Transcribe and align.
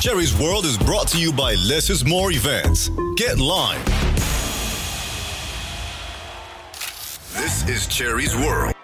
Cherie's 0.00 0.34
World 0.34 0.64
is 0.64 0.78
brought 0.78 1.08
to 1.08 1.20
you 1.20 1.30
by 1.30 1.52
Less 1.56 1.90
is 1.90 2.06
More 2.06 2.32
Events. 2.32 2.88
Get 3.16 3.38
live. 3.38 3.84
This 7.34 7.68
is 7.68 7.86
Cherie's 7.86 8.34
World. 8.34 8.74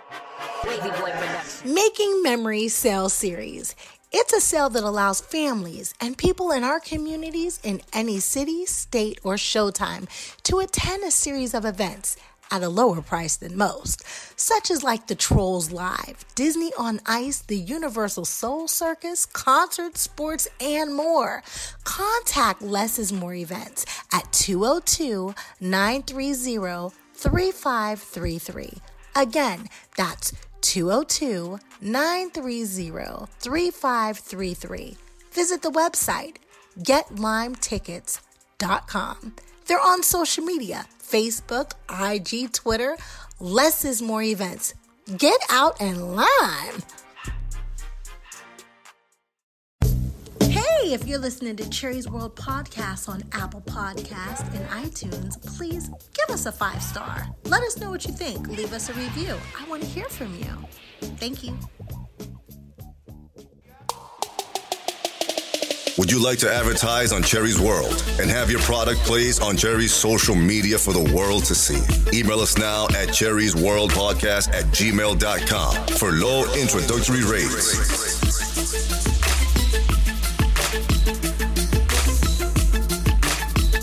Making 1.65 2.23
Memories 2.23 2.75
Sale 2.75 3.09
Series. 3.09 3.75
It's 4.13 4.35
a 4.35 4.43
sale 4.43 4.69
that 4.69 4.85
allows 4.85 5.23
families 5.23 5.95
and 6.03 6.19
people 6.19 6.53
in 6.53 6.63
our 6.63 6.81
communities 6.81 7.61
in 7.63 7.81
any 7.95 8.21
city, 8.21 8.67
state, 8.67 9.19
or 9.25 9.37
showtime 9.37 10.09
to 10.43 10.59
attend 10.59 11.03
a 11.03 11.11
series 11.11 11.55
of 11.55 11.65
events 11.65 12.19
at 12.51 12.63
a 12.63 12.69
lower 12.69 13.03
price 13.03 13.37
than 13.37 13.57
most, 13.57 14.03
such 14.39 14.71
as 14.71 14.83
like 14.83 15.07
the 15.07 15.15
Trolls 15.15 15.73
Live, 15.73 16.25
Disney 16.35 16.73
on 16.79 17.01
Ice, 17.07 17.41
the 17.41 17.57
Universal 17.57 18.25
Soul 18.25 18.69
Circus, 18.69 19.27
concerts, 19.27 20.01
sports, 20.01 20.49
and 20.61 20.95
more. 20.95 21.43
Contact 21.85 22.63
Less 22.63 22.99
is 22.99 23.13
More 23.13 23.35
Events 23.35 23.85
at 24.13 24.33
202 24.33 25.35
930 25.61 26.95
3533. 27.15 28.73
Again, 29.15 29.69
that's 29.97 30.33
202 30.61 31.59
930 31.81 33.27
3533. 33.41 34.97
Visit 35.33 35.63
the 35.63 35.71
website 35.71 36.37
getlimetickets.com. 36.79 39.35
They're 39.67 39.81
on 39.81 40.03
social 40.03 40.45
media 40.45 40.87
Facebook, 41.03 41.73
IG, 41.91 42.53
Twitter. 42.53 42.97
Less 43.41 43.85
is 43.85 44.03
more 44.03 44.23
events. 44.23 44.75
Get 45.17 45.39
out 45.51 45.81
and 45.81 46.17
lime. 46.17 46.83
Hey, 50.41 50.93
if 50.93 51.07
you're 51.07 51.19
listening 51.19 51.57
to 51.57 51.65
Cherie's 51.65 52.09
World 52.09 52.37
Podcast 52.37 53.09
on 53.09 53.23
Apple 53.33 53.61
Podcast 53.63 54.53
and 54.55 54.69
iTunes, 54.69 55.41
please 55.57 55.89
give 55.89 56.31
us 56.35 56.47
a 56.47 56.53
five 56.53 56.83
star. 56.83 57.27
Let 57.45 57.63
us 57.63 57.77
know 57.79 57.91
what 57.91 58.05
you 58.07 58.13
think. 58.13 58.49
Leave 58.49 58.73
us 58.73 58.89
a 58.89 58.93
review. 58.95 59.35
I 59.59 59.69
want 59.69 59.83
to 59.83 59.89
hear 59.89 60.09
from 60.09 60.35
you. 60.37 60.51
Thank 61.19 61.45
you. 61.45 61.57
Would 65.99 66.13
you 66.13 66.23
like 66.23 66.39
to 66.41 66.53
advertise 66.53 67.11
on 67.11 67.23
Cherie's 67.23 67.59
World 67.59 68.05
and 68.21 68.29
have 68.31 68.51
your 68.51 68.61
product 68.61 69.01
placed 69.01 69.43
on 69.43 69.57
Cherie's 69.57 69.95
social 69.95 70.35
media 70.35 70.77
for 70.77 70.93
the 70.93 71.11
world 71.15 71.45
to 71.47 71.55
see? 71.55 71.81
Email 72.17 72.41
us 72.41 72.59
now 72.59 72.85
at 72.89 73.09
Cherie's 73.09 73.57
World 73.57 73.93
Podcast 73.93 74.49
at 74.51 74.67
gmail.com 74.67 75.87
for 75.97 76.13
low 76.13 76.45
introductory 76.53 77.25
rates. 77.25 78.17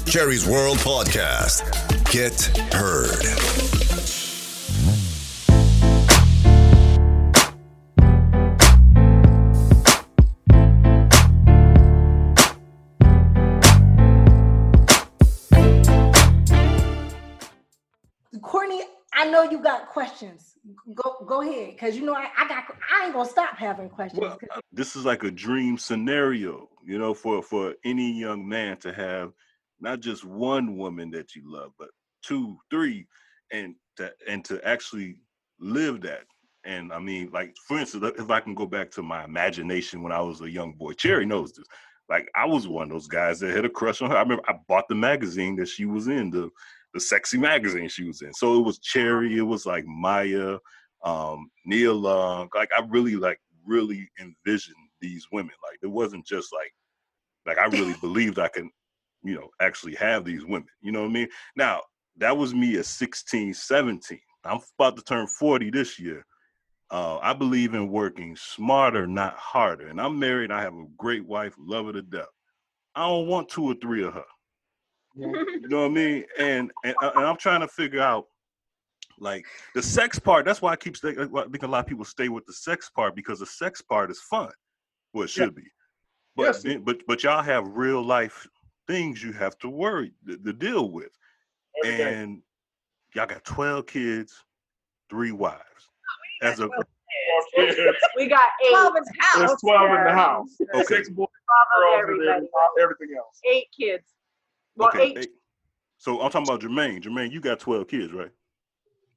Cherie's 0.06 0.46
World 0.46 0.78
Podcast. 0.78 1.64
Get 2.12 2.40
heard. 2.72 3.83
Ahead, 21.44 21.72
because 21.74 21.96
you 21.96 22.06
know 22.06 22.14
I, 22.14 22.28
I 22.38 22.48
got 22.48 22.64
I 22.92 23.06
ain't 23.06 23.14
gonna 23.14 23.30
stop 23.30 23.58
having 23.58 23.90
questions. 23.90 24.22
Well, 24.22 24.38
uh, 24.56 24.60
this 24.72 24.96
is 24.96 25.06
like 25.06 25.24
a 25.24 25.32
dream 25.32 25.78
scenario, 25.78 26.70
you 26.86 26.98
know, 26.98 27.14
for 27.14 27.42
for 27.44 27.74
any 27.84 28.12
young 28.12 28.48
man 28.48 28.78
to 28.78 28.94
have 28.94 29.34
not 29.80 30.00
just 30.00 30.24
one 30.24 30.78
woman 30.78 31.12
that 31.12 31.36
you 31.36 31.44
love, 31.46 31.72
but 31.78 31.90
two, 32.24 32.58
three, 32.70 33.08
and 33.52 33.76
to 33.98 34.12
and 34.28 34.44
to 34.46 34.66
actually 34.68 35.18
live 35.60 36.02
that. 36.02 36.24
And 36.66 36.94
I 36.94 37.00
mean, 37.00 37.30
like 37.34 37.56
for 37.68 37.80
instance, 37.80 38.14
if 38.18 38.30
I 38.30 38.40
can 38.40 38.56
go 38.56 38.66
back 38.66 38.90
to 38.92 39.04
my 39.04 39.24
imagination 39.26 40.02
when 40.02 40.12
I 40.14 40.22
was 40.22 40.42
a 40.42 40.50
young 40.50 40.74
boy, 40.74 40.94
Cherie 40.94 41.26
knows 41.26 41.54
this. 41.54 41.66
Like 42.10 42.30
I 42.36 42.46
was 42.46 42.68
one 42.68 42.84
of 42.84 42.90
those 42.90 43.08
guys 43.08 43.40
that 43.40 43.56
had 43.56 43.66
a 43.66 43.70
crush 43.70 44.02
on 44.02 44.12
her. 44.12 44.18
I 44.18 44.22
remember 44.22 44.44
I 44.48 44.56
bought 44.68 44.88
the 44.88 44.96
magazine 44.96 45.56
that 45.58 45.68
she 45.68 45.86
was 45.86 46.08
in, 46.08 46.30
the 46.30 46.50
the 46.94 47.00
sexy 47.00 47.38
magazine 47.38 47.90
she 47.90 48.04
was 48.04 48.22
in. 48.22 48.34
So 48.34 48.58
it 48.60 48.62
was 48.62 48.80
Cherie, 48.82 49.38
it 49.38 49.42
was 49.42 49.66
like 49.66 49.84
Maya, 49.88 50.58
um, 51.04 51.50
Nia 51.66 51.94
Long. 51.94 52.50
Like 52.56 52.72
I 52.76 52.84
really 52.90 53.16
like 53.16 53.40
really 53.66 54.10
envisioned 54.20 54.76
these 55.02 55.28
women. 55.32 55.54
Like 55.70 55.80
it 55.82 55.88
wasn't 55.88 56.26
just 56.26 56.54
like 56.54 56.74
like 57.46 57.58
I 57.58 57.66
really 57.66 57.96
believed 58.02 58.40
I 58.40 58.48
can, 58.48 58.70
you 59.24 59.36
know, 59.36 59.50
actually 59.62 59.96
have 59.96 60.26
these 60.26 60.46
women. 60.46 60.68
You 60.82 60.92
know 60.92 61.02
what 61.02 61.10
I 61.10 61.14
mean? 61.14 61.28
Now, 61.56 61.82
that 62.18 62.36
was 62.38 62.54
me 62.54 62.78
at 62.78 62.86
16, 62.86 63.54
17. 63.54 64.20
I'm 64.46 64.60
about 64.78 64.98
to 64.98 65.04
turn 65.04 65.28
40 65.28 65.72
this 65.72 66.00
year. 66.00 66.26
Uh, 66.92 67.18
I 67.22 67.34
believe 67.34 67.74
in 67.74 67.90
working 67.90 68.36
smarter, 68.36 69.08
not 69.08 69.36
harder. 69.36 69.88
And 69.88 70.00
I'm 70.00 70.20
married. 70.20 70.52
I 70.52 70.62
have 70.62 70.74
a 70.74 70.86
great 70.98 71.26
wife, 71.26 71.56
love 71.58 71.88
her 71.88 71.94
to 71.94 72.02
death. 72.04 72.28
I 72.94 73.08
don't 73.08 73.28
want 73.28 73.50
two 73.50 73.64
or 73.64 73.74
three 73.76 74.04
of 74.04 74.14
her. 74.14 74.26
You 75.16 75.68
know 75.70 75.82
what 75.82 75.92
I 75.92 75.94
mean? 75.94 76.26
And 76.40 76.72
and, 76.84 76.96
uh, 77.02 77.12
and 77.16 77.26
I'm 77.26 77.38
trying 77.38 77.62
to 77.62 77.68
figure 77.68 78.02
out 78.02 78.28
like 79.24 79.46
the 79.74 79.82
sex 79.82 80.20
part. 80.20 80.46
That's 80.46 80.62
why 80.62 80.74
I 80.74 80.76
keep 80.76 80.96
stay, 80.98 81.12
I 81.12 81.26
think 81.26 81.64
a 81.64 81.68
lot 81.68 81.80
of 81.80 81.88
people 81.88 82.06
stay 82.06 82.30
with 82.30 82.46
the 82.46 82.54
sex 82.54 82.90
part 82.90 83.16
because 83.16 83.40
the 83.40 83.46
sex 83.46 83.82
part 83.82 84.12
is 84.12 84.20
fun. 84.20 84.52
Well, 85.14 85.24
it 85.24 85.30
should 85.30 85.56
be. 85.56 85.64
But 86.36 86.44
Yes. 86.44 86.64
then- 86.64 86.84
but 86.84 87.02
but 87.08 87.24
y'all 87.24 87.42
have 87.44 87.68
real 87.68 88.02
life 88.04 88.48
things 88.88 89.24
you 89.24 89.32
have 89.34 89.58
to 89.60 89.70
worry 89.70 90.12
to, 90.28 90.38
to 90.38 90.52
deal 90.54 90.90
with, 90.92 91.12
Every 91.86 91.98
day. 91.98 92.16
and 92.16 92.42
y'all 93.16 93.26
got 93.26 93.46
12 93.46 93.86
kids, 93.88 94.44
three 95.10 95.32
wives. 95.32 95.62
Oh, 96.44 96.48
As 96.48 96.60
a 96.60 96.70
We 98.18 98.28
got 98.28 98.50
eight. 98.66 98.72
12 98.72 98.96
in 98.98 99.04
the 99.04 99.14
house. 99.20 99.38
There's 99.38 99.62
12 99.62 99.92
in 99.92 100.04
the 100.06 100.12
house. 100.14 100.58
Okay. 100.74 100.84
Six 100.84 101.10
boys, 101.10 101.28
Twelve 101.48 102.06
girls, 102.08 102.20
and 102.20 102.28
then 102.44 102.50
everything 102.82 103.16
else. 103.18 103.40
Eight 103.50 103.68
kids. 103.80 104.04
Well, 104.76 104.90
okay, 104.90 105.12
eight. 105.12 105.18
eight. 105.20 105.30
So 105.98 106.20
I'm 106.22 106.32
talking 106.32 106.48
about 106.48 106.62
Jermaine. 106.62 107.02
Jermaine, 107.02 107.32
you 107.32 107.40
got 107.40 107.60
12 107.60 107.88
kids, 107.88 108.12
right? 108.12 108.32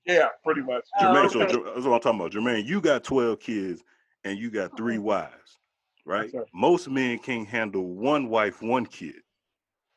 Yeah, 0.07 0.29
pretty 0.45 0.63
much. 0.63 0.85
Oh, 1.01 1.05
Jermaine, 1.05 1.31
so 1.31 1.43
okay. 1.43 1.53
Jer- 1.53 1.65
that's 1.75 1.87
what 1.87 1.95
I'm 1.95 2.01
talking 2.01 2.21
about. 2.21 2.33
Jermaine, 2.33 2.65
you 2.65 2.81
got 2.81 3.03
12 3.05 3.41
kids 3.41 3.83
and 4.25 4.39
you 4.39 4.51
got 4.51 4.77
three 4.77 4.99
wives. 4.99 5.59
right? 6.05 6.31
sir. 6.31 6.45
Most 6.55 6.89
men 6.89 7.19
can't 7.19 7.49
handle 7.49 7.95
one 7.95 8.29
wife, 8.29 8.63
one 8.63 8.87
kid. 8.87 9.17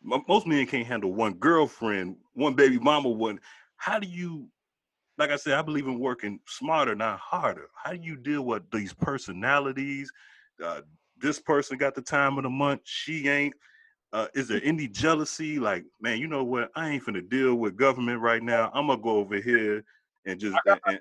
Most 0.01 0.47
men 0.47 0.65
can't 0.65 0.87
handle 0.87 1.13
one 1.13 1.33
girlfriend, 1.33 2.15
one 2.33 2.53
baby 2.53 2.79
mama, 2.79 3.09
one. 3.09 3.39
How 3.75 3.99
do 3.99 4.07
you, 4.07 4.47
like 5.17 5.29
I 5.29 5.35
said, 5.35 5.53
I 5.53 5.61
believe 5.61 5.87
in 5.87 5.99
working 5.99 6.39
smarter, 6.47 6.95
not 6.95 7.19
harder. 7.19 7.69
How 7.75 7.91
do 7.91 7.99
you 8.01 8.15
deal 8.15 8.43
with 8.43 8.63
these 8.71 8.93
personalities? 8.93 10.11
Uh, 10.63 10.81
this 11.21 11.39
person 11.39 11.77
got 11.77 11.95
the 11.95 12.01
time 12.01 12.37
of 12.37 12.43
the 12.43 12.49
month, 12.49 12.81
she 12.85 13.27
ain't. 13.27 13.53
Uh, 14.11 14.27
is 14.33 14.47
there 14.47 14.61
any 14.63 14.87
jealousy? 14.87 15.59
Like, 15.59 15.85
man, 16.01 16.17
you 16.17 16.27
know 16.27 16.43
what? 16.43 16.71
I 16.75 16.89
ain't 16.89 17.03
finna 17.03 17.27
deal 17.29 17.55
with 17.55 17.75
government 17.75 18.21
right 18.21 18.41
now. 18.41 18.71
I'm 18.73 18.87
gonna 18.87 19.01
go 19.01 19.17
over 19.17 19.35
here 19.35 19.83
and 20.25 20.39
just 20.39 20.55
I 20.55 20.59
got- 20.65 20.81
and, 20.87 20.99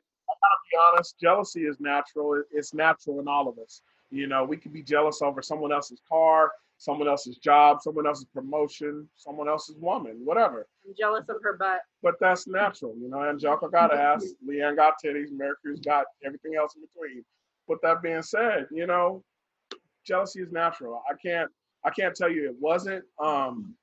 be 0.70 0.78
honest, 0.92 1.18
jealousy 1.18 1.62
is 1.66 1.80
natural. 1.80 2.42
It's 2.52 2.74
natural 2.74 3.20
in 3.20 3.28
all 3.28 3.48
of 3.48 3.58
us. 3.58 3.82
You 4.10 4.26
know, 4.26 4.44
we 4.44 4.56
could 4.56 4.72
be 4.72 4.82
jealous 4.82 5.22
over 5.22 5.42
someone 5.42 5.72
else's 5.72 6.00
car, 6.08 6.50
someone 6.78 7.08
else's 7.08 7.36
job, 7.38 7.80
someone 7.82 8.06
else's 8.06 8.26
promotion, 8.32 9.08
someone 9.16 9.48
else's 9.48 9.76
woman, 9.76 10.20
whatever. 10.24 10.66
I'm 10.86 10.94
jealous 10.98 11.24
of 11.28 11.36
her 11.42 11.56
butt. 11.56 11.80
But 12.02 12.14
that's 12.20 12.46
natural. 12.46 12.94
You 12.98 13.08
know, 13.08 13.22
Angelica 13.22 13.68
got 13.68 13.94
ass, 13.94 14.26
Leanne 14.48 14.76
got 14.76 14.94
titties, 15.04 15.30
Mary 15.32 15.54
Cruz 15.60 15.80
got 15.80 16.04
everything 16.24 16.54
else 16.54 16.74
in 16.76 16.82
between. 16.82 17.24
But 17.66 17.78
that 17.82 18.02
being 18.02 18.22
said, 18.22 18.66
you 18.70 18.86
know, 18.86 19.22
jealousy 20.04 20.40
is 20.40 20.52
natural. 20.52 21.02
I 21.10 21.14
can't 21.14 21.50
I 21.84 21.90
can't 21.90 22.14
tell 22.14 22.30
you 22.30 22.48
it 22.48 22.56
wasn't. 22.58 23.04
Um, 23.22 23.74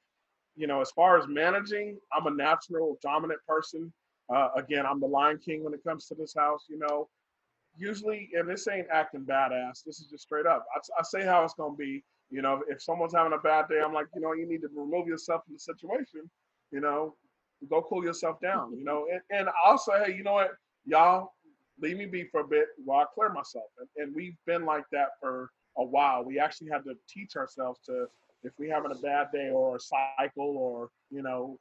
you 0.56 0.68
know, 0.68 0.82
as 0.82 0.92
far 0.92 1.18
as 1.18 1.28
managing, 1.28 1.98
I'm 2.14 2.28
a 2.28 2.32
natural 2.32 2.98
dominant 3.02 3.40
person. 3.48 3.92
Uh, 4.34 4.50
again, 4.56 4.86
I'm 4.86 5.00
the 5.00 5.08
Lion 5.08 5.40
King 5.44 5.64
when 5.64 5.74
it 5.74 5.84
comes 5.84 6.08
to 6.08 6.16
this 6.16 6.34
house. 6.34 6.66
You 6.70 6.80
know, 6.80 7.10
usually, 7.78 8.30
and 8.34 8.50
this 8.50 8.68
ain't 8.68 8.88
acting 8.92 9.26
badass. 9.26 9.84
This 9.84 10.00
is 10.00 10.08
just 10.08 10.24
straight 10.24 10.46
up. 10.46 10.66
I, 10.76 10.80
I 11.00 11.04
say 11.04 11.24
how 11.24 11.44
it's 11.44 11.54
gonna 11.54 11.76
be. 11.76 12.04
You 12.32 12.42
know, 12.42 12.64
if 12.68 12.82
someone's 12.82 13.14
having 13.14 13.34
a 13.34 13.38
bad 13.38 13.68
day, 13.70 13.82
I'm 13.86 13.94
like, 13.94 14.08
you 14.16 14.22
know, 14.22 14.34
you 14.34 14.48
need 14.48 14.62
to 14.62 14.70
remove 14.76 15.08
yourself 15.08 15.44
from 15.46 15.54
the 15.54 15.60
situation. 15.60 16.30
You 16.72 16.82
know, 16.82 17.16
go 17.70 17.86
cool 17.88 18.04
yourself 18.04 18.42
down. 18.42 18.76
You 18.76 18.84
know, 18.84 19.06
and, 19.12 19.22
and 19.30 19.50
I'll 19.64 19.78
say, 19.78 20.06
hey, 20.06 20.16
you 20.16 20.24
know 20.24 20.34
what, 20.34 20.52
y'all, 20.86 21.34
leave 21.80 21.98
me 21.98 22.06
be 22.08 22.26
for 22.26 22.42
a 22.42 22.48
bit 22.48 22.68
while 22.84 23.02
I 23.02 23.06
clear 23.14 23.30
myself. 23.30 23.66
And, 23.80 23.88
and 23.98 24.16
we've 24.16 24.36
been 24.48 24.66
like 24.66 24.86
that 24.92 25.10
for 25.22 25.52
a 25.78 25.84
while. 25.84 26.24
We 26.24 26.40
actually 26.40 26.70
had 26.72 26.84
to 26.86 26.96
teach 27.08 27.36
ourselves 27.36 27.80
to, 27.86 28.08
if 28.44 28.54
we're 28.58 28.74
having 28.74 28.92
a 28.92 28.96
bad 28.96 29.28
day 29.32 29.50
or 29.50 29.76
a 29.76 29.80
cycle 29.80 30.58
or 30.58 30.90
you 31.12 31.22
know, 31.22 31.60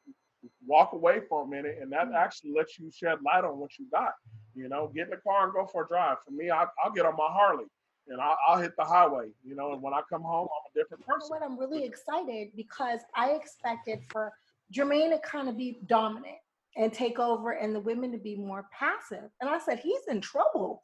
walk 0.67 0.93
away 0.93 1.20
for 1.29 1.44
a 1.44 1.46
minute, 1.46 1.79
and 1.81 1.93
that 1.93 2.08
mm. 2.08 2.14
actually 2.14 2.52
lets 2.56 2.79
you 2.79 2.91
shed 2.91 3.19
light 3.25 3.44
on 3.44 3.58
what 3.58 3.79
you 3.79 3.87
got. 3.91 4.12
You 4.55 4.69
know, 4.69 4.91
get 4.94 5.05
in 5.05 5.11
the 5.11 5.17
car 5.17 5.44
and 5.44 5.52
go 5.52 5.67
for 5.67 5.85
a 5.85 5.88
drive. 5.88 6.19
For 6.25 6.31
me, 6.31 6.50
I, 6.50 6.64
I'll 6.85 6.93
get 6.93 7.06
on 7.06 7.17
my 7.17 7.29
Harley 7.29 7.67
and 8.08 8.20
I'll, 8.20 8.37
I'll 8.46 8.61
hit 8.61 8.73
the 8.76 8.85
highway. 8.85 9.29
You 9.44 9.56
know, 9.56 9.73
and 9.73 9.82
when 9.82 9.94
I 9.94 10.00
come 10.08 10.23
home, 10.23 10.49
I'm 10.49 10.70
a 10.70 10.79
different 10.79 11.02
You 11.06 11.12
know 11.12 11.17
person. 11.17 11.31
what? 11.31 11.43
I'm 11.43 11.58
really 11.58 11.85
excited 11.85 12.49
because 12.56 13.00
I 13.14 13.31
expected 13.31 14.00
for 14.11 14.32
Jermaine 14.73 15.11
to 15.11 15.19
kind 15.19 15.49
of 15.49 15.56
be 15.56 15.79
dominant 15.87 16.37
and 16.76 16.93
take 16.93 17.19
over 17.19 17.52
and 17.52 17.75
the 17.75 17.81
women 17.81 18.12
to 18.12 18.19
be 18.19 18.37
more 18.37 18.67
passive. 18.73 19.31
And 19.40 19.49
I 19.49 19.58
said, 19.58 19.79
he's 19.79 20.06
in 20.08 20.20
trouble. 20.20 20.82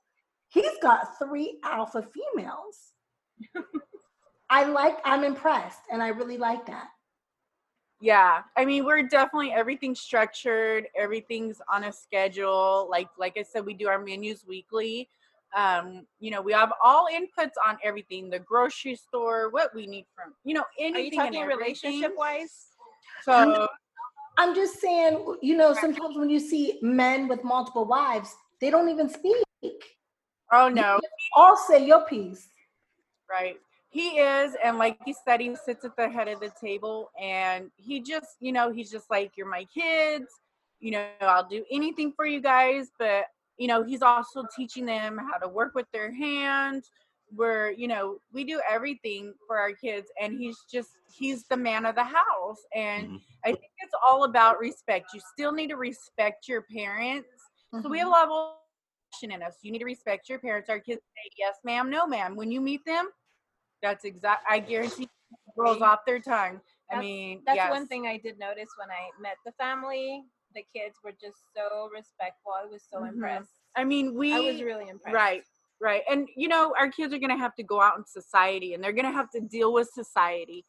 He's 0.48 0.78
got 0.82 1.18
three 1.18 1.58
alpha 1.64 2.02
females. 2.02 2.92
I 4.50 4.64
like, 4.64 4.98
I'm 5.04 5.24
impressed 5.24 5.80
and 5.90 6.02
I 6.02 6.08
really 6.08 6.38
like 6.38 6.66
that. 6.66 6.88
Yeah, 8.00 8.42
I 8.56 8.64
mean, 8.64 8.86
we're 8.86 9.02
definitely 9.02 9.52
everything 9.52 9.94
structured, 9.94 10.86
everything's 10.96 11.60
on 11.70 11.84
a 11.84 11.92
schedule. 11.92 12.88
Like 12.90 13.08
like 13.18 13.36
I 13.38 13.42
said, 13.42 13.66
we 13.66 13.74
do 13.74 13.88
our 13.88 13.98
menus 13.98 14.44
weekly. 14.46 15.10
Um, 15.54 16.06
you 16.20 16.30
know, 16.30 16.40
we 16.40 16.52
have 16.52 16.72
all 16.82 17.08
inputs 17.12 17.54
on 17.66 17.76
everything, 17.84 18.30
the 18.30 18.38
grocery 18.38 18.94
store, 18.94 19.50
what 19.50 19.74
we 19.74 19.86
need 19.86 20.06
from, 20.14 20.32
you 20.44 20.54
know, 20.54 20.60
Are 20.60 20.86
you 20.88 20.96
anything 20.96 21.18
talking 21.18 21.44
relationship 21.44 22.14
wise? 22.16 22.68
So 23.24 23.68
I'm 24.38 24.54
just 24.54 24.80
saying, 24.80 25.36
you 25.42 25.56
know, 25.56 25.74
sometimes 25.74 26.16
when 26.16 26.30
you 26.30 26.40
see 26.40 26.78
men 26.82 27.28
with 27.28 27.42
multiple 27.44 27.84
wives, 27.84 28.34
they 28.60 28.70
don't 28.70 28.88
even 28.88 29.08
speak. 29.10 29.44
oh 30.52 30.68
no, 30.68 31.00
All 31.34 31.56
say 31.56 31.84
your 31.84 32.06
piece. 32.06 32.48
Right. 33.28 33.58
He 33.90 34.18
is, 34.20 34.56
and 34.64 34.78
like 34.78 34.98
he 35.04 35.14
said, 35.14 35.40
he 35.40 35.54
sits 35.56 35.84
at 35.84 35.96
the 35.96 36.08
head 36.08 36.28
of 36.28 36.40
the 36.40 36.52
table, 36.60 37.10
and 37.20 37.70
he 37.76 38.00
just, 38.00 38.36
you 38.40 38.52
know, 38.52 38.72
he's 38.72 38.90
just 38.90 39.10
like, 39.10 39.32
"You're 39.36 39.48
my 39.50 39.64
kids, 39.66 40.26
you 40.80 40.92
know, 40.92 41.04
I'll 41.20 41.48
do 41.48 41.64
anything 41.72 42.12
for 42.14 42.26
you 42.26 42.40
guys." 42.40 42.90
But 42.98 43.26
you 43.58 43.68
know, 43.68 43.82
he's 43.82 44.02
also 44.02 44.44
teaching 44.56 44.86
them 44.86 45.18
how 45.18 45.38
to 45.38 45.48
work 45.48 45.74
with 45.74 45.86
their 45.92 46.12
hands. 46.12 46.90
Where 47.34 47.70
you 47.72 47.88
know, 47.88 48.18
we 48.32 48.44
do 48.44 48.60
everything 48.68 49.34
for 49.46 49.58
our 49.58 49.72
kids, 49.72 50.08
and 50.20 50.34
he's 50.34 50.58
just, 50.70 50.90
he's 51.12 51.44
the 51.48 51.56
man 51.56 51.84
of 51.86 51.94
the 51.96 52.04
house, 52.04 52.64
and 52.74 53.08
Mhm. 53.08 53.20
I 53.44 53.48
think 53.50 53.72
it's 53.78 53.94
all 54.06 54.24
about 54.24 54.58
respect. 54.58 55.12
You 55.14 55.20
still 55.34 55.52
need 55.52 55.68
to 55.68 55.76
respect 55.76 56.48
your 56.48 56.62
parents. 56.62 57.28
So 57.80 57.88
we 57.88 57.98
have 57.98 58.08
Mm-hmm. 58.08 58.08
a 58.08 58.10
level 58.10 58.38
in 58.42 58.56
us. 58.58 58.72
You 58.84 58.90
need 58.98 58.98
to 58.98 59.84
respect 59.84 60.28
your 60.28 60.38
parents. 60.38 60.68
Our 60.70 60.78
kids 60.80 61.02
say 61.16 61.30
yes, 61.38 61.56
ma'am, 61.64 61.90
no, 61.90 62.06
ma'am. 62.06 62.36
When 62.36 62.50
you 62.50 62.60
meet 62.60 62.84
them, 62.84 63.10
that's 63.82 64.04
exact. 64.04 64.44
I 64.48 64.58
guarantee 64.58 65.08
rolls 65.56 65.82
off 65.82 66.00
their 66.06 66.20
tongue. 66.20 66.60
I 66.92 67.00
mean, 67.00 67.42
That's 67.46 67.56
yes. 67.56 67.70
one 67.70 67.86
thing 67.86 68.06
I 68.06 68.16
did 68.16 68.38
notice 68.38 68.68
when 68.76 68.90
I 68.90 69.10
met 69.20 69.36
the 69.46 69.52
family. 69.52 70.24
The 70.54 70.64
kids 70.74 70.96
were 71.04 71.12
just 71.12 71.36
so 71.54 71.88
respectful. 71.94 72.52
I 72.52 72.66
was 72.66 72.82
so 72.82 73.00
Mhm. 73.00 73.10
impressed. 73.10 73.52
I 73.76 73.84
mean, 73.84 74.14
we. 74.14 74.34
I 74.34 74.40
was 74.40 74.60
really 74.62 74.88
impressed. 74.88 75.14
Right, 75.14 75.44
right. 75.80 76.02
And 76.10 76.28
you 76.34 76.48
know, 76.48 76.74
our 76.76 76.90
kids 76.90 77.14
are 77.14 77.18
going 77.18 77.30
to 77.30 77.36
have 77.36 77.54
to 77.56 77.62
go 77.62 77.80
out 77.80 77.96
in 77.96 78.04
society 78.04 78.74
and 78.74 78.82
they're 78.82 78.92
going 78.92 79.04
to 79.04 79.12
have 79.12 79.30
to 79.30 79.40
deal 79.40 79.72
with 79.72 79.88
society. 79.90 80.64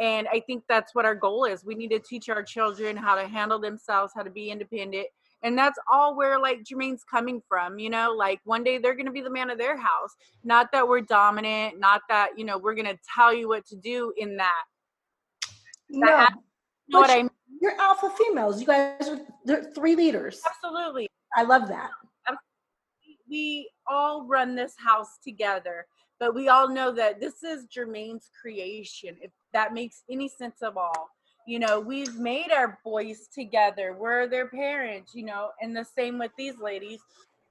And 0.00 0.26
I 0.28 0.40
think 0.40 0.64
that's 0.68 0.94
what 0.94 1.04
our 1.04 1.14
goal 1.14 1.44
is. 1.44 1.64
We 1.64 1.74
need 1.74 1.88
to 1.90 1.98
teach 1.98 2.28
our 2.28 2.42
children 2.42 2.96
how 2.96 3.14
to 3.14 3.26
handle 3.28 3.58
themselves, 3.58 4.12
how 4.14 4.22
to 4.22 4.30
be 4.30 4.50
independent. 4.50 5.08
And 5.42 5.56
that's 5.56 5.78
all 5.90 6.16
where 6.16 6.40
like 6.40 6.64
Jermaine's 6.64 7.04
coming 7.08 7.42
from, 7.48 7.78
you 7.78 7.90
know, 7.90 8.14
like 8.16 8.40
one 8.44 8.64
day 8.64 8.78
they're 8.78 8.94
going 8.94 9.06
to 9.06 9.12
be 9.12 9.20
the 9.20 9.30
man 9.30 9.50
of 9.50 9.58
their 9.58 9.76
house. 9.76 10.10
Not 10.42 10.72
that 10.72 10.88
we're 10.88 11.02
dominant, 11.02 11.78
not 11.78 12.02
that, 12.08 12.30
you 12.36 12.44
know, 12.44 12.58
we're 12.58 12.74
going 12.74 12.86
to 12.86 12.98
tell 13.14 13.32
you 13.34 13.48
what 13.48 13.66
to 13.66 13.76
do 13.76 14.12
in 14.16 14.36
that. 14.38 14.64
No, 15.90 16.08
you 16.08 16.92
know 16.94 17.00
what 17.00 17.10
I 17.10 17.16
mean? 17.16 17.30
You're 17.60 17.80
alpha 17.80 18.10
females. 18.10 18.60
You 18.60 18.66
guys 18.66 19.08
are 19.08 19.20
they're 19.44 19.64
three 19.74 19.94
leaders. 19.94 20.40
Absolutely. 20.46 21.08
I 21.36 21.42
love 21.42 21.68
that. 21.68 21.90
we 23.28 23.70
all 23.88 24.26
run 24.26 24.54
this 24.54 24.74
house 24.78 25.18
together, 25.22 25.86
but 26.18 26.34
we 26.34 26.48
all 26.48 26.68
know 26.68 26.92
that 26.92 27.20
this 27.20 27.42
is 27.42 27.66
Jermaine's 27.66 28.30
creation, 28.40 29.16
if 29.20 29.30
that 29.52 29.74
makes 29.74 30.02
any 30.10 30.28
sense 30.28 30.62
at 30.62 30.76
all. 30.76 31.10
You 31.46 31.60
know, 31.60 31.78
we've 31.78 32.18
made 32.18 32.50
our 32.50 32.78
boys 32.84 33.28
together. 33.32 33.96
We're 33.98 34.26
their 34.26 34.48
parents, 34.48 35.14
you 35.14 35.24
know, 35.24 35.50
and 35.60 35.76
the 35.76 35.84
same 35.84 36.18
with 36.18 36.32
these 36.36 36.58
ladies. 36.58 37.00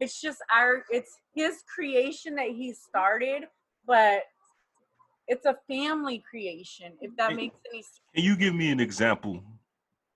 It's 0.01 0.19
just 0.19 0.39
our, 0.53 0.83
it's 0.89 1.17
his 1.33 1.63
creation 1.73 2.35
that 2.35 2.49
he 2.49 2.73
started, 2.73 3.43
but 3.87 4.23
it's 5.27 5.45
a 5.45 5.55
family 5.69 6.21
creation, 6.29 6.91
if 6.99 7.15
that 7.15 7.29
And- 7.29 7.37
makes 7.37 7.55
any 7.71 7.81
sense. 7.81 8.01
Can 8.13 8.25
you 8.25 8.35
give 8.35 8.53
me 8.53 8.69
an 8.69 8.79
example? 8.81 9.41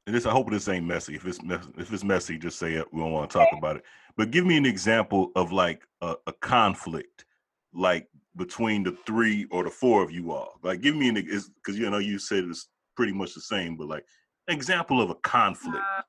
And 0.06 0.16
this, 0.16 0.26
I 0.26 0.32
hope 0.32 0.50
this 0.50 0.68
ain't 0.68 0.86
messy. 0.86 1.16
If 1.16 1.26
it's 1.26 1.42
mess, 1.42 1.68
if 1.78 1.94
it's 1.94 2.04
messy, 2.04 2.38
just 2.38 2.60
say 2.60 2.74
it. 2.74 2.92
We 2.92 3.00
don't 3.00 3.12
want 3.12 3.30
to 3.30 3.38
talk 3.38 3.48
about 3.58 3.78
it. 3.78 3.84
But 4.18 4.32
give 4.32 4.46
me 4.46 4.58
an 4.58 4.66
example 4.66 5.32
of 5.36 5.52
like 5.52 5.84
a, 6.02 6.16
a 6.28 6.34
conflict, 6.34 7.26
like 7.74 8.08
between 8.36 8.84
the 8.84 8.92
three 9.06 9.46
or 9.52 9.64
the 9.64 9.70
four 9.70 10.02
of 10.04 10.12
you 10.12 10.32
all. 10.32 10.60
Like, 10.64 10.82
give 10.82 10.96
me 10.96 11.10
an 11.10 11.18
example, 11.18 11.54
because 11.64 11.80
you 11.80 11.90
know 11.90 12.00
you 12.00 12.18
said 12.18 12.46
it's 12.46 12.68
pretty 13.00 13.14
much 13.14 13.34
the 13.34 13.40
same, 13.40 13.78
but 13.78 13.88
like 13.88 14.04
an 14.50 14.54
example 14.58 15.02
of 15.02 15.10
a 15.10 15.16
conflict. 15.16 15.78
Uh, 15.78 16.02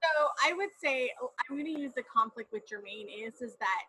So 0.00 0.28
I 0.48 0.52
would 0.52 0.68
say 0.82 1.10
oh, 1.20 1.32
I'm 1.40 1.56
going 1.56 1.74
to 1.74 1.80
use 1.80 1.92
the 1.96 2.04
conflict 2.04 2.52
with 2.52 2.62
Jermaine 2.70 3.08
is 3.26 3.42
is 3.42 3.56
that 3.58 3.86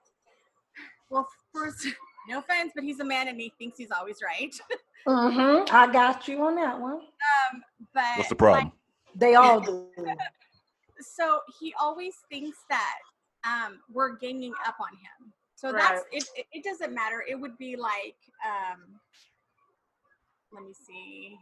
well 1.12 1.28
first 1.54 1.86
no 2.28 2.40
offense 2.40 2.72
but 2.74 2.84
he's 2.84 3.00
a 3.00 3.06
man 3.06 3.28
and 3.28 3.40
he 3.40 3.54
thinks 3.60 3.78
he's 3.78 3.92
always 3.92 4.18
right. 4.24 4.54
Mm-hmm. 5.08 5.76
I 5.76 5.92
got 5.92 6.28
you 6.28 6.44
on 6.46 6.56
that 6.58 6.80
one. 6.80 6.94
um, 6.94 7.64
but 7.92 8.18
What's 8.18 8.30
the 8.30 8.36
problem? 8.36 8.72
They 9.16 9.34
all 9.34 9.60
do. 9.60 9.88
so 11.00 11.40
he 11.60 11.74
always 11.82 12.14
thinks 12.30 12.60
that 12.70 13.00
um, 13.44 13.80
we're 13.92 14.16
ganging 14.18 14.54
up 14.68 14.76
on 14.80 14.90
him. 14.90 15.34
So 15.56 15.72
Right. 15.72 15.82
that's 15.82 16.04
it, 16.12 16.30
it. 16.40 16.46
It 16.54 16.64
doesn't 16.64 16.94
matter. 16.94 17.24
It 17.28 17.34
would 17.34 17.58
be 17.58 17.76
like, 17.76 18.18
um, 18.46 19.00
let 20.54 20.64
me 20.64 20.74
see. 20.74 21.36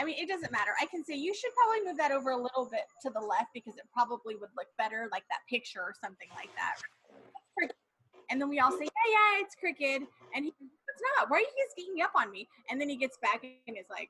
I 0.00 0.04
mean, 0.04 0.16
it 0.18 0.28
doesn't 0.28 0.50
matter. 0.50 0.70
I 0.80 0.86
can 0.86 1.04
say 1.04 1.14
you 1.14 1.34
should 1.34 1.50
probably 1.52 1.86
move 1.86 1.98
that 1.98 2.10
over 2.10 2.30
a 2.30 2.36
little 2.36 2.66
bit 2.70 2.88
to 3.02 3.10
the 3.10 3.20
left 3.20 3.48
because 3.52 3.76
it 3.76 3.84
probably 3.92 4.34
would 4.34 4.48
look 4.56 4.68
better, 4.78 5.08
like 5.12 5.24
that 5.28 5.40
picture 5.48 5.80
or 5.80 5.92
something 6.02 6.28
like 6.36 6.48
that. 6.56 6.80
And 8.30 8.40
then 8.40 8.48
we 8.48 8.60
all 8.60 8.70
say, 8.70 8.84
yeah, 8.84 9.10
yeah, 9.10 9.44
it's 9.44 9.54
crooked. 9.56 10.06
And 10.34 10.44
he, 10.44 10.50
it's 10.50 11.02
not. 11.18 11.28
Why 11.28 11.38
are 11.38 11.40
you 11.40 11.46
guys 11.46 11.74
ganging 11.76 12.02
up 12.02 12.12
on 12.16 12.30
me? 12.30 12.48
And 12.70 12.80
then 12.80 12.88
he 12.88 12.96
gets 12.96 13.18
back 13.20 13.44
and 13.44 13.76
is 13.76 13.86
like, 13.90 14.08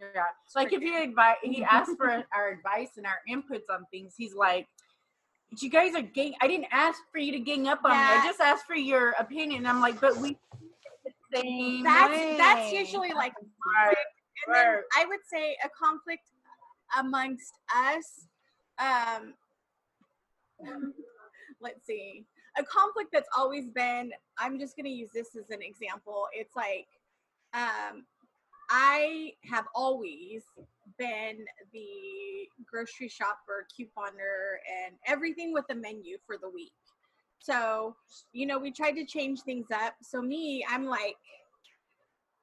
Yeah. 0.00 0.24
So 0.46 0.60
like 0.60 0.72
if 0.72 0.82
you 0.82 1.02
advise, 1.02 1.36
he 1.42 1.64
asks 1.64 1.94
for 1.96 2.24
our 2.34 2.48
advice 2.50 2.90
and 2.98 3.06
our 3.06 3.20
inputs 3.30 3.72
on 3.72 3.86
things. 3.90 4.14
He's 4.16 4.34
like, 4.34 4.66
"You 5.60 5.70
guys 5.70 5.94
are 5.94 6.02
gang. 6.02 6.34
I 6.40 6.46
didn't 6.46 6.68
ask 6.70 7.00
for 7.10 7.18
you 7.18 7.32
to 7.32 7.40
gang 7.40 7.66
up 7.68 7.80
on 7.84 7.90
me. 7.90 7.96
I 7.96 8.22
just 8.24 8.40
asked 8.40 8.66
for 8.66 8.76
your 8.76 9.10
opinion." 9.18 9.58
And 9.60 9.68
I'm 9.68 9.80
like, 9.80 10.00
"But 10.00 10.16
we 10.18 10.36
same 11.32 11.82
that's 11.82 12.12
way. 12.12 12.36
that's 12.38 12.72
usually 12.72 13.12
like. 13.12 13.32
And 14.46 14.54
then. 14.54 14.82
I 14.96 15.06
would 15.06 15.20
say 15.30 15.56
a 15.64 15.68
conflict 15.68 16.28
amongst 16.98 17.52
us. 17.74 18.26
Um, 18.78 19.34
let's 21.60 21.86
see, 21.86 22.24
a 22.58 22.64
conflict 22.64 23.10
that's 23.12 23.28
always 23.36 23.68
been. 23.68 24.12
I'm 24.38 24.58
just 24.58 24.76
going 24.76 24.86
to 24.86 24.90
use 24.90 25.10
this 25.14 25.36
as 25.36 25.50
an 25.50 25.62
example. 25.62 26.26
It's 26.32 26.54
like 26.56 26.86
um, 27.54 28.04
I 28.70 29.32
have 29.50 29.66
always 29.74 30.42
been 30.98 31.44
the 31.72 31.86
grocery 32.70 33.08
shopper, 33.08 33.66
couponer, 33.78 34.58
and 34.84 34.96
everything 35.06 35.52
with 35.52 35.66
the 35.68 35.74
menu 35.74 36.18
for 36.26 36.36
the 36.36 36.50
week. 36.50 36.72
So, 37.38 37.96
you 38.32 38.46
know, 38.46 38.58
we 38.58 38.70
tried 38.70 38.92
to 38.92 39.06
change 39.06 39.40
things 39.40 39.66
up. 39.72 39.94
So, 40.02 40.20
me, 40.20 40.64
I'm 40.68 40.86
like, 40.86 41.16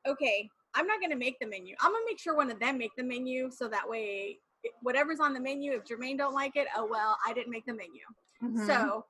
okay, 0.08 0.50
I'm 0.75 0.88
not 0.88 1.00
going 1.00 1.12
to 1.12 1.17
make 1.17 1.39
the 1.39 1.48
menu. 1.48 1.75
I'm 1.82 1.91
going 1.91 2.03
to 2.03 2.12
make 2.12 2.20
sure 2.20 2.36
one 2.36 2.51
of 2.51 2.60
them 2.60 2.77
make 2.77 2.91
the 2.98 3.03
menu 3.03 3.50
so 3.51 3.67
that 3.70 3.88
way 3.89 4.39
whatever's 4.82 5.20
on 5.20 5.34
the 5.34 5.39
menu, 5.39 5.74
if 5.74 5.84
Jermaine 5.86 6.17
don't 6.17 6.34
like 6.34 6.55
it, 6.55 6.67
oh 6.75 6.88
well, 6.89 7.17
I 7.25 7.34
didn't 7.34 7.51
make 7.51 7.65
the 7.65 7.74
menu. 7.74 8.01
Mhm. 8.44 8.65
So, 8.65 9.05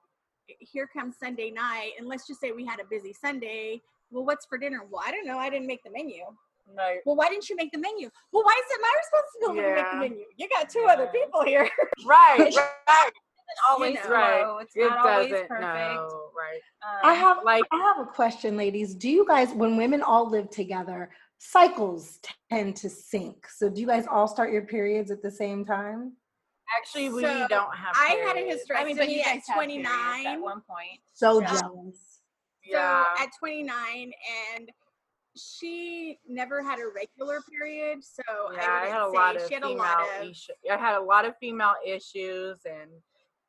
here 0.60 0.86
comes 0.88 1.16
Sunday 1.18 1.50
night, 1.50 1.92
and 1.98 2.08
let's 2.08 2.28
just 2.28 2.40
say 2.42 2.52
we 2.52 2.66
had 2.66 2.80
a 2.80 2.86
busy 2.90 3.14
Sunday. 3.14 3.82
Well, 4.12 4.26
what's 4.26 4.46
for 4.46 4.58
dinner? 4.58 4.82
Well, 4.90 5.02
I 5.06 5.12
don't 5.12 5.26
know. 5.26 5.38
I 5.40 5.50
didn't 5.50 5.66
make 5.68 5.84
the 5.84 5.90
menu. 5.92 6.24
Right. 6.78 7.00
Well, 7.06 7.16
why 7.16 7.30
didn't 7.30 7.50
you 7.50 7.56
make 7.56 7.72
the 7.72 7.78
menu? 7.80 8.10
Well, 8.32 8.44
why 8.44 8.60
is 8.64 8.72
it 8.76 8.82
my 8.82 8.94
responsibility 8.98 9.70
to 9.70 9.76
make 9.84 9.92
the 9.92 9.98
menu? 9.98 10.26
You 10.38 10.50
got 10.50 10.70
two 10.70 10.86
other 10.90 11.08
people 11.08 11.44
here. 11.44 11.70
Right, 12.06 12.38
right. 12.88 13.12
always 13.70 13.96
know. 13.96 14.10
right. 14.12 14.58
It's 14.62 14.76
it 14.76 14.90
not 14.90 15.06
always 15.06 15.32
doesn't. 15.32 15.48
perfect. 15.48 15.64
No, 15.96 16.30
right. 16.38 16.62
Um, 16.84 17.00
I 17.04 17.14
have 17.14 17.38
like- 17.44 17.64
I 17.72 17.78
have 17.78 18.00
a 18.08 18.10
question, 18.12 18.58
ladies. 18.58 18.94
Do 18.94 19.10
you 19.10 19.26
guys, 19.26 19.52
when 19.54 19.78
women 19.78 20.02
all 20.02 20.30
live 20.30 20.50
together, 20.50 21.10
cycles 21.38 22.20
tend 22.50 22.76
to 22.78 22.90
sync? 22.90 23.48
So 23.50 23.70
do 23.70 23.82
you 23.82 23.88
guys 23.88 24.06
all 24.10 24.28
start 24.28 24.52
your 24.52 24.64
periods 24.64 25.12
at 25.12 25.22
the 25.22 25.32
same 25.32 25.66
time? 25.66 26.14
Actually, 26.78 27.10
we 27.10 27.22
So, 27.22 27.48
don't 27.48 27.76
have. 27.76 27.96
I 27.96 28.16
had 28.26 28.38
a 28.38 28.40
periods. 28.40 28.64
hysterectomy 28.70 28.78
I 28.80 28.84
mean, 28.86 28.98
but 28.98 29.10
you 29.10 29.20
at 29.20 29.26
guys 29.26 29.44
have 29.48 29.56
29. 29.56 30.26
at 30.28 30.42
one 30.42 30.62
point. 30.62 31.00
So 31.14 31.40
Yeah. 31.42 31.48
jealous. 31.62 32.22
Yeah. 32.64 33.04
So 33.18 33.24
at 33.24 33.30
29, 33.40 34.12
and 34.56 34.72
she 35.38 36.18
never 36.28 36.64
had 36.64 36.80
a 36.80 36.88
regular 36.88 37.42
period. 37.42 38.04
So 38.04 38.24
yeah, 38.54 38.68
I, 38.68 38.86
I, 38.86 38.88
had 38.88 39.02
a 39.02 39.12
say 39.12 39.18
lot 39.18 39.36
of 39.36 39.48
she 39.48 39.54
had 39.54 39.64
a 39.64 39.68
female 39.68 39.78
lot 39.84 40.08
of. 40.22 40.24
issues. 40.24 40.50
I 40.72 40.78
had 40.78 40.96
a 40.98 41.02
lot 41.02 41.26
of 41.26 41.38
female 41.38 41.76
issues, 41.86 42.58
and 42.66 42.90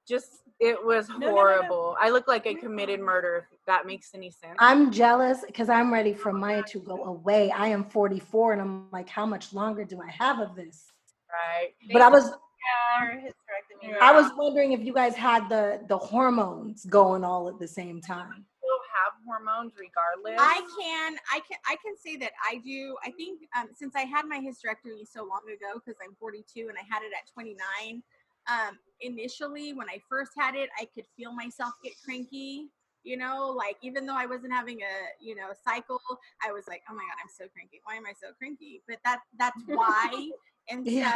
just 0.06 0.42
it 0.58 0.82
was 0.82 1.08
no, 1.08 1.18
no, 1.18 1.26
no. 1.26 1.32
horrible. 1.32 1.96
I 2.00 2.10
look 2.10 2.28
like 2.28 2.46
I 2.46 2.54
committed 2.54 3.00
murder. 3.00 3.46
If 3.52 3.58
that 3.66 3.86
makes 3.86 4.14
any 4.14 4.30
sense. 4.30 4.56
I'm 4.58 4.90
jealous 4.90 5.44
because 5.46 5.68
I'm 5.68 5.92
ready 5.92 6.14
for 6.14 6.32
mine 6.32 6.64
to 6.68 6.80
go 6.80 7.04
away. 7.04 7.50
I 7.50 7.68
am 7.68 7.84
44 7.84 8.54
and 8.54 8.62
I'm 8.62 8.90
like, 8.90 9.08
how 9.08 9.26
much 9.26 9.52
longer 9.52 9.84
do 9.84 10.00
I 10.00 10.10
have 10.10 10.40
of 10.40 10.54
this? 10.56 10.92
right. 11.30 11.72
But 11.92 12.02
I 12.02 12.08
was 12.08 12.24
Yeah, 12.24 13.06
her 13.06 13.12
hysterectomy. 13.16 13.90
Yeah. 13.90 13.98
I 14.00 14.12
was 14.12 14.30
wondering 14.36 14.72
if 14.72 14.80
you 14.80 14.94
guys 14.94 15.14
had 15.14 15.48
the 15.48 15.80
the 15.88 15.98
hormones 15.98 16.84
going 16.86 17.24
all 17.24 17.48
at 17.48 17.58
the 17.58 17.68
same 17.68 18.00
time. 18.00 18.46
Still 18.58 18.80
have 18.96 19.12
hormones 19.26 19.72
regardless. 19.78 20.40
I 20.40 20.60
can, 20.80 21.16
I 21.30 21.40
can, 21.40 21.58
I 21.66 21.76
can 21.84 21.96
say 21.96 22.16
that 22.16 22.32
I 22.50 22.56
do. 22.64 22.96
I 23.04 23.10
think 23.10 23.42
um, 23.56 23.68
since 23.74 23.94
I 23.94 24.02
had 24.02 24.26
my 24.26 24.38
hysterectomy 24.38 25.06
so 25.06 25.24
long 25.24 25.42
ago, 25.46 25.80
because 25.84 26.00
I'm 26.02 26.14
42 26.18 26.68
and 26.68 26.78
I 26.78 26.82
had 26.88 27.02
it 27.02 27.12
at 27.12 27.30
29. 27.32 28.02
Um, 28.48 28.78
initially, 29.00 29.72
when 29.72 29.88
I 29.88 30.00
first 30.08 30.32
had 30.36 30.54
it, 30.54 30.70
I 30.80 30.86
could 30.94 31.04
feel 31.16 31.32
myself 31.32 31.74
get 31.82 31.92
cranky. 32.04 32.68
You 33.02 33.16
know, 33.16 33.54
like 33.56 33.76
even 33.82 34.04
though 34.04 34.16
I 34.16 34.26
wasn't 34.26 34.52
having 34.52 34.80
a 34.82 35.24
you 35.24 35.36
know 35.36 35.48
cycle, 35.64 36.00
I 36.44 36.52
was 36.52 36.66
like, 36.66 36.82
oh 36.90 36.94
my 36.94 37.02
god, 37.02 37.18
I'm 37.22 37.30
so 37.30 37.44
cranky. 37.52 37.80
Why 37.84 37.94
am 37.96 38.06
I 38.06 38.12
so 38.20 38.32
cranky? 38.38 38.82
But 38.88 38.98
that 39.04 39.20
that's 39.38 39.60
why 39.66 40.30
and 40.68 40.86
Yeah. 40.86 41.14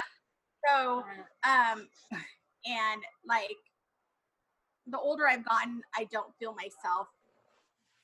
So, 0.68 1.02
um, 1.48 1.88
and 2.66 3.02
like 3.26 3.56
the 4.86 4.98
older 4.98 5.26
I've 5.26 5.44
gotten, 5.44 5.82
I 5.96 6.04
don't 6.12 6.34
feel 6.38 6.54
myself 6.54 7.08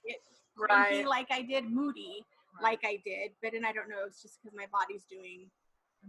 it 0.04 0.16
cranky 0.56 0.98
Right. 0.98 1.06
like 1.06 1.26
I 1.30 1.42
did, 1.42 1.70
moody 1.70 2.24
like 2.62 2.80
I 2.84 3.00
did. 3.04 3.32
But 3.42 3.54
and 3.54 3.66
I 3.66 3.72
don't 3.72 3.88
know, 3.88 4.04
it's 4.06 4.22
just 4.22 4.38
because 4.42 4.56
my 4.56 4.66
body's 4.72 5.04
doing 5.04 5.50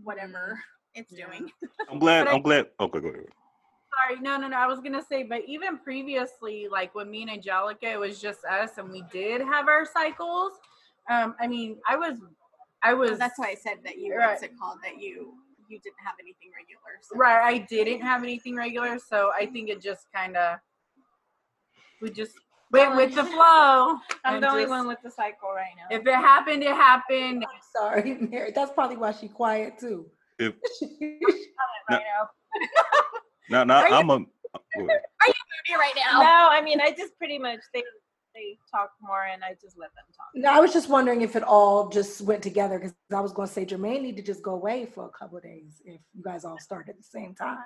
whatever 0.03 0.59
it's 0.97 1.11
Yeah. 1.11 1.27
doing. 1.27 1.51
I'm 1.89 1.99
glad. 1.99 2.25
But 2.25 2.31
I- 2.31 2.35
I'm 2.35 2.41
glad. 2.41 2.67
Okay, 2.79 2.99
go 2.99 3.07
ahead. 3.09 3.25
Sorry, 4.05 4.19
no, 4.21 4.37
no, 4.37 4.47
no. 4.47 4.57
I 4.57 4.67
was 4.67 4.79
gonna 4.79 5.01
say, 5.01 5.23
but 5.23 5.41
even 5.47 5.77
previously, 5.79 6.67
like 6.71 6.93
when 6.93 7.09
me 7.09 7.21
and 7.23 7.31
Angelica, 7.31 7.87
it 7.89 7.99
was 7.99 8.21
just 8.21 8.43
us, 8.45 8.77
and 8.77 8.91
we 8.91 9.03
did 9.11 9.41
have 9.41 9.67
our 9.67 9.85
cycles. 9.85 10.53
Um, 11.09 11.35
I 11.39 11.47
mean, 11.47 11.77
I 11.87 11.95
was, 11.95 12.19
I 12.83 12.93
was. 12.93 13.11
So 13.11 13.15
that's 13.15 13.39
why 13.39 13.47
I 13.47 13.55
said 13.55 13.77
that 13.85 13.97
you 13.97 14.15
Right. 14.15 14.27
what's 14.29 14.43
it 14.43 14.51
called 14.59 14.79
that 14.83 14.99
you 15.01 15.33
you 15.69 15.79
didn't 15.79 15.99
have 16.05 16.13
anything 16.19 16.49
regular. 16.55 16.99
So 17.01 17.17
Right, 17.17 17.41
I 17.55 17.57
didn't 17.59 18.01
have 18.01 18.23
anything 18.23 18.55
regular, 18.55 18.99
so 18.99 19.31
I 19.37 19.45
think 19.47 19.69
it 19.69 19.81
just 19.81 20.05
kind 20.13 20.37
of 20.37 20.59
we 22.01 22.09
just 22.11 22.33
went 22.71 22.95
with 22.95 23.15
the 23.15 23.23
flow. 23.23 23.97
I'm 24.23 24.35
and 24.35 24.43
the 24.43 24.49
only 24.49 24.63
just- 24.63 24.69
one 24.69 24.87
with 24.87 24.99
the 25.03 25.09
cycle 25.11 25.49
right 25.55 25.71
now. 25.75 25.95
If 25.97 26.05
it 26.05 26.13
happened, 26.13 26.61
it 26.63 26.75
happened. 26.75 27.45
I'm 27.45 27.61
sorry, 27.75 28.15
Mary. 28.15 28.51
That's 28.53 28.71
probably 28.73 28.97
why 28.97 29.11
she 29.13 29.27
quiet 29.27 29.79
too. 29.79 30.05
If 30.39 30.53
right 31.89 32.01
now. 32.01 32.29
now, 33.49 33.63
now 33.63 33.79
Are 33.81 33.87
I'm 33.91 34.09
a. 34.09 34.13
Are 34.13 34.19
you 34.79 34.83
moody 34.83 35.79
right 35.79 35.93
now. 35.95 36.21
No, 36.21 36.47
I 36.51 36.61
mean 36.61 36.79
I 36.81 36.91
just 36.91 37.17
pretty 37.17 37.39
much 37.39 37.59
they 37.73 37.83
they 38.35 38.57
talk 38.71 38.91
more 39.01 39.23
and 39.23 39.43
I 39.43 39.53
just 39.59 39.77
let 39.77 39.93
them 39.95 40.05
talk. 40.15 40.27
No, 40.35 40.51
I 40.51 40.59
was 40.59 40.73
just 40.73 40.89
wondering 40.89 41.21
if 41.21 41.35
it 41.35 41.43
all 41.43 41.89
just 41.89 42.21
went 42.21 42.43
together 42.43 42.77
because 42.77 42.93
I 43.11 43.19
was 43.19 43.33
going 43.33 43.47
to 43.47 43.53
say 43.53 43.65
Jermaine 43.65 44.01
need 44.03 44.15
to 44.17 44.21
just 44.21 44.43
go 44.43 44.53
away 44.53 44.85
for 44.85 45.05
a 45.05 45.09
couple 45.09 45.37
of 45.37 45.43
days 45.43 45.81
if 45.85 45.99
you 46.13 46.23
guys 46.23 46.45
all 46.45 46.59
start 46.59 46.87
at 46.89 46.97
the 46.97 47.03
same 47.03 47.33
time. 47.33 47.57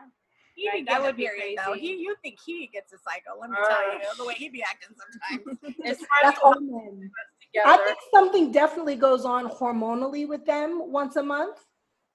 He 0.55 0.67
Right, 0.69 0.77
didn't 0.77 0.89
that 0.89 1.01
would 1.01 1.17
be 1.17 1.23
period 1.23 1.57
though. 1.57 1.71
crazy. 1.71 1.87
He 1.87 1.95
you 2.03 2.15
think 2.21 2.37
he 2.45 2.67
gets 2.67 2.93
a 2.93 2.97
cycle? 2.99 3.39
Let 3.39 3.49
me 3.49 3.57
Uh, 3.61 3.67
tell 3.67 3.93
you, 3.93 3.99
the 4.17 4.25
way 4.25 4.33
he 4.35 4.49
be 4.49 4.63
acting 4.63 4.95
sometimes. 4.95 5.59
It's 5.83 6.03
That's 6.21 6.39
all 6.43 6.59
men. 6.59 7.11
I 7.65 7.77
think 7.77 7.97
something 8.13 8.51
definitely 8.51 8.95
goes 8.95 9.25
on 9.25 9.49
hormonally 9.49 10.27
with 10.27 10.45
them 10.45 10.89
once 10.91 11.15
a 11.17 11.23
month, 11.23 11.57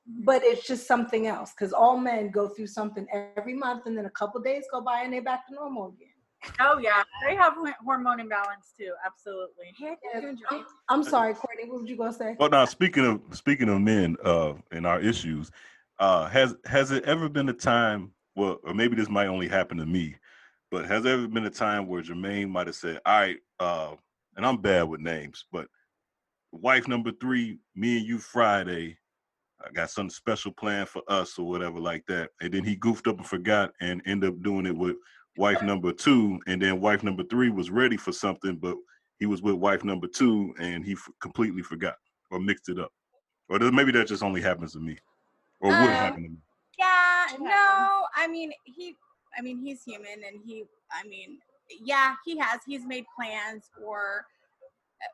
but 0.07 0.43
it's 0.45 0.67
just 0.67 0.87
something 0.87 1.27
else 1.27 1.53
because 1.53 1.73
all 1.73 1.99
men 1.99 2.31
go 2.31 2.49
through 2.49 2.69
something 2.69 3.07
every 3.37 3.55
month 3.55 3.87
and 3.87 3.97
then 3.97 4.07
a 4.07 4.11
couple 4.11 4.41
days 4.41 4.65
go 4.71 4.81
by 4.81 5.03
and 5.03 5.13
they're 5.13 5.23
back 5.23 5.47
to 5.49 5.55
normal 5.55 5.89
again. 5.89 6.09
Oh 6.61 6.79
yeah, 6.79 7.03
they 7.27 7.35
have 7.35 7.55
hormone 7.85 8.21
imbalance 8.21 8.73
too. 8.79 8.93
Absolutely. 9.05 9.73
Heck, 9.81 9.99
Yeah. 10.15 10.21
you 10.21 10.29
enjoy 10.29 10.47
it. 10.53 10.67
I'm 10.89 11.03
sorry, 11.03 11.35
Courtney, 11.35 11.69
what 11.69 11.81
would 11.81 11.89
you 11.89 11.97
go 11.97 12.13
say? 12.13 12.37
Well, 12.39 12.51
now 12.51 12.65
speaking 12.67 13.05
of 13.05 13.37
speaking 13.37 13.69
of 13.69 13.81
men 13.81 14.17
uh, 14.25 14.55
and 14.71 14.87
our 14.87 15.01
issues, 15.01 15.51
uh, 15.99 16.29
has 16.29 16.55
has 16.67 16.93
it 16.93 17.05
ever 17.05 17.29
been 17.29 17.49
a 17.49 17.53
time? 17.55 18.13
Well, 18.37 18.61
or 18.63 18.75
maybe 18.75 18.95
this 18.97 19.09
might 19.09 19.27
only 19.27 19.49
happen 19.49 19.79
to 19.79 19.87
me, 19.87 20.17
but 20.71 20.85
has 20.87 21.03
there 21.03 21.15
ever 21.15 21.27
been 21.27 21.47
a 21.47 21.51
time 21.51 21.87
where 21.89 22.03
Jermaine 22.03 22.51
might 22.51 22.67
have 22.67 22.77
said, 22.77 23.01
"All 23.07 23.19
right," 23.19 23.39
uh, 23.59 23.95
and 24.37 24.47
I'm 24.47 24.59
bad 24.59 24.85
with 24.89 25.01
names, 25.01 25.47
but 25.51 25.69
wife 26.53 26.87
number 26.87 27.13
three, 27.13 27.59
me 27.75 27.99
and 27.99 28.07
you 28.07 28.19
Friday, 28.19 28.99
I 29.65 29.71
got 29.73 29.91
something 29.91 30.11
special 30.11 30.53
planned 30.53 30.89
for 30.89 31.03
us 31.09 31.39
or 31.39 31.49
whatever 31.49 31.81
like 31.81 32.05
that, 32.07 32.31
and 32.41 32.53
then 32.53 32.65
he 32.65 32.77
goofed 32.77 33.07
up 33.07 33.17
and 33.17 33.27
forgot 33.27 33.73
and 33.81 34.03
ended 34.07 34.31
up 34.31 34.43
doing 34.43 34.67
it 34.67 34.77
with 34.77 34.97
wife 35.37 35.63
number 35.63 35.93
two, 35.93 36.39
and 36.47 36.61
then 36.61 36.81
wife 36.81 37.03
number 37.03 37.25
three 37.25 37.51
was 37.51 37.71
ready 37.71 37.97
for 37.97 38.13
something, 38.13 38.57
but 38.57 38.77
he 39.19 39.27
was 39.27 39.43
with 39.43 39.55
wife 39.55 39.83
number 39.85 40.07
two 40.07 40.55
and 40.59 40.85
he 40.85 40.93
f- 40.93 41.09
completely 41.21 41.63
forgot 41.63 41.97
or 42.31 42.39
mixed 42.39 42.69
it 42.69 42.79
up. 42.79 42.93
Or 43.49 43.59
maybe 43.59 43.93
that 43.93 44.09
just 44.09 44.23
only 44.23 44.43
happens 44.43 44.73
to 44.73 44.81
me, 44.81 44.99
or 45.61 45.71
would 45.71 45.79
Um, 45.79 45.87
happen 45.89 46.23
to 46.23 46.29
me. 46.31 46.37
Yeah, 46.79 47.27
no, 47.39 48.07
I 48.15 48.27
mean 48.29 48.53
he 48.65 48.95
I 49.37 49.41
mean 49.43 49.59
he's 49.59 49.83
human 49.83 50.23
and 50.27 50.41
he 50.45 50.65
I 50.93 51.07
mean 51.07 51.39
yeah, 51.83 52.17
he 52.25 52.37
has 52.39 52.61
he's 52.67 52.85
made 52.87 53.07
plans 53.17 53.71
or 53.83 54.21
uh, 54.21 54.36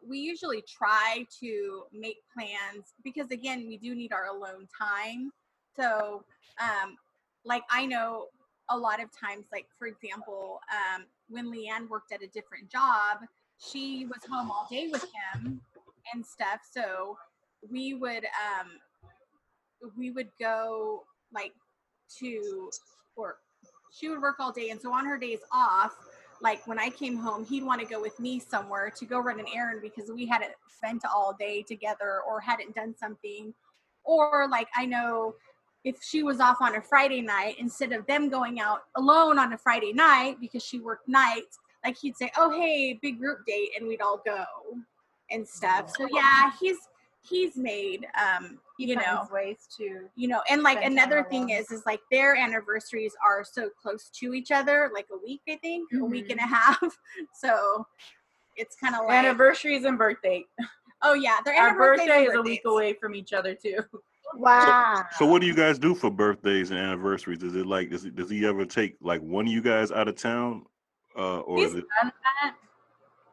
we 0.07 0.19
usually 0.19 0.63
try 0.63 1.27
to 1.41 1.85
make 1.93 2.19
plans 2.33 2.95
because 3.05 3.31
again, 3.31 3.67
we 3.67 3.77
do 3.77 3.95
need 3.95 4.13
our 4.13 4.27
alone 4.27 4.69
time. 4.79 5.33
So, 5.77 6.25
um 6.61 6.97
like 7.45 7.63
I 7.71 7.87
know 7.87 8.27
a 8.71 8.77
lot 8.77 9.03
of 9.03 9.09
times 9.19 9.47
like 9.53 9.67
for 9.79 9.87
example, 9.87 10.61
um 10.71 11.05
when 11.29 11.47
Leanne 11.53 11.89
worked 11.89 12.13
at 12.13 12.23
a 12.23 12.29
different 12.29 12.71
job, 12.71 13.19
she 13.59 14.07
was 14.07 14.21
home 14.31 14.51
all 14.51 14.67
day 14.71 14.89
with 14.91 15.05
him 15.35 15.61
and 16.13 16.25
stuff. 16.25 16.61
So, 16.71 17.17
we 17.71 17.95
would 17.95 18.25
um 18.25 18.69
we 19.97 20.11
would 20.11 20.29
go 20.41 21.05
like 21.33 21.53
to 22.19 22.71
or 23.17 23.37
she 23.93 24.09
would 24.09 24.21
work 24.21 24.37
all 24.39 24.53
day 24.53 24.71
and 24.71 24.81
so 24.81 24.93
on 24.93 25.05
her 25.07 25.19
days 25.19 25.41
off 25.53 25.97
like 26.43 26.67
when 26.67 26.79
i 26.79 26.89
came 26.91 27.17
home 27.17 27.45
he'd 27.45 27.65
want 27.65 27.81
to 27.81 27.87
go 27.87 28.01
with 28.01 28.19
me 28.19 28.39
somewhere 28.39 28.91
to 28.91 29.05
go 29.07 29.19
run 29.19 29.41
an 29.41 29.47
errand 29.55 29.81
because 29.81 30.11
we 30.11 30.27
hadn't 30.27 30.53
spent 30.69 31.03
all 31.05 31.35
day 31.39 31.63
together 31.63 32.21
or 32.29 32.41
hadn't 32.41 32.75
done 32.75 32.95
something 32.99 33.55
or 34.05 34.49
like 34.51 34.69
i 34.77 34.85
know 34.85 35.35
if 35.85 35.97
she 36.03 36.23
was 36.23 36.41
off 36.41 36.59
on 36.61 36.77
a 36.77 36.83
friday 36.83 37.21
night 37.21 37.57
instead 37.59 37.93
of 37.93 38.07
them 38.07 38.29
going 38.29 38.61
out 38.61 38.83
alone 38.97 39.39
on 39.39 39.53
a 39.53 39.59
friday 39.59 39.93
night 39.93 40.37
because 40.41 40.63
she 40.63 40.79
worked 40.79 41.09
nights 41.09 41.59
like 41.85 41.97
he'd 41.99 42.17
say 42.17 42.31
oh 42.37 42.51
hey 42.51 42.99
big 43.03 43.19
group 43.19 43.39
date 43.47 43.71
and 43.79 43.87
we'd 43.87 44.01
all 44.01 44.21
go 44.25 44.45
and 45.33 45.49
stuff. 45.49 45.93
So 45.97 46.07
yeah, 46.13 46.51
he's 46.61 46.79
he's 47.23 47.57
made 47.57 48.07
um 48.21 48.59
He 48.79 48.87
you 48.87 48.97
know 48.97 49.27
ways 49.33 49.69
to 49.77 50.09
you 50.17 50.29
know 50.29 50.41
and 50.51 50.63
like 50.63 50.83
another 50.85 51.25
thing 51.31 51.51
is 51.51 51.71
is 51.71 51.83
like 51.87 52.01
their 52.11 52.35
anniversaries 52.35 53.15
are 53.25 53.45
so 53.45 53.71
close 53.81 54.11
to 54.21 54.35
each 54.35 54.51
other 54.51 54.91
like 54.93 55.07
a 55.13 55.17
week 55.25 55.41
i 55.49 55.57
think 55.57 55.89
a 55.95 56.05
week 56.05 56.31
and 56.31 56.41
a 56.41 56.43
Mm-hmm. 56.43 56.55
half 56.55 56.99
so 57.35 57.87
it's 58.57 58.77
kind 58.77 58.95
of 58.95 59.03
like 59.07 59.15
Anniversaries 59.17 59.85
and 59.85 59.97
birthday. 59.97 60.45
oh 61.03 61.15
yeah 61.15 61.39
their 61.45 61.55
Our 61.61 61.77
birthday 61.77 62.27
and 62.27 62.29
is 62.29 62.35
a 62.35 62.43
week 62.43 62.63
away 62.67 62.95
from 62.95 63.15
each 63.15 63.33
other 63.33 63.55
too. 63.55 63.79
Wow. 64.35 65.05
So 65.19 65.27
what 65.27 65.41
do 65.43 65.47
you 65.47 65.55
guys 65.55 65.79
do 65.79 65.95
for 65.95 66.11
birthdays 66.11 66.71
and 66.71 66.79
anniversaries? 66.79 67.43
Is 67.43 67.55
it 67.55 67.67
like 67.67 67.91
does 67.91 68.05
it, 68.07 68.15
does 68.17 68.31
he 68.31 68.47
ever 68.47 68.65
take 68.65 68.97
like 69.03 69.21
one 69.21 69.47
of 69.47 69.53
you 69.53 69.61
guys 69.63 69.91
out 69.93 70.09
of 70.09 70.17
town, 70.17 70.65
uh, 71.19 71.41
or 71.41 71.59
He's 71.59 71.69
is 71.69 71.75
it? 71.77 71.85
done 72.03 72.13
that. 72.43 72.55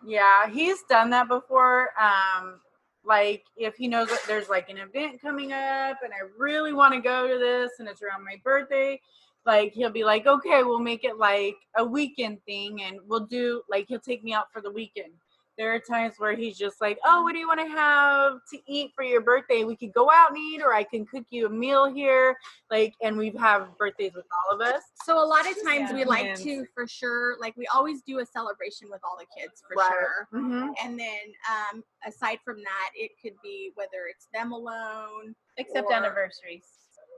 Yeah, 0.05 0.49
he's 0.49 0.83
done 0.89 1.09
that 1.11 1.27
before. 1.29 1.89
Um, 1.99 2.59
like 3.09 3.43
if 3.57 3.75
he 3.75 3.87
knows 3.87 4.07
that 4.07 4.21
there's 4.27 4.49
like 4.49 4.69
an 4.69 4.77
event 4.77 5.19
coming 5.19 5.51
up 5.51 5.97
and 6.03 6.13
I 6.13 6.29
really 6.37 6.73
want 6.73 6.93
to 6.93 7.01
go 7.01 7.27
to 7.27 7.39
this 7.39 7.71
and 7.79 7.89
it's 7.89 8.03
around 8.03 8.23
my 8.23 8.39
birthday, 8.43 9.01
like 9.47 9.73
he'll 9.73 9.89
be 9.89 10.03
like, 10.03 10.27
okay, 10.27 10.61
we'll 10.61 10.79
make 10.79 11.03
it 11.03 11.17
like 11.17 11.55
a 11.75 11.83
weekend 11.83 12.37
thing 12.45 12.83
and 12.83 12.99
we'll 13.07 13.25
do 13.25 13.63
like 13.67 13.87
he'll 13.87 13.99
take 13.99 14.23
me 14.23 14.31
out 14.31 14.53
for 14.53 14.61
the 14.61 14.71
weekend. 14.71 15.11
There 15.59 15.75
are 15.75 15.79
times 15.79 16.13
where 16.17 16.37
he's 16.37 16.57
just 16.57 16.79
like, 16.79 16.97
oh, 17.03 17.21
what 17.23 17.33
do 17.33 17.37
you 17.39 17.45
want 17.45 17.59
to 17.59 17.67
have 17.67 18.35
to 18.53 18.59
eat 18.65 18.91
for 18.95 19.03
your 19.03 19.19
birthday? 19.19 19.65
We 19.65 19.75
could 19.75 19.91
go 19.93 20.09
out 20.09 20.29
and 20.29 20.37
eat, 20.37 20.61
or 20.61 20.73
I 20.73 20.83
can 20.83 21.05
cook 21.05 21.25
you 21.31 21.47
a 21.47 21.49
meal 21.49 21.85
here. 21.93 22.37
Like, 22.71 22.93
and 23.03 23.17
we 23.17 23.31
have 23.37 23.77
birthdays 23.77 24.13
with 24.15 24.23
all 24.31 24.55
of 24.55 24.61
us. 24.65 24.81
so 25.03 25.21
a 25.21 25.27
lot 25.27 25.41
of 25.41 25.55
times 25.61 25.89
Yeah. 25.89 25.95
we 25.95 26.05
like 26.05 26.35
to 26.35 26.65
for 26.73 26.87
sure 26.87 27.35
like 27.41 27.57
we 27.57 27.67
always 27.75 28.01
do 28.03 28.19
a 28.19 28.25
celebration 28.25 28.87
with 28.89 29.01
all 29.03 29.17
the 29.19 29.25
kids 29.37 29.61
for 29.67 29.75
Right. 29.75 29.89
sure 29.89 30.27
Mhm. 30.33 30.73
and 30.81 30.97
then 30.99 31.33
um 31.49 31.83
aside 32.05 32.39
from 32.45 32.57
that 32.63 32.89
it 32.95 33.11
could 33.21 33.33
be 33.43 33.71
whether 33.75 34.07
it's 34.09 34.27
them 34.33 34.51
alone 34.53 35.35
except 35.57 35.87
or- 35.87 35.93
anniversaries, 35.93 36.67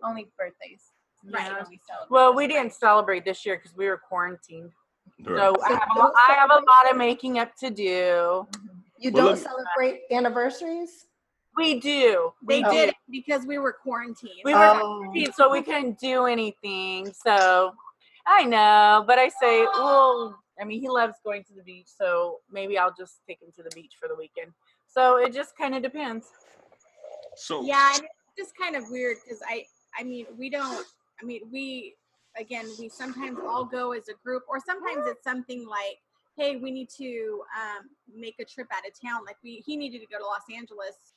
only 0.04 0.32
birthdays. 0.38 0.94
Right. 1.26 1.52
Usually 1.52 1.70
we 1.70 1.82
Well, 2.10 2.34
we 2.34 2.48
didn't 2.48 2.74
celebrate 2.74 3.24
this 3.26 3.46
year 3.46 3.58
because 3.58 3.76
we 3.76 3.88
were 3.88 3.98
quarantined. 3.98 4.72
Right. 5.24 5.38
So 5.38 5.56
I 5.64 5.70
have, 5.70 5.80
a, 5.98 6.02
I 6.02 6.34
have 6.36 6.50
a 6.52 6.56
lot 6.56 6.92
of 6.92 6.98
making 6.98 7.40
up 7.40 7.56
to 7.58 7.70
do. 7.70 8.48
You 8.98 9.12
Well, 9.12 9.12
don't 9.12 9.26
let 9.26 9.36
me- 9.36 9.42
celebrate 9.42 10.02
anniversaries? 10.12 11.08
We 11.58 11.80
do. 11.80 12.32
they 12.48 12.60
We 12.60 12.66
oh. 12.66 12.72
did 12.72 12.90
it 12.90 12.96
because 13.10 13.46
we 13.46 13.58
were 13.58 13.74
quarantined 13.74 14.40
We 14.46 14.54
were 14.54 14.60
Oh. 14.64 15.00
quarantined, 15.04 15.34
so 15.36 15.52
we 15.52 15.62
couldn't 15.62 16.00
do 16.00 16.26
anything. 16.26 17.12
So 17.14 17.74
I 18.26 18.46
know, 18.46 19.04
but 19.06 19.20
I 19.20 19.28
say, 19.30 19.64
well, 19.74 20.40
I 20.60 20.64
mean, 20.64 20.80
he 20.80 20.88
loves 20.88 21.16
going 21.26 21.44
to 21.46 21.54
the 21.54 21.64
beach, 21.64 21.88
so 21.88 22.40
maybe 22.50 22.78
I'll 22.78 22.94
just 22.94 23.16
take 23.28 23.42
him 23.42 23.52
to 23.58 23.64
the 23.64 23.70
beach 23.76 23.94
for 24.00 24.08
the 24.08 24.16
weekend. 24.16 24.54
So 24.88 25.18
it 25.18 25.34
just 25.34 25.58
kind 25.58 25.76
of 25.76 25.82
depends. 25.84 26.28
So 27.36 27.64
yeah 27.64 27.94
and 27.96 28.04
it's 28.04 28.38
just 28.38 28.58
kind 28.58 28.76
of 28.76 28.84
weird 28.90 29.18
because 29.24 29.42
i 29.48 29.64
i 29.98 30.04
mean 30.04 30.26
we 30.38 30.50
don't 30.50 30.86
i 31.22 31.26
mean 31.26 31.42
we 31.52 31.96
again 32.40 32.66
we 32.80 32.88
sometimes 32.90 33.38
all 33.46 33.66
go 33.66 33.92
as 33.92 34.08
a 34.10 34.14
group 34.24 34.44
or 34.48 34.60
sometimes 34.60 35.06
it's 35.08 35.24
something 35.24 35.68
like 35.68 35.98
hey 36.38 36.56
we 36.56 36.72
need 36.72 36.90
to 36.90 37.42
um, 37.56 37.90
make 38.16 38.36
a 38.40 38.46
trip 38.46 38.68
out 38.72 38.84
of 38.88 38.94
town 39.10 39.22
like 39.26 39.38
we 39.44 39.62
he 39.66 39.76
needed 39.76 40.00
to 40.00 40.08
go 40.08 40.18
to 40.18 40.24
los 40.26 40.42
angeles 40.56 41.14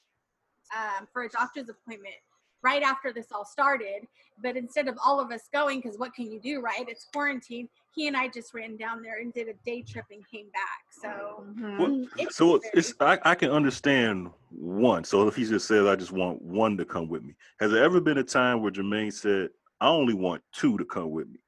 um, 0.77 1.07
for 1.13 1.23
a 1.23 1.29
doctor's 1.29 1.69
appointment 1.69 2.15
right 2.63 2.83
after 2.83 3.13
this 3.13 3.27
all 3.33 3.45
started 3.45 4.07
but 4.43 4.57
instead 4.57 4.89
of 4.89 4.97
all 5.05 5.21
of 5.21 5.31
us 5.31 5.43
going 5.53 5.81
because 5.81 5.99
what 5.99 6.13
can 6.15 6.31
you 6.31 6.41
do 6.41 6.61
right 6.61 6.87
it's 6.89 7.07
quarantine 7.13 7.69
he 7.95 8.09
and 8.09 8.17
i 8.17 8.27
just 8.27 8.53
ran 8.55 8.77
down 8.77 9.03
there 9.03 9.21
and 9.21 9.33
did 9.35 9.49
a 9.49 9.53
day 9.65 9.83
trip 9.83 10.07
and 10.11 10.23
came 10.29 10.47
back 10.47 10.85
so 10.91 11.47
Well, 11.79 12.07
it's 12.17 12.37
so 12.37 12.59
very- 12.59 12.71
it's 12.75 12.95
I, 13.01 13.19
I 13.23 13.35
can 13.35 13.51
understand 13.51 14.31
one. 14.51 15.03
So 15.05 15.27
if 15.29 15.35
he 15.37 15.45
just 15.45 15.67
says 15.67 15.87
I 15.87 15.97
just 15.97 16.13
want 16.13 16.41
one 16.41 16.77
to 16.77 16.85
come 16.85 17.09
with 17.09 17.23
me, 17.25 17.35
has 17.61 17.73
there 17.73 17.83
ever 17.85 18.01
been 18.01 18.19
a 18.19 18.23
time 18.25 18.63
where 18.63 18.71
Jermaine 18.71 19.13
said 19.13 19.51
I 19.85 19.89
only 19.89 20.15
want 20.15 20.43
two 20.51 20.79
to 20.79 20.85
come 20.87 21.11
with 21.11 21.29
me? 21.29 21.41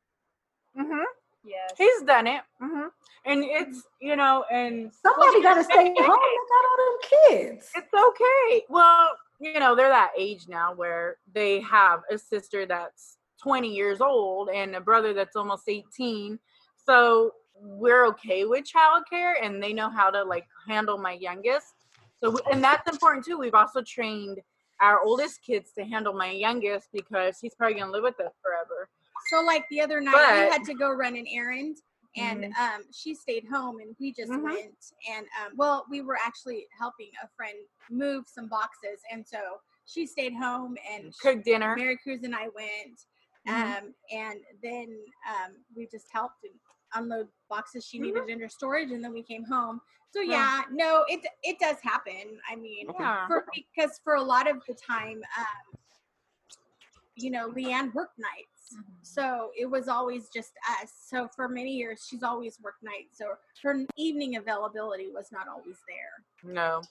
Mm-hmm. 0.78 1.04
Yes. 1.42 1.72
He's 1.78 2.02
done 2.02 2.26
it. 2.26 2.42
Mm-hmm. 2.62 2.88
And 3.24 3.42
it's, 3.42 3.84
you 3.98 4.14
know, 4.14 4.44
and 4.52 4.92
Somebody 4.92 5.42
got 5.42 5.54
to 5.54 5.64
stay 5.64 5.86
home. 5.86 5.94
They 5.96 6.02
got 6.02 6.10
all 6.10 6.76
them 6.76 6.98
kids. 7.30 7.70
It's 7.74 7.94
okay. 7.94 8.62
Well, 8.68 9.08
you 9.40 9.58
know, 9.58 9.74
they're 9.74 9.88
that 9.88 10.10
age 10.18 10.48
now 10.48 10.74
where 10.74 11.16
they 11.32 11.60
have 11.60 12.02
a 12.10 12.18
sister 12.18 12.66
that's 12.66 13.16
20 13.42 13.74
years 13.74 14.02
old 14.02 14.50
and 14.50 14.76
a 14.76 14.82
brother 14.82 15.14
that's 15.14 15.34
almost 15.34 15.66
18. 15.66 16.38
So 16.84 17.32
we're 17.58 18.04
okay 18.08 18.44
with 18.44 18.66
childcare 18.70 19.36
and 19.42 19.62
they 19.62 19.72
know 19.72 19.88
how 19.88 20.10
to 20.10 20.22
like 20.22 20.46
handle 20.68 20.98
my 20.98 21.12
youngest. 21.12 21.72
So, 22.22 22.36
and 22.52 22.62
that's 22.62 22.86
important 22.86 23.24
too. 23.24 23.38
We've 23.38 23.54
also 23.54 23.80
trained 23.80 24.40
our 24.80 25.00
oldest 25.02 25.42
kids 25.42 25.72
to 25.78 25.84
handle 25.84 26.12
my 26.12 26.30
youngest 26.30 26.88
because 26.92 27.38
he's 27.40 27.54
probably 27.54 27.74
going 27.74 27.86
to 27.86 27.92
live 27.92 28.02
with 28.04 28.20
us 28.20 28.32
forever. 28.42 28.88
So 29.30 29.42
like 29.42 29.64
the 29.70 29.80
other 29.80 30.00
night 30.00 30.12
we 30.12 30.18
But- 30.18 30.28
Mm-hmm. 30.28 30.52
had 30.52 30.64
to 30.64 30.74
go 30.74 30.90
run 30.90 31.16
an 31.16 31.26
errand 31.32 31.76
and 32.18 32.46
um 32.58 32.82
she 32.94 33.14
stayed 33.14 33.44
home 33.52 33.78
and 33.80 33.94
we 34.00 34.10
just 34.12 34.32
Mhm. 34.32 34.42
went 34.42 34.92
and 35.10 35.26
um 35.42 35.52
well 35.56 35.84
we 35.90 36.00
were 36.00 36.16
actually 36.24 36.66
helping 36.78 37.10
a 37.22 37.28
friend 37.36 37.58
move 37.90 38.24
some 38.26 38.48
boxes 38.48 39.00
and 39.12 39.26
so 39.26 39.38
she 39.84 40.06
stayed 40.06 40.32
home 40.34 40.76
and 40.90 41.12
she- 41.14 41.20
Cook 41.20 41.44
dinner. 41.44 41.76
Mary 41.76 41.98
Cruz 42.02 42.22
and 42.22 42.34
I 42.34 42.48
went 42.48 42.98
Mhm. 43.46 43.76
um 43.78 43.94
and 44.12 44.40
then 44.62 44.96
um 45.28 45.56
we 45.74 45.86
just 45.88 46.06
helped 46.10 46.42
and 46.44 46.54
unload 46.94 47.28
boxes 47.48 47.84
she 47.84 47.98
Mhm. 47.98 48.02
needed 48.02 48.28
in 48.28 48.40
her 48.40 48.48
storage 48.48 48.90
and 48.90 49.02
then 49.02 49.12
we 49.12 49.22
came 49.22 49.44
home. 49.44 49.80
So 50.10 50.20
Yeah. 50.20 50.32
yeah, 50.32 50.64
no, 50.70 51.04
it 51.08 51.26
it 51.42 51.58
does 51.58 51.78
happen. 51.80 52.40
I 52.48 52.56
mean, 52.56 52.88
Yeah. 52.98 53.26
for 53.26 53.46
because 53.54 53.98
for 54.04 54.14
a 54.14 54.22
lot 54.22 54.48
of 54.48 54.64
the 54.66 54.74
time 54.74 55.22
um 55.38 55.78
you 57.18 57.30
know, 57.30 57.48
Leanne 57.50 57.94
worked 57.94 58.18
nights. 58.18 58.76
So 59.02 59.50
it 59.56 59.64
was 59.64 59.88
always 59.88 60.28
just 60.28 60.52
us. 60.82 60.92
So 61.08 61.28
for 61.28 61.48
many 61.48 61.70
years, 61.72 62.04
she's 62.06 62.22
always 62.22 62.60
worked 62.60 62.82
nights. 62.82 63.16
So 63.16 63.36
her 63.62 63.86
evening 63.96 64.36
availability 64.36 65.10
was 65.10 65.32
not 65.32 65.48
always 65.48 65.78
there. 65.88 66.52
No. 66.52 66.82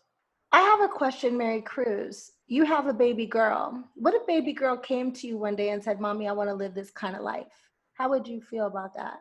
I 0.51 0.61
have 0.61 0.81
a 0.81 0.87
question, 0.91 1.37
Mary 1.37 1.61
Cruz. 1.61 2.31
You 2.47 2.63
have 2.63 2.87
a 2.87 2.93
baby 2.93 3.25
girl. 3.27 3.83
What 3.95 4.13
if 4.15 4.25
baby 4.25 4.53
girl 4.53 4.77
came 4.77 5.11
to 5.11 5.27
you 5.27 5.37
one 5.37 5.55
day 5.55 5.69
and 5.69 5.83
said, 5.83 5.99
Mommy, 5.99 6.27
I 6.27 6.31
want 6.31 6.49
to 6.49 6.55
live 6.55 6.73
this 6.73 6.89
kind 6.91 7.15
of 7.15 7.21
life? 7.21 7.69
How 7.93 8.09
would 8.09 8.27
you 8.27 8.41
feel 8.41 8.65
about 8.67 8.93
that? 8.95 9.19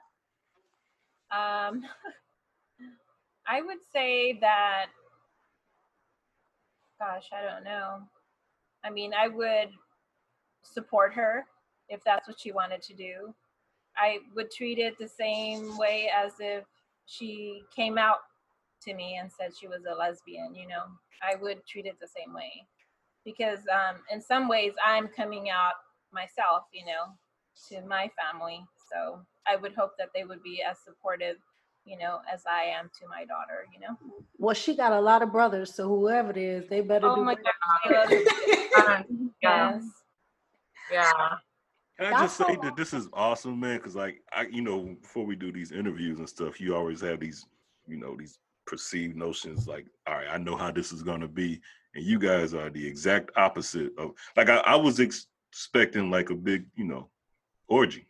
Um, 1.34 1.82
I 3.46 3.60
would 3.60 3.78
say 3.92 4.38
that, 4.40 4.86
gosh, 6.98 7.28
I 7.32 7.42
don't 7.42 7.64
know. 7.64 7.98
I 8.84 8.90
mean, 8.90 9.12
I 9.14 9.28
would 9.28 9.70
support 10.62 11.12
her 11.14 11.44
if 11.88 12.02
that's 12.04 12.28
what 12.28 12.38
she 12.40 12.52
wanted 12.52 12.82
to 12.82 12.94
do. 12.94 13.34
I 13.96 14.18
would 14.34 14.50
treat 14.50 14.78
it 14.78 14.98
the 14.98 15.08
same 15.08 15.76
way 15.76 16.10
as 16.14 16.32
if 16.40 16.64
she 17.06 17.62
came 17.74 17.98
out 17.98 18.18
to 18.82 18.94
me 18.94 19.18
and 19.20 19.30
said 19.30 19.50
she 19.58 19.68
was 19.68 19.82
a 19.90 19.94
lesbian, 19.94 20.54
you 20.54 20.66
know. 20.66 20.84
I 21.22 21.36
would 21.36 21.64
treat 21.66 21.86
it 21.86 21.96
the 22.00 22.08
same 22.08 22.34
way 22.34 22.66
because 23.24 23.60
um, 23.72 23.96
in 24.10 24.20
some 24.20 24.48
ways 24.48 24.72
I'm 24.84 25.08
coming 25.08 25.48
out 25.50 25.74
myself, 26.12 26.64
you 26.72 26.84
know, 26.84 27.12
to 27.68 27.86
my 27.86 28.10
family. 28.20 28.64
So 28.90 29.20
I 29.46 29.56
would 29.56 29.74
hope 29.74 29.92
that 29.98 30.08
they 30.14 30.24
would 30.24 30.42
be 30.42 30.62
as 30.62 30.78
supportive, 30.78 31.36
you 31.84 31.98
know, 31.98 32.20
as 32.32 32.42
I 32.50 32.64
am 32.64 32.90
to 33.00 33.08
my 33.08 33.24
daughter, 33.24 33.66
you 33.72 33.80
know. 33.80 33.96
Well, 34.38 34.54
she 34.54 34.76
got 34.76 34.92
a 34.92 35.00
lot 35.00 35.22
of 35.22 35.32
brothers, 35.32 35.74
so 35.74 35.88
whoever 35.88 36.30
it 36.30 36.36
is, 36.36 36.68
they 36.68 36.80
better 36.80 37.08
Oh 37.08 37.16
do 37.16 37.24
my 37.24 37.34
better. 37.34 37.44
God. 37.86 39.04
Yeah. 39.42 39.72
Yes. 39.74 39.84
Yeah. 40.90 41.12
Can 41.96 42.06
I 42.06 42.10
That's 42.10 42.22
just 42.22 42.36
say 42.38 42.44
all 42.56 42.62
that 42.62 42.76
this 42.76 42.92
is 42.92 43.08
awesome, 43.12 43.60
man? 43.60 43.76
Because 43.76 43.94
like 43.94 44.20
I, 44.32 44.46
you 44.50 44.62
know, 44.62 44.96
before 45.00 45.24
we 45.24 45.36
do 45.36 45.52
these 45.52 45.70
interviews 45.70 46.18
and 46.18 46.28
stuff, 46.28 46.60
you 46.60 46.74
always 46.74 47.00
have 47.02 47.20
these, 47.20 47.46
you 47.86 47.98
know, 47.98 48.16
these 48.18 48.38
perceived 48.66 49.16
notions. 49.16 49.68
Like, 49.68 49.86
all 50.06 50.14
right, 50.14 50.26
I 50.30 50.38
know 50.38 50.56
how 50.56 50.70
this 50.72 50.92
is 50.92 51.02
gonna 51.02 51.28
be, 51.28 51.60
and 51.94 52.04
you 52.04 52.18
guys 52.18 52.52
are 52.52 52.70
the 52.70 52.84
exact 52.84 53.30
opposite 53.36 53.92
of. 53.96 54.12
Like, 54.36 54.48
I, 54.48 54.56
I 54.58 54.76
was 54.76 54.98
ex- 54.98 55.28
expecting 55.52 56.10
like 56.10 56.30
a 56.30 56.34
big, 56.34 56.66
you 56.74 56.84
know, 56.84 57.08
orgy, 57.68 58.08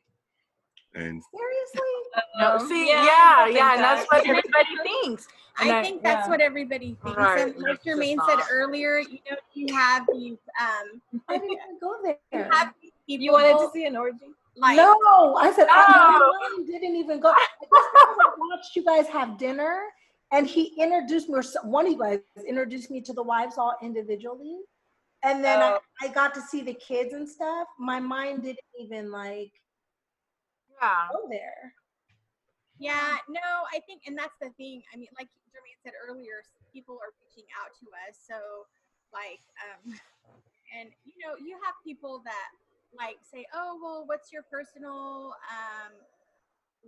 and 0.94 1.22
Seriously? 1.22 2.22
No, 2.38 2.56
Um, 2.56 2.68
see, 2.68 2.88
yeah, 2.88 3.04
yeah, 3.04 3.46
yeah, 3.46 3.74
and 3.74 3.82
that's 3.82 4.06
what 4.10 4.26
everybody 4.26 4.76
thinks. 5.02 5.26
And 5.58 5.70
I 5.70 5.78
I- 5.78 5.82
think 5.82 6.02
that's 6.02 6.26
yeah. 6.26 6.30
what 6.30 6.40
everybody 6.40 6.96
thinks. 7.02 7.16
Right, 7.18 7.40
And 7.42 7.56
like 7.56 7.64
that's 7.82 7.84
just 7.84 7.98
Jermaine 7.98 8.18
said 8.28 8.40
earlier, 8.50 8.98
you 8.98 9.18
know, 9.30 9.36
you 9.54 9.74
have 9.74 10.06
these 10.12 10.38
um 10.60 11.00
I 11.28 11.38
didn't 11.38 11.52
even 11.52 11.78
go 11.80 11.94
you 12.04 12.14
there. 12.32 12.48
have 12.52 12.74
these 12.82 12.92
people 13.06 13.24
You 13.24 13.32
wanted 13.32 13.58
to 13.58 13.70
see 13.72 13.86
an 13.86 13.96
orgy? 13.96 14.18
like 14.56 14.76
no, 14.76 15.36
I 15.36 15.52
said 15.54 15.66
I, 15.70 16.18
No. 16.18 16.58
my 16.58 16.64
didn't 16.72 16.96
even 16.96 17.20
go. 17.20 17.28
I 17.30 17.46
just 17.60 17.60
because 17.60 18.16
I 18.20 18.34
watched 18.38 18.76
you 18.76 18.84
guys 18.84 19.06
have 19.08 19.36
dinner, 19.38 19.82
and 20.32 20.46
he 20.46 20.74
introduced 20.78 21.28
me, 21.28 21.36
or 21.36 21.42
one 21.68 21.86
of 21.86 21.92
you 21.92 21.98
guys 21.98 22.20
introduced 22.46 22.90
me 22.90 23.00
to 23.02 23.12
the 23.12 23.22
wives 23.22 23.58
all 23.58 23.76
individually, 23.82 24.58
and 25.24 25.42
then 25.44 25.60
Oh. 25.60 25.78
I, 26.02 26.06
I 26.06 26.08
got 26.12 26.34
to 26.34 26.40
see 26.40 26.62
the 26.62 26.74
kids 26.74 27.14
and 27.14 27.28
stuff. 27.28 27.66
My 27.78 27.98
mind 28.00 28.42
didn't 28.44 28.58
even 28.78 29.10
like 29.10 29.52
Yeah. 30.80 31.08
go 31.12 31.28
there. 31.28 31.72
Yeah, 32.78 33.18
no, 33.28 33.64
I 33.72 33.78
think, 33.86 34.02
and 34.06 34.18
that's 34.18 34.34
the 34.42 34.50
thing. 34.58 34.82
I 34.92 34.96
mean, 34.96 35.08
like 35.16 35.28
Jermaine 35.54 35.78
said 35.84 35.92
earlier, 36.02 36.42
people 36.72 36.98
are 36.98 37.14
reaching 37.22 37.46
out 37.54 37.70
to 37.78 37.86
us. 38.08 38.18
So, 38.18 38.66
like, 39.14 39.40
um, 39.62 39.94
and 40.74 40.90
you 41.06 41.14
know, 41.22 41.38
you 41.38 41.54
have 41.64 41.74
people 41.86 42.20
that 42.24 42.50
like 42.96 43.18
say, 43.22 43.46
"Oh, 43.54 43.78
well, 43.80 44.02
what's 44.06 44.32
your 44.32 44.42
personal, 44.50 45.34
um, 45.50 45.92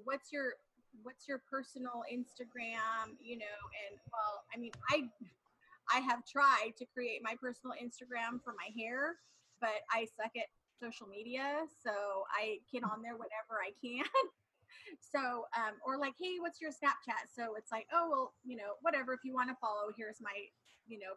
what's 0.05 0.33
your, 0.33 0.55
what's 1.03 1.29
your 1.29 1.41
personal 1.49 2.03
Instagram?" 2.11 3.15
You 3.23 3.39
know, 3.39 3.59
and 3.87 3.99
well, 4.11 4.43
I 4.55 4.59
mean, 4.59 4.73
I, 4.91 5.07
I 5.95 6.01
have 6.01 6.27
tried 6.27 6.75
to 6.79 6.85
create 6.87 7.21
my 7.23 7.37
personal 7.41 7.77
Instagram 7.79 8.43
for 8.43 8.55
my 8.59 8.75
hair, 8.77 9.17
but 9.61 9.87
I 9.91 10.07
suck 10.19 10.35
at 10.37 10.51
social 10.81 11.07
media, 11.07 11.65
so 11.83 12.25
I 12.31 12.59
get 12.73 12.85
on 12.85 13.03
there 13.03 13.15
whenever 13.15 13.61
I 13.61 13.73
can. 13.81 14.05
so 15.01 15.47
um, 15.57 15.75
or 15.85 15.99
like 15.99 16.15
hey 16.21 16.37
what's 16.39 16.61
your 16.61 16.71
snapchat? 16.71 17.29
So 17.35 17.55
it's 17.57 17.73
like 17.73 17.87
oh 17.93 18.09
well 18.11 18.35
you 18.45 18.57
know 18.57 18.75
whatever 18.83 19.13
if 19.13 19.21
you 19.25 19.35
want 19.35 19.51
to 19.51 19.57
follow 19.61 19.93
here's 19.97 20.21
my 20.21 20.33
you 20.87 20.99
know 20.99 21.15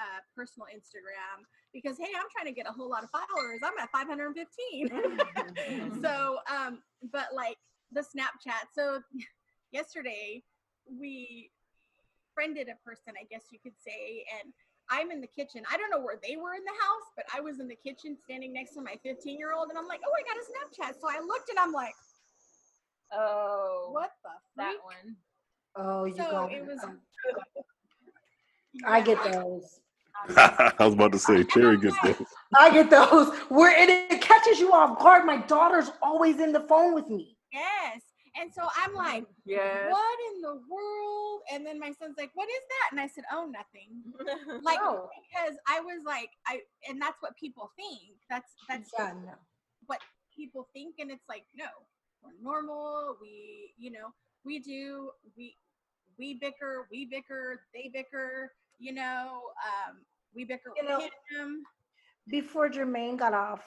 uh, 0.00 0.20
personal 0.36 0.66
instagram. 0.74 1.44
Because 1.72 1.98
hey 1.98 2.12
i'm 2.16 2.26
trying 2.32 2.46
to 2.46 2.52
get 2.52 2.66
a 2.68 2.72
whole 2.72 2.88
lot 2.88 3.04
of 3.04 3.10
followers 3.10 3.60
i'm 3.62 3.76
at 3.78 3.90
515 3.92 6.00
so 6.02 6.38
um 6.50 6.82
but 7.12 7.28
like 7.34 7.58
the 7.92 8.00
snapchat 8.00 8.72
so 8.74 9.00
yesterday 9.72 10.42
we 10.88 11.50
friended 12.34 12.68
a 12.68 12.76
person 12.88 13.12
i 13.20 13.24
guess 13.30 13.42
you 13.52 13.58
could 13.62 13.76
say 13.76 14.24
and 14.40 14.54
i'm 14.90 15.10
in 15.10 15.20
the 15.20 15.26
kitchen 15.26 15.62
i 15.72 15.76
don't 15.76 15.90
know 15.90 16.00
where 16.00 16.18
they 16.22 16.36
were 16.36 16.54
in 16.54 16.64
the 16.64 16.78
house 16.80 17.08
but 17.16 17.24
i 17.34 17.40
was 17.40 17.60
in 17.60 17.68
the 17.68 17.76
kitchen 17.76 18.16
standing 18.22 18.52
next 18.52 18.74
to 18.74 18.80
my 18.80 18.94
15 19.02 19.38
year 19.38 19.52
old 19.52 19.68
and 19.68 19.78
i'm 19.78 19.86
like 19.86 20.00
oh 20.06 20.12
i 20.12 20.22
got 20.26 20.36
a 20.36 20.44
snapchat 20.46 21.00
so 21.00 21.08
i 21.08 21.20
looked 21.20 21.48
and 21.50 21.58
i'm 21.58 21.72
like 21.72 21.94
Oh, 23.12 23.88
what 23.92 24.10
the 24.22 24.30
that 24.56 24.72
freak? 24.72 24.84
one. 24.84 25.16
Oh, 25.76 26.04
you 26.04 26.14
so 26.14 26.30
got 26.30 26.52
it 26.52 26.66
was 26.66 26.78
oh. 26.84 27.64
I 28.86 29.00
get 29.00 29.22
those. 29.32 29.80
I 30.36 30.74
was 30.80 30.94
about 30.94 31.12
to 31.12 31.18
say, 31.18 31.44
Cherie 31.44 31.78
gets 31.78 31.96
those. 32.02 32.26
I 32.56 32.70
get 32.70 32.90
those. 32.90 33.34
Where 33.48 33.74
and 33.74 33.90
it 33.90 34.20
catches 34.20 34.58
you 34.58 34.72
off 34.72 34.98
guard. 34.98 35.24
My 35.24 35.38
daughter's 35.38 35.90
always 36.02 36.38
in 36.40 36.52
the 36.52 36.60
phone 36.60 36.94
with 36.94 37.08
me. 37.08 37.37
Yes. 38.38 38.44
And 38.44 38.54
so 38.54 38.68
I'm 38.76 38.94
like, 38.94 39.24
Yes. 39.44 39.90
what 39.90 40.18
in 40.34 40.40
the 40.42 40.60
world? 40.68 41.40
And 41.52 41.66
then 41.66 41.78
my 41.78 41.92
son's 42.00 42.16
like, 42.18 42.30
what 42.34 42.48
is 42.48 42.62
that? 42.68 42.88
And 42.92 43.00
I 43.00 43.08
said, 43.08 43.24
oh, 43.32 43.46
nothing. 43.50 44.02
Like, 44.62 44.78
No. 44.80 45.08
because 45.30 45.56
I 45.66 45.80
was 45.80 46.00
like, 46.06 46.30
I, 46.46 46.60
and 46.88 47.00
that's 47.00 47.16
what 47.20 47.36
people 47.36 47.70
think. 47.76 48.16
That's, 48.30 48.52
that's 48.68 48.90
Yeah, 48.98 49.12
no. 49.24 49.32
what 49.86 50.00
people 50.36 50.68
think. 50.72 50.96
And 50.98 51.10
it's 51.10 51.28
like, 51.28 51.44
no, 51.56 51.66
we're 52.22 52.32
normal. 52.42 53.16
We, 53.20 53.72
you 53.78 53.90
know, 53.90 54.08
we 54.44 54.58
do, 54.60 55.10
we, 55.36 55.56
we 56.18 56.34
bicker, 56.40 56.86
we 56.90 57.06
bicker, 57.06 57.62
they 57.74 57.90
bicker, 57.92 58.52
you 58.78 58.92
know, 58.92 59.40
um, 59.66 59.98
we 60.34 60.44
bicker 60.44 60.72
You 60.76 60.82
with 60.84 60.90
know, 60.90 61.08
him. 61.40 61.62
Before 62.28 62.68
Jermaine 62.68 63.18
got 63.18 63.32
off, 63.32 63.60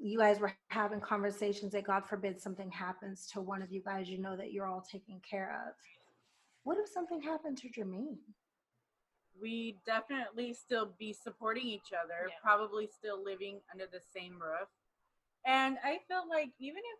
you 0.00 0.18
guys 0.18 0.40
were 0.40 0.52
having 0.68 1.00
conversations 1.00 1.72
that 1.72 1.84
God 1.84 2.06
forbid 2.06 2.40
something 2.40 2.70
happens 2.70 3.26
to 3.32 3.40
one 3.40 3.62
of 3.62 3.70
you 3.70 3.82
guys, 3.84 4.08
you 4.08 4.18
know 4.18 4.36
that 4.36 4.52
you're 4.52 4.66
all 4.66 4.80
taken 4.80 5.20
care 5.28 5.62
of. 5.68 5.74
What 6.64 6.78
if 6.78 6.88
something 6.88 7.20
happened 7.20 7.58
to 7.58 7.68
Jermaine? 7.68 8.18
we 9.40 9.76
definitely 9.86 10.52
still 10.52 10.94
be 10.98 11.12
supporting 11.12 11.66
each 11.66 11.92
other, 11.92 12.30
probably 12.42 12.88
still 12.88 13.22
living 13.22 13.60
under 13.72 13.86
the 13.86 14.00
same 14.14 14.32
roof. 14.32 14.68
And 15.46 15.78
I 15.84 15.98
feel 16.08 16.28
like 16.28 16.50
even 16.58 16.78
if 16.78 16.98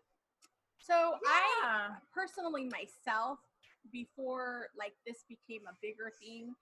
So 0.79 1.15
Yeah. 1.23 1.29
I 1.29 1.89
uh, 1.91 1.95
personally 2.13 2.69
myself, 2.69 3.39
before 3.91 4.69
like 4.77 4.93
this 5.05 5.25
became 5.27 5.67
a 5.67 5.75
bigger 5.81 6.11
thing, 6.21 6.55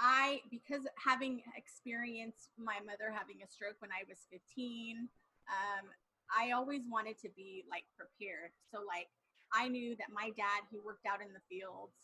I 0.00 0.40
because 0.50 0.84
having 1.00 1.40
experienced 1.56 2.52
my 2.58 2.76
mother 2.84 3.08
having 3.08 3.40
a 3.40 3.48
stroke 3.48 3.76
when 3.80 3.90
I 3.90 4.04
was 4.08 4.28
15, 4.30 5.08
um, 5.48 5.84
I 6.28 6.52
always 6.52 6.82
wanted 6.88 7.18
to 7.22 7.28
be 7.36 7.64
like 7.70 7.84
prepared. 7.96 8.52
So 8.72 8.84
like 8.84 9.08
I 9.54 9.68
knew 9.68 9.96
that 9.96 10.12
my 10.12 10.30
dad 10.36 10.68
he 10.70 10.78
worked 10.84 11.06
out 11.06 11.22
in 11.24 11.32
the 11.32 11.44
fields 11.48 11.96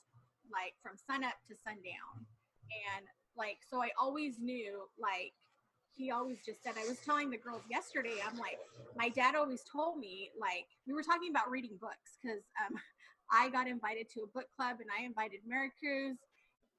like 0.51 0.75
from 0.83 0.97
sunup 0.97 1.37
to 1.49 1.55
sundown. 1.61 2.25
And 2.97 3.05
like 3.37 3.61
so 3.69 3.83
I 3.83 3.91
always 4.01 4.41
knew 4.41 4.89
like 4.97 5.37
he 5.95 6.11
always 6.11 6.39
just 6.45 6.63
said 6.63 6.75
I 6.79 6.89
was 6.89 6.99
telling 7.05 7.31
the 7.31 7.37
girls 7.37 7.63
yesterday, 7.71 8.17
I'm 8.27 8.37
like, 8.39 8.59
my 8.97 9.09
dad 9.09 9.35
always 9.35 9.63
told 9.71 9.99
me, 9.99 10.31
like, 10.41 10.67
we 10.87 10.95
were 10.95 11.03
talking 11.03 11.31
about 11.31 11.51
reading 11.51 11.77
books 11.81 12.17
because 12.21 12.43
um, 12.65 12.75
I 13.33 13.51
got 13.51 13.69
invited 13.69 14.09
to 14.15 14.23
a 14.23 14.27
book 14.33 14.47
club 14.57 14.79
and 14.81 14.89
I 14.89 15.05
invited 15.05 15.41
Mary 15.47 15.71
Cruz. 15.79 16.17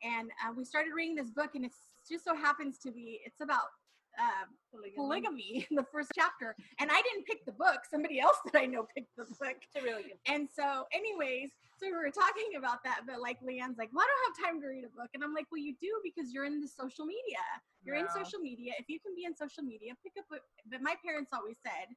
And 0.03 0.31
uh, 0.43 0.53
we 0.55 0.65
started 0.65 0.91
reading 0.95 1.15
this 1.15 1.29
book, 1.29 1.55
and 1.55 1.65
it 1.65 1.71
just 2.09 2.25
so 2.25 2.35
happens 2.35 2.77
to 2.79 2.91
be, 2.91 3.21
it's 3.25 3.41
about 3.41 3.71
um, 4.19 4.53
polygamy. 4.95 5.65
in 5.69 5.75
the 5.75 5.85
first 5.91 6.11
chapter. 6.13 6.55
And 6.79 6.91
I 6.91 7.01
didn't 7.01 7.25
pick 7.25 7.45
the 7.45 7.51
book, 7.51 7.81
somebody 7.89 8.19
else 8.19 8.37
that 8.45 8.59
I 8.59 8.65
know 8.65 8.85
picked 8.95 9.15
the 9.17 9.25
book. 9.25 9.57
Really. 9.75 10.13
And 10.27 10.47
so, 10.53 10.85
anyways, 10.93 11.49
so 11.77 11.87
we 11.87 11.93
were 11.93 12.11
talking 12.11 12.55
about 12.57 12.83
that, 12.83 13.01
but 13.07 13.21
like 13.21 13.41
Leanne's 13.41 13.77
like, 13.77 13.89
well, 13.93 14.05
I 14.05 14.07
don't 14.07 14.25
have 14.29 14.37
time 14.45 14.61
to 14.61 14.67
read 14.67 14.85
a 14.85 14.93
book. 14.93 15.09
And 15.13 15.23
I'm 15.23 15.33
like, 15.33 15.47
well, 15.51 15.61
you 15.61 15.73
do 15.81 15.91
because 16.03 16.31
you're 16.31 16.45
in 16.45 16.61
the 16.61 16.67
social 16.67 17.05
media. 17.05 17.41
You're 17.83 17.95
in 17.95 18.07
social 18.13 18.39
media. 18.39 18.73
If 18.79 18.87
you 18.87 18.99
can 18.99 19.15
be 19.15 19.25
in 19.25 19.35
social 19.35 19.63
media, 19.63 19.91
pick 20.03 20.13
up 20.17 20.29
book. 20.29 20.41
But 20.69 20.81
my 20.81 20.95
parents 21.03 21.31
always 21.33 21.57
said, 21.63 21.91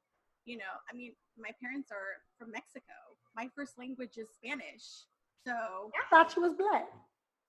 you 0.45 0.57
know, 0.57 0.73
I 0.91 0.95
mean, 0.95 1.13
my 1.37 1.51
parents 1.61 1.91
are 1.91 2.19
from 2.39 2.51
Mexico. 2.51 2.95
My 3.35 3.47
first 3.55 3.77
language 3.77 4.17
is 4.17 4.27
Spanish. 4.33 5.05
So 5.45 5.53
I 5.53 6.03
thought 6.09 6.33
she 6.33 6.39
was 6.39 6.53
black. 6.53 6.87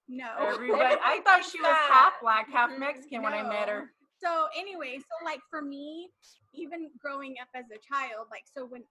No. 0.09 0.29
everybody, 0.39 0.97
I 1.03 1.21
thought 1.25 1.45
she 1.45 1.61
was 1.61 1.77
half 1.89 2.15
black, 2.21 2.51
half 2.51 2.71
Mexican 2.79 3.23
when 3.23 3.33
I 3.35 3.43
met 3.43 3.69
her. 3.69 3.93
So 4.23 4.49
anyway, 4.57 4.99
so 4.99 5.25
like 5.25 5.41
for 5.51 5.63
me, 5.63 6.11
even 6.55 6.91
growing 6.99 7.37
up 7.41 7.49
as 7.55 7.67
a 7.71 7.79
child, 7.79 8.27
like 8.31 8.45
so 8.53 8.67
when 8.67 8.83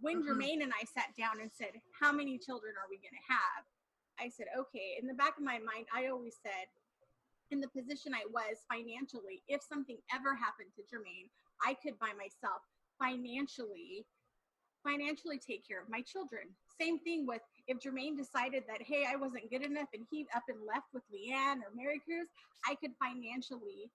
when 0.00 0.22
Mhm. 0.22 0.28
Jermaine 0.28 0.62
and 0.62 0.72
I 0.72 0.84
sat 0.84 1.14
down 1.16 1.40
and 1.40 1.50
said, 1.52 1.80
"How 2.00 2.12
many 2.12 2.38
children 2.38 2.74
are 2.76 2.88
we 2.90 2.96
going 2.96 3.14
to 3.14 3.32
have?" 3.32 3.64
I 4.18 4.28
said, 4.28 4.46
"Okay." 4.56 4.96
In 5.00 5.06
the 5.06 5.14
back 5.14 5.36
of 5.36 5.42
my 5.44 5.58
mind, 5.58 5.86
I 5.92 6.06
always 6.08 6.36
said, 6.42 6.66
in 7.50 7.60
the 7.60 7.68
position 7.68 8.14
I 8.14 8.24
was 8.30 8.64
financially, 8.70 9.42
if 9.48 9.62
something 9.62 9.98
ever 10.12 10.34
happened 10.34 10.70
to 10.76 10.82
Jermaine, 10.82 11.28
I 11.64 11.74
could 11.74 11.98
by 11.98 12.12
myself 12.14 12.62
financially 12.98 14.06
financially 14.82 15.38
take 15.38 15.66
care 15.66 15.80
of 15.80 15.88
my 15.88 16.02
children. 16.02 16.42
Same 16.80 16.98
thing 17.00 17.26
with 17.26 17.42
if 17.68 17.78
Jermaine 17.78 18.16
decided 18.16 18.64
that, 18.68 18.82
hey, 18.82 19.04
I 19.08 19.16
wasn't 19.16 19.50
good 19.50 19.62
enough 19.62 19.88
and 19.94 20.04
he 20.10 20.26
up 20.34 20.44
and 20.48 20.58
left 20.66 20.86
with 20.92 21.02
Leanne 21.12 21.58
or 21.58 21.74
Mary 21.74 22.00
Cruz, 22.04 22.28
I 22.68 22.74
could 22.74 22.92
financially 23.02 23.90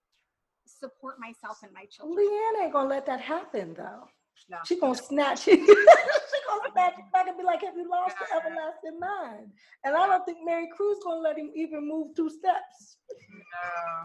support 0.66 1.16
myself 1.18 1.58
and 1.62 1.72
my 1.72 1.84
children. 1.86 2.26
Leanne 2.26 2.64
ain't 2.64 2.72
gonna 2.72 2.88
let 2.88 3.06
that 3.06 3.20
happen 3.20 3.74
though. 3.74 4.08
No. 4.48 4.58
She 4.64 4.78
gonna 4.78 4.94
snatch 4.94 5.48
it. 5.48 5.58
she 5.66 6.38
gonna 6.48 6.72
snatch 6.72 6.94
it 6.98 7.12
back 7.12 7.26
and 7.28 7.36
be 7.36 7.42
like, 7.42 7.62
"Have 7.62 7.76
you 7.76 7.88
lost 7.90 8.14
your 8.20 8.40
everlasting 8.40 8.98
mind?" 8.98 9.50
And 9.84 9.96
I 9.96 10.06
don't 10.06 10.24
think 10.24 10.38
Mary 10.44 10.68
Cruz 10.74 10.98
gonna 11.02 11.20
let 11.20 11.36
him 11.36 11.50
even 11.54 11.86
move 11.88 12.14
two 12.14 12.30
steps. 12.30 12.98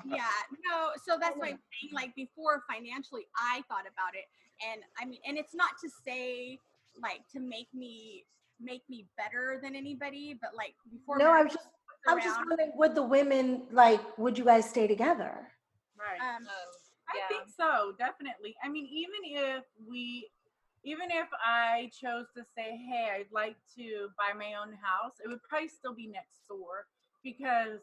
No. 0.05 0.15
Yeah, 0.15 0.25
no, 0.69 0.89
so 1.05 1.17
that's 1.19 1.37
why 1.37 1.49
I'm 1.49 1.59
saying 1.59 1.93
like 1.93 2.15
before 2.15 2.63
financially 2.69 3.27
I 3.37 3.61
thought 3.69 3.85
about 3.85 4.15
it. 4.15 4.25
And 4.67 4.81
I 4.99 5.05
mean 5.05 5.19
and 5.27 5.37
it's 5.37 5.53
not 5.53 5.71
to 5.83 5.89
say 6.03 6.57
like 6.99 7.21
to 7.33 7.39
make 7.39 7.67
me 7.73 8.25
make 8.63 8.83
me 8.89 9.05
better 9.17 9.59
than 9.61 9.75
anybody, 9.75 10.37
but 10.41 10.55
like 10.55 10.75
before 10.91 11.17
No, 11.17 11.31
I'm 11.31 11.47
just, 11.47 11.67
I'm 12.07 12.15
was 12.15 12.23
just 12.23 12.39
wondering, 12.47 12.71
would 12.75 12.95
the 12.95 13.03
women 13.03 13.63
like? 13.71 14.01
Would 14.17 14.37
you 14.37 14.45
guys 14.45 14.69
stay 14.69 14.87
together? 14.87 15.47
Right. 15.97 16.21
um 16.21 16.47
I 17.09 17.27
think 17.27 17.43
so, 17.55 17.93
definitely. 17.99 18.55
I 18.63 18.69
mean, 18.69 18.87
even 18.87 19.19
if 19.23 19.65
we, 19.87 20.29
even 20.83 21.11
if 21.11 21.27
I 21.45 21.91
chose 21.91 22.25
to 22.35 22.43
say, 22.55 22.79
hey, 22.89 23.09
I'd 23.13 23.31
like 23.31 23.57
to 23.77 24.07
buy 24.17 24.35
my 24.37 24.53
own 24.55 24.73
house, 24.73 25.13
it 25.23 25.27
would 25.27 25.43
probably 25.43 25.67
still 25.67 25.93
be 25.93 26.07
next 26.07 26.47
door 26.47 26.87
because 27.23 27.79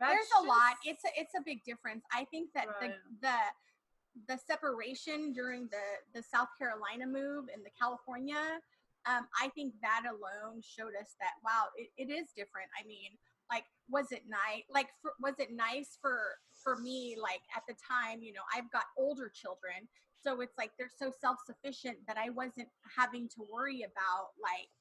that's 0.00 0.12
there's 0.12 0.44
a 0.44 0.48
lot 0.48 0.74
it's 0.84 1.04
a 1.04 1.08
it's 1.20 1.34
a 1.36 1.42
big 1.44 1.62
difference 1.64 2.04
i 2.12 2.24
think 2.24 2.50
that 2.54 2.66
Right. 2.80 2.92
the 3.20 3.28
the 3.28 4.34
the 4.34 4.38
separation 4.38 5.32
during 5.32 5.68
the 5.68 5.86
the 6.14 6.22
south 6.22 6.48
carolina 6.58 7.06
move 7.06 7.46
and 7.52 7.64
the 7.64 7.70
california 7.78 8.58
um, 9.06 9.26
i 9.40 9.48
think 9.54 9.74
that 9.82 10.02
alone 10.08 10.60
showed 10.62 10.94
us 11.00 11.16
that 11.20 11.34
wow 11.44 11.66
it, 11.76 11.90
it 11.96 12.12
is 12.12 12.28
different. 12.36 12.68
I 12.78 12.86
mean 12.86 13.16
like 13.50 13.64
was 13.90 14.10
it 14.12 14.22
nice 14.28 14.64
like 14.72 14.88
for, 15.02 15.12
was 15.20 15.34
it 15.38 15.54
nice 15.54 15.98
for 16.00 16.18
for 16.62 16.76
me 16.76 17.16
like 17.20 17.42
at 17.54 17.62
the 17.68 17.74
time 17.76 18.22
you 18.22 18.32
know 18.32 18.40
i've 18.56 18.70
got 18.72 18.84
older 18.96 19.28
children 19.28 19.84
so 20.22 20.40
it's 20.40 20.56
like 20.56 20.70
they're 20.78 20.88
so 20.88 21.12
self-sufficient 21.20 21.98
that 22.08 22.16
i 22.16 22.30
wasn't 22.30 22.68
having 22.96 23.28
to 23.28 23.44
worry 23.52 23.82
about 23.82 24.32
like 24.40 24.72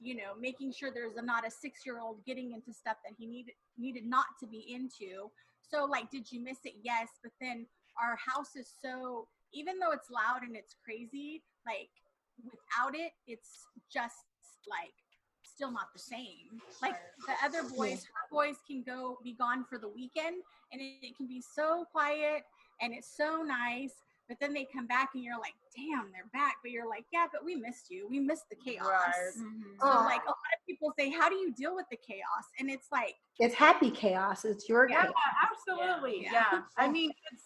you 0.00 0.14
know 0.14 0.32
making 0.38 0.72
sure 0.72 0.90
there's 0.92 1.16
a, 1.16 1.22
not 1.22 1.46
a 1.46 1.50
six 1.50 1.86
year 1.86 1.98
old 1.98 2.24
getting 2.26 2.52
into 2.52 2.72
stuff 2.72 2.96
that 3.04 3.14
he 3.16 3.26
needed 3.26 3.54
needed 3.78 4.04
not 4.06 4.26
to 4.40 4.46
be 4.46 4.64
into. 4.68 5.30
So 5.62 5.84
like 5.84 6.10
did 6.10 6.30
you 6.30 6.42
miss 6.42 6.58
it? 6.64 6.74
Yes 6.82 7.08
but 7.22 7.32
then 7.40 7.66
our 8.00 8.16
house 8.16 8.56
is 8.56 8.70
so 8.82 9.28
even 9.52 9.78
though 9.78 9.92
it's 9.92 10.10
loud 10.10 10.42
and 10.42 10.56
it's 10.56 10.74
crazy 10.84 11.42
like 11.66 11.90
without 12.42 12.94
it 12.94 13.12
it's 13.26 13.66
just 13.92 14.24
like 14.68 14.92
still 15.54 15.70
not 15.70 15.92
the 15.92 15.98
same. 16.00 16.60
Like 16.82 16.96
the 17.26 17.34
other 17.44 17.62
boys, 17.68 18.04
her 18.04 18.28
boys 18.30 18.56
can 18.66 18.82
go 18.82 19.18
be 19.22 19.34
gone 19.34 19.64
for 19.68 19.78
the 19.78 19.88
weekend 19.88 20.36
and 20.72 20.80
it, 20.80 20.94
it 21.02 21.16
can 21.16 21.26
be 21.28 21.40
so 21.40 21.84
quiet 21.92 22.42
and 22.80 22.92
it's 22.92 23.16
so 23.16 23.42
nice. 23.42 23.92
But 24.26 24.38
then 24.40 24.54
they 24.54 24.66
come 24.72 24.86
back 24.86 25.10
and 25.14 25.22
you're 25.22 25.38
like, 25.38 25.52
damn, 25.76 26.10
they're 26.10 26.30
back. 26.32 26.54
But 26.62 26.72
you're 26.72 26.88
like, 26.88 27.04
yeah, 27.12 27.26
but 27.30 27.44
we 27.44 27.54
missed 27.56 27.90
you. 27.90 28.08
We 28.08 28.18
missed 28.20 28.48
the 28.48 28.56
chaos. 28.56 28.86
Right. 28.88 29.32
Mm-hmm. 29.38 29.78
So 29.80 29.86
like 29.86 30.22
a 30.22 30.28
lot 30.32 30.52
of 30.56 30.66
people 30.66 30.92
say, 30.98 31.10
how 31.10 31.28
do 31.28 31.34
you 31.36 31.52
deal 31.52 31.74
with 31.76 31.84
the 31.90 31.98
chaos? 31.98 32.44
And 32.58 32.70
it's 32.70 32.88
like, 32.90 33.14
It's 33.38 33.54
happy 33.54 33.90
chaos. 33.90 34.46
It's 34.46 34.66
your 34.68 34.88
Yeah, 34.88 35.02
chaos. 35.02 35.14
absolutely. 35.42 36.22
Yeah. 36.22 36.30
Yeah. 36.52 36.60
I 36.78 36.88
mean, 36.88 37.10
it's 37.32 37.42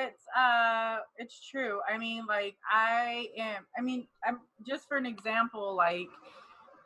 it's 0.00 0.22
uh 0.36 0.98
it's 1.18 1.48
true. 1.48 1.80
I 1.92 1.98
mean, 1.98 2.26
like 2.26 2.56
I 2.70 3.28
am 3.36 3.66
I 3.76 3.80
mean, 3.80 4.06
I'm 4.26 4.40
just 4.66 4.88
for 4.88 4.96
an 4.96 5.06
example, 5.06 5.74
like 5.74 6.08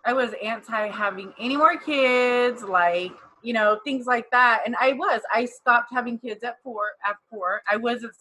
I 0.04 0.12
was 0.12 0.30
anti 0.42 0.88
having 0.88 1.32
any 1.38 1.56
more 1.56 1.76
kids, 1.76 2.62
like, 2.62 3.12
you 3.42 3.52
know, 3.52 3.80
things 3.84 4.06
like 4.06 4.30
that. 4.30 4.62
And 4.64 4.76
I 4.80 4.92
was. 4.92 5.20
I 5.34 5.46
stopped 5.46 5.88
having 5.92 6.16
kids 6.16 6.44
at 6.44 6.62
4 6.62 6.80
at 7.08 7.16
4. 7.28 7.62
I 7.68 7.76
wasn't 7.76 8.12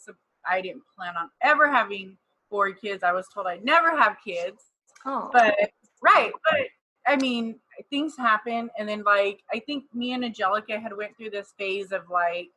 I 0.47 0.61
didn't 0.61 0.83
plan 0.95 1.15
on 1.17 1.29
ever 1.41 1.71
having 1.71 2.17
four 2.49 2.71
kids. 2.71 3.03
I 3.03 3.11
was 3.11 3.27
told 3.33 3.47
I'd 3.47 3.65
never 3.65 3.97
have 3.97 4.17
kids. 4.23 4.63
Oh. 5.05 5.29
But 5.31 5.55
right, 6.01 6.31
but 6.49 6.61
I 7.07 7.17
mean, 7.17 7.59
things 7.89 8.15
happen, 8.17 8.69
and 8.77 8.87
then 8.87 9.03
like 9.03 9.41
I 9.53 9.59
think 9.59 9.85
me 9.93 10.13
and 10.13 10.23
Angelica 10.23 10.79
had 10.79 10.95
went 10.95 11.17
through 11.17 11.31
this 11.31 11.53
phase 11.57 11.91
of 11.91 12.09
like 12.09 12.49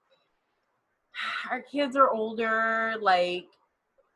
our 1.51 1.61
kids 1.63 1.97
are 1.97 2.11
older, 2.11 2.95
like 3.01 3.47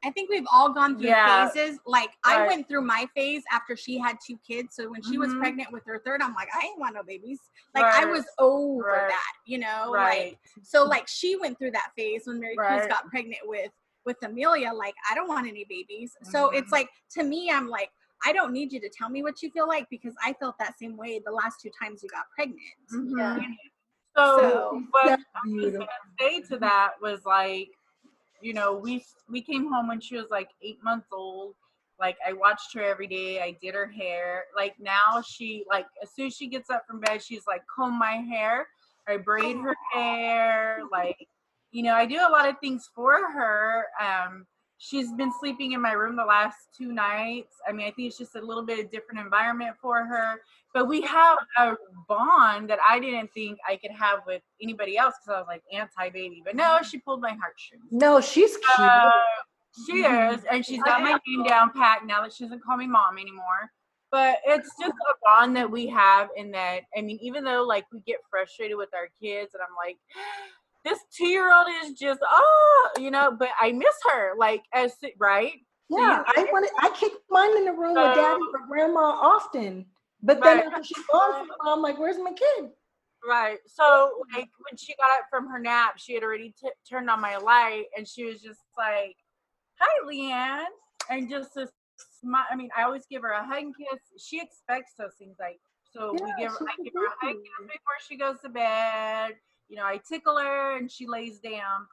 I 0.05 0.11
think 0.11 0.31
we've 0.31 0.47
all 0.53 0.73
gone 0.73 0.99
through 0.99 1.11
Yeah. 1.11 1.49
phases. 1.49 1.79
Like 1.87 2.11
I 2.25 2.39
Right. 2.39 2.49
went 2.49 2.69
through 2.69 2.83
my 2.83 3.09
phase 3.15 3.45
after 3.53 3.77
she 3.77 3.99
had 3.99 4.19
two 4.25 4.37
kids. 4.39 4.75
So 4.75 4.91
when 4.91 5.01
she 5.01 5.17
was 5.17 5.33
Mhm. 5.33 5.39
pregnant 5.39 5.71
with 5.71 5.85
her 5.87 6.01
third, 6.01 6.21
I'm 6.23 6.35
like, 6.35 6.49
I 6.53 6.67
ain't 6.67 6.79
want 6.81 6.95
no 6.97 7.05
babies. 7.05 7.39
Like 7.73 7.85
I 7.85 8.05
was 8.05 8.27
over 8.41 8.83
Right. 8.83 9.09
that, 9.09 9.33
you 9.47 9.59
know. 9.59 9.93
Right. 9.93 10.33
Like 10.33 10.39
so, 10.65 10.85
like 10.85 11.07
she 11.07 11.37
went 11.37 11.57
through 11.57 11.71
that 11.73 11.93
phase 11.97 12.27
when 12.27 12.41
Mary 12.41 12.57
Cruz 12.57 12.81
Right. 12.81 12.89
got 12.89 13.09
pregnant 13.11 13.43
with 13.45 13.71
with 14.05 14.17
Amelia. 14.25 14.73
Like 14.73 14.97
I 15.09 15.15
don't 15.15 15.29
want 15.29 15.47
any 15.47 15.65
babies. 15.65 16.17
So 16.25 16.49
Mhm. 16.49 16.55
it's 16.59 16.73
like 16.73 16.89
to 17.11 17.23
me, 17.23 17.51
I'm 17.51 17.69
like. 17.69 17.91
I 18.25 18.33
don't 18.33 18.53
need 18.53 18.73
you 18.73 18.79
to 18.79 18.89
tell 18.89 19.09
me 19.09 19.25
what 19.25 19.43
you 19.43 19.51
feel 19.51 19.67
like 19.67 19.91
because 19.91 20.15
I 20.25 20.33
felt 20.35 20.57
that 20.61 20.79
same 20.79 20.97
way 20.97 21.19
the 21.19 21.33
last 21.33 21.61
two 21.61 21.71
times 21.83 22.05
you 22.05 22.09
got 22.09 22.31
pregnant. 22.31 22.61
Mhm. 22.89 23.11
You 23.11 23.17
know? 23.17 23.35
So, 24.17 24.39
So- 24.39 24.83
what 24.91 25.21
I 25.35 25.41
was 25.47 25.73
gonna 25.73 25.87
say 26.21 26.41
to 26.43 26.59
that 26.59 26.93
was 27.01 27.25
like, 27.25 27.71
you 28.41 28.53
know, 28.55 28.75
we 28.75 29.05
we 29.29 29.41
came 29.41 29.71
home 29.73 29.89
when 29.89 30.01
she 30.01 30.17
was 30.17 30.31
like 30.31 30.51
eight 30.63 30.83
months 30.83 31.09
old. 31.13 31.55
Like 32.01 32.17
I 32.27 32.33
watched 32.33 32.75
her 32.75 32.83
every 32.83 33.07
day. 33.07 33.41
I 33.41 33.53
did 33.63 33.75
her 33.75 33.87
hair. 33.87 34.45
Like 34.57 34.75
now 34.81 35.23
she 35.27 35.65
like 35.69 35.87
as 36.03 36.11
soon 36.13 36.27
as 36.27 36.35
she 36.35 36.49
gets 36.49 36.69
up 36.69 36.85
from 36.87 37.01
bed, 37.01 37.23
she's 37.23 37.47
like 37.47 37.63
comb 37.75 37.99
my 37.99 38.17
hair. 38.17 38.67
I 39.09 39.17
braid 39.17 39.57
her 39.59 39.77
hair. 39.93 40.81
Like, 40.91 41.29
you 41.71 41.83
know, 41.83 41.95
I 41.95 42.07
do 42.07 42.17
a 42.17 42.31
lot 42.31 42.49
of 42.49 42.59
things 42.61 42.89
for 42.95 43.15
her. 43.33 43.87
Um, 44.01 44.47
she's 44.83 45.13
been 45.13 45.33
sleeping 45.39 45.73
in 45.73 45.81
my 45.81 45.93
room 45.93 46.17
the 46.17 46.25
last 46.25 46.57
two 46.77 46.93
nights. 46.93 47.55
I 47.67 47.73
mean, 47.73 47.87
I 47.87 47.93
think 47.93 48.09
it's 48.09 48.19
just 48.19 48.35
a 48.35 48.41
little 48.41 48.65
bit 48.65 48.85
of 48.85 48.91
different 48.91 49.21
environment 49.21 49.77
for 49.81 50.05
her. 50.05 50.41
But 50.75 50.89
we 50.89 51.03
have 51.03 51.39
a 51.59 51.75
bond 52.09 52.69
that 52.69 52.81
I 52.87 52.99
didn't 52.99 53.33
think 53.33 53.59
I 53.69 53.77
could 53.77 53.93
have 53.93 54.21
with 54.27 54.43
anybody 54.61 54.99
else 54.99 55.15
because 55.21 55.37
I 55.37 55.41
was 55.41 55.47
like 55.47 55.63
anti 55.73 56.11
baby. 56.11 56.43
But 56.45 56.57
no, 56.57 56.81
she 56.83 56.99
pulled 56.99 57.21
my 57.21 57.31
heartstrings. 57.31 57.85
No, 57.93 58.21
she's 58.21 58.57
cute. 58.57 58.79
Uh, 58.79 59.13
she 59.87 59.99
is, 59.99 60.41
and 60.51 60.67
she's 60.67 60.83
got 60.83 61.01
my 61.01 61.19
name 61.27 61.45
down 61.47 61.71
pat 61.73 62.05
now 62.05 62.23
that 62.23 62.33
she 62.33 62.45
doesn't 62.45 62.63
call 62.65 62.77
me 62.77 62.89
mom 62.89 63.19
anymore. 63.19 63.71
But 64.11 64.39
it's 64.45 64.69
just 64.79 64.93
a 64.93 65.15
bond 65.23 65.57
that 65.57 65.71
we 65.71 65.87
have 65.87 66.29
in 66.37 66.51
that. 66.51 66.83
I 66.97 67.03
mean, 67.03 67.19
even 67.23 67.45
though 67.45 67.63
like 67.63 67.87
we 67.93 68.01
get 68.01 68.17
frustrated 68.29 68.77
with 68.77 68.91
our 68.95 69.09
kids, 69.21 69.55
and 69.55 69.63
I'm 69.63 69.75
like, 69.83 69.97
this 70.85 70.99
two 71.17 71.27
year 71.27 71.53
old 71.55 71.67
is 71.85 71.93
just 71.99 72.21
oh, 72.29 72.91
you 72.99 73.11
know. 73.11 73.35
But 73.39 73.51
I 73.61 73.73
miss 73.73 73.95
her, 74.11 74.35
like 74.37 74.63
as 74.73 74.95
right. 75.19 75.53
So 75.91 75.99
yeah, 75.99 76.23
I 76.27 76.33
get- 76.45 76.53
want 76.53 76.71
I 76.81 76.91
kick 76.91 77.13
mine 77.31 77.57
in 77.59 77.65
the 77.67 77.73
room 77.73 77.95
with 77.95 78.15
daddy 78.15 78.41
So- 78.41 78.59
or 78.61 78.67
grandma 78.67 79.01
often. 79.01 79.87
But 80.25 80.41
then 80.41 80.59
Right. 80.59 80.67
after 80.67 80.85
she's 80.85 81.05
gone 81.11 81.49
I'm 81.67 81.83
like, 81.83 81.99
where's 81.99 82.17
my 82.19 82.33
kid? 82.33 82.71
Right. 83.27 83.59
So 83.67 84.23
like 84.35 84.49
when 84.69 84.77
she 84.77 84.95
got 84.97 85.11
up 85.19 85.27
from 85.31 85.49
her 85.49 85.59
nap, 85.59 85.99
she 85.99 86.15
had 86.15 86.23
already 86.23 86.55
t- 86.61 86.71
turned 86.89 87.11
on 87.11 87.21
my 87.21 87.37
light, 87.37 87.87
and 87.97 88.07
she 88.07 88.25
was 88.25 88.41
just 88.41 88.61
like, 88.77 89.17
"Hi, 89.81 90.05
Leanne," 90.07 90.67
and 91.11 91.29
just 91.29 91.57
a 91.57 91.69
smile. 92.21 92.45
I 92.51 92.57
mean, 92.57 92.71
I 92.77 92.83
always 92.85 93.05
give 93.07 93.23
her 93.23 93.31
a 93.31 93.45
hug 93.45 93.63
and 93.63 93.77
kiss. 93.77 94.01
She 94.25 94.41
expects 94.41 94.95
those 94.99 95.15
things. 95.19 95.37
Like 95.39 95.61
so, 95.93 96.13
we 96.13 96.19
give 96.39 96.51
she's 96.53 96.67
I 96.69 96.83
give 96.83 96.93
her 96.95 97.07
a 97.07 97.11
hug 97.21 97.35
and 97.37 97.45
kiss 97.45 97.67
before 97.67 97.99
she 98.09 98.17
goes 98.17 98.41
to 98.43 98.49
bed. 98.49 99.35
You 99.73 99.79
know, 99.79 99.87
I 99.87 99.99
tickle 100.07 100.37
her, 100.37 100.77
and 100.77 100.93
she 100.93 101.07
lays 101.07 101.39
down. 101.39 101.87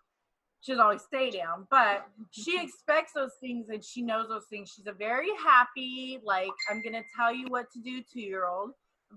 She 0.60 0.74
doesn't 0.74 0.84
always 0.84 1.02
stay 1.02 1.32
down, 1.32 1.66
but 1.72 2.06
she 2.32 2.58
mm-hmm. 2.58 2.66
expects 2.66 3.14
those 3.14 3.32
things 3.40 3.70
and 3.70 3.82
she 3.82 4.02
knows 4.02 4.28
those 4.28 4.44
things. 4.50 4.74
She's 4.76 4.88
a 4.88 4.92
very 4.92 5.30
happy, 5.42 6.20
like, 6.22 6.52
I'm 6.70 6.84
gonna 6.84 7.04
tell 7.16 7.34
you 7.34 7.46
what 7.48 7.72
to 7.72 7.80
do 7.80 8.02
two 8.02 8.20
year 8.20 8.46
old, 8.46 8.72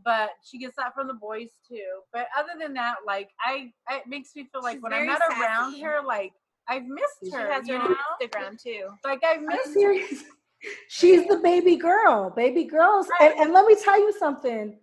but 0.04 0.30
she 0.44 0.60
gets 0.60 0.76
that 0.76 0.94
from 0.94 1.08
the 1.08 1.14
boys 1.14 1.48
too. 1.68 2.02
But 2.12 2.28
other 2.38 2.52
than 2.56 2.72
that, 2.74 2.98
like, 3.04 3.30
I, 3.40 3.72
it 3.90 4.06
makes 4.06 4.36
me 4.36 4.46
feel 4.52 4.62
like 4.62 4.76
She's 4.76 4.82
when 4.84 4.92
I'm 4.92 5.06
very 5.06 5.18
not 5.18 5.40
around 5.40 5.80
her, 5.80 6.00
like, 6.06 6.32
I've 6.68 6.84
missed 6.86 7.18
She 7.24 7.30
her. 7.32 7.50
has 7.50 7.66
you 7.66 7.80
her 7.80 7.88
know? 7.88 7.96
Instagram 8.22 8.62
too. 8.62 8.90
Like, 9.04 9.24
I've 9.24 9.42
missed 9.42 9.74
her. 9.82 9.94
She's 10.88 11.26
the 11.26 11.38
baby 11.38 11.74
girl. 11.74 12.30
Baby 12.30 12.62
girls. 12.62 13.08
And, 13.20 13.34
and 13.34 13.52
let 13.52 13.66
me 13.66 13.74
tell 13.82 13.98
you 13.98 14.12
something. 14.16 14.78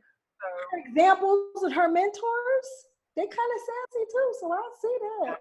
Her 0.72 0.78
examples 0.86 1.63
and 1.63 1.74
her 1.74 1.89
mentors, 1.89 2.68
they 3.19 3.27
kind 3.27 3.51
of 3.55 3.62
sassy 3.67 4.05
too. 4.12 4.34
So 4.39 4.51
I 4.53 4.62
see 4.82 4.97
that. 5.01 5.39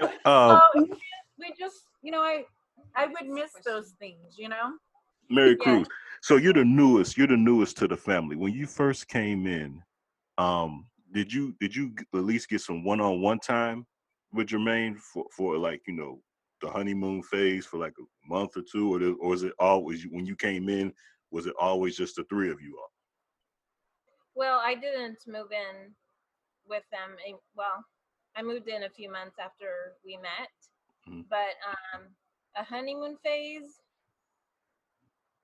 Yeah. 0.00 0.08
Uh, 0.24 0.58
So, 0.74 0.86
we 1.38 1.52
just, 1.58 1.84
you 2.02 2.10
know, 2.10 2.20
I, 2.20 2.44
I 2.96 3.06
would 3.06 3.28
miss 3.28 3.52
those 3.64 3.94
things, 4.00 4.36
you 4.36 4.48
know? 4.48 4.72
Mary 5.30 5.50
Yeah. 5.50 5.64
Cruz. 5.64 5.88
So 6.22 6.36
you're 6.36 6.52
the 6.52 6.64
newest. 6.64 7.16
You're 7.16 7.28
the 7.28 7.36
newest 7.36 7.76
to 7.78 7.88
the 7.88 7.96
family. 7.96 8.34
When 8.36 8.52
you 8.52 8.66
first 8.66 9.06
came 9.06 9.46
in, 9.46 9.80
um, 10.38 10.88
did 11.12 11.32
you 11.32 11.54
did 11.60 11.74
you 11.74 11.94
at 12.14 12.24
least 12.24 12.48
get 12.48 12.60
some 12.60 12.82
one 12.82 13.00
on 13.00 13.20
one 13.20 13.38
time 13.38 13.86
with 14.32 14.48
Jermaine 14.48 14.98
for 14.98 15.24
for 15.30 15.56
like 15.56 15.82
you 15.86 15.94
know 15.94 16.20
the 16.62 16.68
honeymoon 16.68 17.22
phase 17.22 17.64
for 17.64 17.78
like 17.78 17.94
a 18.00 18.28
month 18.28 18.56
or 18.56 18.62
two, 18.62 18.94
or 18.94 18.98
the, 18.98 19.12
or 19.20 19.34
is 19.34 19.44
it 19.44 19.52
always 19.60 20.04
when 20.10 20.26
you 20.26 20.34
came 20.34 20.68
in? 20.68 20.92
Was 21.30 21.46
it 21.46 21.54
always 21.60 21.96
just 21.96 22.16
the 22.16 22.24
three 22.24 22.50
of 22.50 22.60
you 22.60 22.76
all? 22.76 22.90
Well, 24.34 24.60
I 24.62 24.74
didn't 24.74 25.18
move 25.28 25.52
in 25.52 25.94
with 26.68 26.84
them. 26.90 27.16
eh, 27.26 27.32
Well, 27.54 27.84
I 28.36 28.42
moved 28.42 28.68
in 28.68 28.82
a 28.84 28.90
few 28.90 29.10
months 29.10 29.36
after 29.38 29.94
we 30.04 30.16
met, 30.16 30.50
Mhm. 31.08 31.24
but 31.28 31.54
um, 31.94 32.02
a 32.56 32.64
honeymoon 32.64 33.16
phase. 33.18 33.80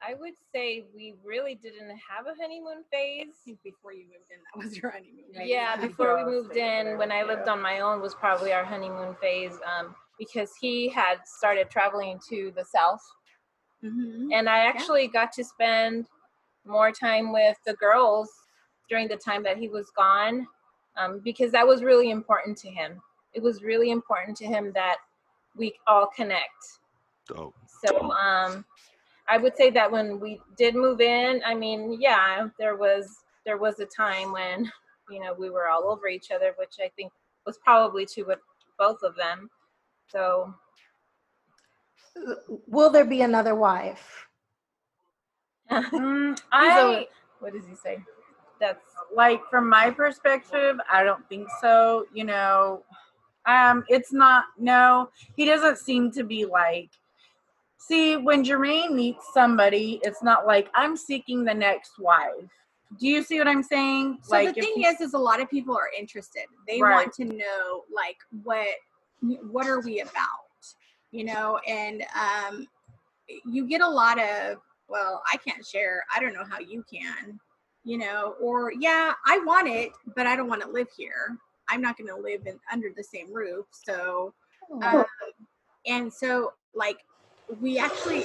I 0.04 0.14
would 0.14 0.34
say 0.52 0.84
we 0.94 1.14
really 1.24 1.54
didn't 1.54 1.90
have 1.90 2.26
a 2.26 2.34
honeymoon 2.40 2.84
phase. 2.90 3.34
Before 3.64 3.92
you 3.92 4.04
moved 4.06 4.30
in, 4.30 4.38
that 4.52 4.62
was 4.64 4.76
your 4.76 4.90
honeymoon. 4.90 5.24
phase. 5.34 5.48
Yeah, 5.48 5.76
before 5.80 6.16
we 6.16 6.24
moved 6.24 6.56
in, 6.56 6.98
when 6.98 7.12
I 7.12 7.22
lived 7.22 7.48
on 7.48 7.62
my 7.62 7.80
own, 7.80 8.00
was 8.00 8.14
probably 8.14 8.52
our 8.52 8.64
honeymoon 8.64 9.14
phase 9.20 9.58
um, 9.64 9.94
because 10.18 10.50
he 10.60 10.88
had 10.88 11.18
started 11.24 11.70
traveling 11.70 12.18
to 12.28 12.52
the 12.56 12.64
south, 12.64 13.02
Mhm. 13.82 14.32
and 14.32 14.48
I 14.48 14.66
actually 14.66 15.06
got 15.08 15.32
to 15.32 15.44
spend 15.44 16.08
more 16.64 16.92
time 16.92 17.32
with 17.32 17.56
the 17.64 17.74
girls 17.74 18.28
during 18.88 19.08
the 19.08 19.16
time 19.16 19.42
that 19.44 19.56
he 19.56 19.68
was 19.68 19.90
gone 19.96 20.46
um, 20.96 21.20
because 21.20 21.52
that 21.52 21.66
was 21.66 21.82
really 21.82 22.10
important 22.10 22.56
to 22.58 22.68
him. 22.70 23.00
It 23.34 23.42
was 23.42 23.62
really 23.62 23.90
important 23.90 24.36
to 24.38 24.46
him 24.46 24.72
that 24.74 24.96
we 25.56 25.74
all 25.86 26.08
connect. 26.14 26.78
Oh, 27.36 27.52
So 27.66 28.10
um, 28.12 28.64
I 29.28 29.38
would 29.38 29.56
say 29.56 29.70
that 29.70 29.90
when 29.90 30.20
we 30.20 30.40
did 30.56 30.74
move 30.74 31.00
in, 31.00 31.42
I 31.44 31.54
mean, 31.54 31.98
yeah, 32.00 32.48
there 32.58 32.76
was 32.76 33.24
there 33.44 33.58
was 33.58 33.80
a 33.80 33.86
time 33.86 34.32
when 34.32 34.70
you 35.10 35.20
know 35.20 35.34
we 35.34 35.50
were 35.50 35.68
all 35.68 35.84
over 35.90 36.08
each 36.08 36.30
other, 36.30 36.54
which 36.58 36.76
I 36.82 36.90
think 36.96 37.12
was 37.46 37.58
probably 37.58 38.06
true 38.06 38.26
with 38.26 38.38
both 38.78 39.02
of 39.02 39.16
them. 39.16 39.50
So 40.08 40.54
Will 42.66 42.90
there 42.90 43.04
be 43.04 43.22
another 43.22 43.54
wife? 43.54 44.26
Mm, 45.70 46.38
I, 46.52 46.80
a- 46.80 47.08
what 47.40 47.52
does 47.54 47.66
he 47.66 47.74
say? 47.74 47.98
That's 48.62 48.86
like 49.14 49.40
from 49.50 49.68
my 49.68 49.90
perspective 49.90 50.76
i 50.90 51.02
don't 51.02 51.28
think 51.28 51.48
so 51.60 52.06
you 52.14 52.24
know 52.24 52.82
um 53.46 53.82
it's 53.88 54.12
not 54.12 54.44
no 54.56 55.08
he 55.36 55.44
doesn't 55.44 55.78
seem 55.78 56.10
to 56.12 56.22
be 56.22 56.44
like 56.46 56.90
see 57.78 58.16
when 58.16 58.44
jermaine 58.44 58.92
meets 58.92 59.24
somebody 59.34 60.00
it's 60.04 60.22
not 60.22 60.46
like 60.46 60.70
i'm 60.74 60.96
seeking 60.96 61.44
the 61.44 61.52
next 61.52 61.98
wife 61.98 62.50
do 63.00 63.08
you 63.08 63.22
see 63.22 63.36
what 63.38 63.48
i'm 63.48 63.64
saying 63.64 64.18
So 64.22 64.36
like 64.36 64.54
the 64.54 64.60
thing 64.60 64.72
he- 64.76 64.86
is, 64.86 65.00
is 65.00 65.14
a 65.14 65.18
lot 65.18 65.40
of 65.40 65.50
people 65.50 65.74
are 65.76 65.90
interested. 65.98 66.44
They 66.68 66.80
Right. 66.80 66.92
want 67.04 67.12
to 67.14 67.24
know 67.24 67.82
like 67.94 68.18
what 68.44 68.68
what 69.50 69.66
are 69.66 69.80
we 69.80 70.00
about, 70.00 70.62
you 71.10 71.24
know? 71.24 71.58
And 71.68 72.04
um, 72.14 72.66
you 73.44 73.66
get 73.66 73.80
a 73.80 73.88
lot 73.88 74.18
of 74.20 74.58
well, 74.88 75.22
I 75.32 75.36
can't 75.38 75.64
share. 75.64 76.04
I 76.14 76.20
don't 76.20 76.34
know 76.34 76.44
how 76.48 76.58
you 76.58 76.84
can, 76.92 77.38
you 77.84 77.98
know, 77.98 78.34
or 78.40 78.72
yeah, 78.72 79.12
I 79.26 79.38
want 79.44 79.68
it, 79.68 79.90
but 80.14 80.26
I 80.26 80.36
don't 80.36 80.48
want 80.48 80.62
to 80.62 80.68
live 80.68 80.88
here. 80.96 81.36
I'm 81.68 81.80
not 81.80 81.96
going 81.96 82.08
to 82.08 82.16
live 82.16 82.46
in 82.46 82.58
under 82.72 82.88
the 82.94 83.02
same 83.02 83.32
roof. 83.32 83.66
So, 83.70 84.34
um, 84.82 85.04
and 85.86 86.12
so 86.12 86.52
like 86.74 86.98
we 87.60 87.78
actually 87.78 88.24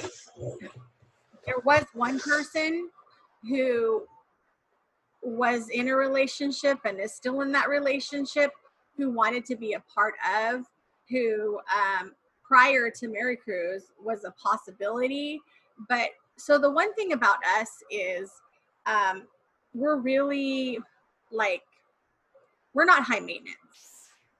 there 1.46 1.58
was 1.64 1.84
one 1.94 2.18
person 2.20 2.88
who 3.48 4.04
was 5.22 5.68
in 5.70 5.88
a 5.88 5.96
relationship 5.96 6.78
and 6.84 7.00
is 7.00 7.12
still 7.12 7.40
in 7.40 7.52
that 7.52 7.68
relationship 7.68 8.52
who 8.96 9.10
wanted 9.10 9.44
to 9.46 9.56
be 9.56 9.74
a 9.74 9.82
part 9.92 10.14
of 10.46 10.64
who 11.08 11.58
um, 11.74 12.12
prior 12.46 12.90
to 12.90 13.08
mary 13.08 13.36
cruz 13.36 13.84
was 14.02 14.24
a 14.24 14.30
possibility 14.42 15.40
but 15.88 16.10
so 16.36 16.58
the 16.58 16.70
one 16.70 16.94
thing 16.94 17.12
about 17.12 17.38
us 17.60 17.68
is 17.90 18.30
um, 18.86 19.24
we're 19.74 19.96
really 19.96 20.78
like 21.30 21.62
we're 22.74 22.84
not 22.84 23.02
high 23.02 23.20
maintenance 23.20 23.56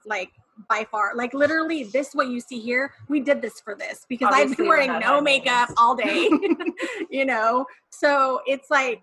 like 0.07 0.31
by 0.69 0.85
far. 0.91 1.15
Like 1.15 1.35
literally 1.35 1.85
this 1.85 2.15
what 2.15 2.29
you 2.29 2.41
see 2.41 2.59
here 2.59 2.93
we 3.09 3.21
did 3.21 3.41
this 3.41 3.61
for 3.61 3.77
this 3.77 4.05
because 4.09 4.35
i've 4.35 4.57
been 4.57 4.67
wearing 4.67 4.99
no 4.99 5.21
makeup 5.21 5.69
all 5.77 5.95
day 5.95 6.29
you 7.11 7.25
know? 7.25 7.65
So 7.91 8.41
it's 8.47 8.71
like 8.71 9.03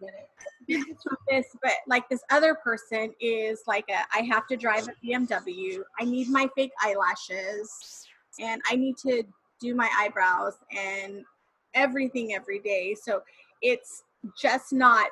this 0.67 0.83
this 1.29 1.45
but 1.61 1.73
like 1.87 2.09
this 2.09 2.21
other 2.31 2.55
person 2.55 3.13
is 3.21 3.61
like 3.67 3.85
a 3.89 3.99
i 4.17 4.21
have 4.23 4.47
to 4.47 4.57
drive 4.57 4.87
a 4.87 5.05
bmw 5.05 5.77
i 5.99 6.03
need 6.03 6.27
my 6.27 6.49
fake 6.55 6.71
eyelashes 6.81 8.07
and 8.39 8.59
i 8.67 8.75
need 8.75 8.97
to 8.97 9.23
do 9.61 9.75
my 9.75 9.89
eyebrows 9.99 10.55
and 10.75 11.23
everything 11.73 12.33
every 12.33 12.59
day. 12.59 12.95
So 12.99 13.21
it's 13.61 14.03
just 14.39 14.73
not 14.73 15.07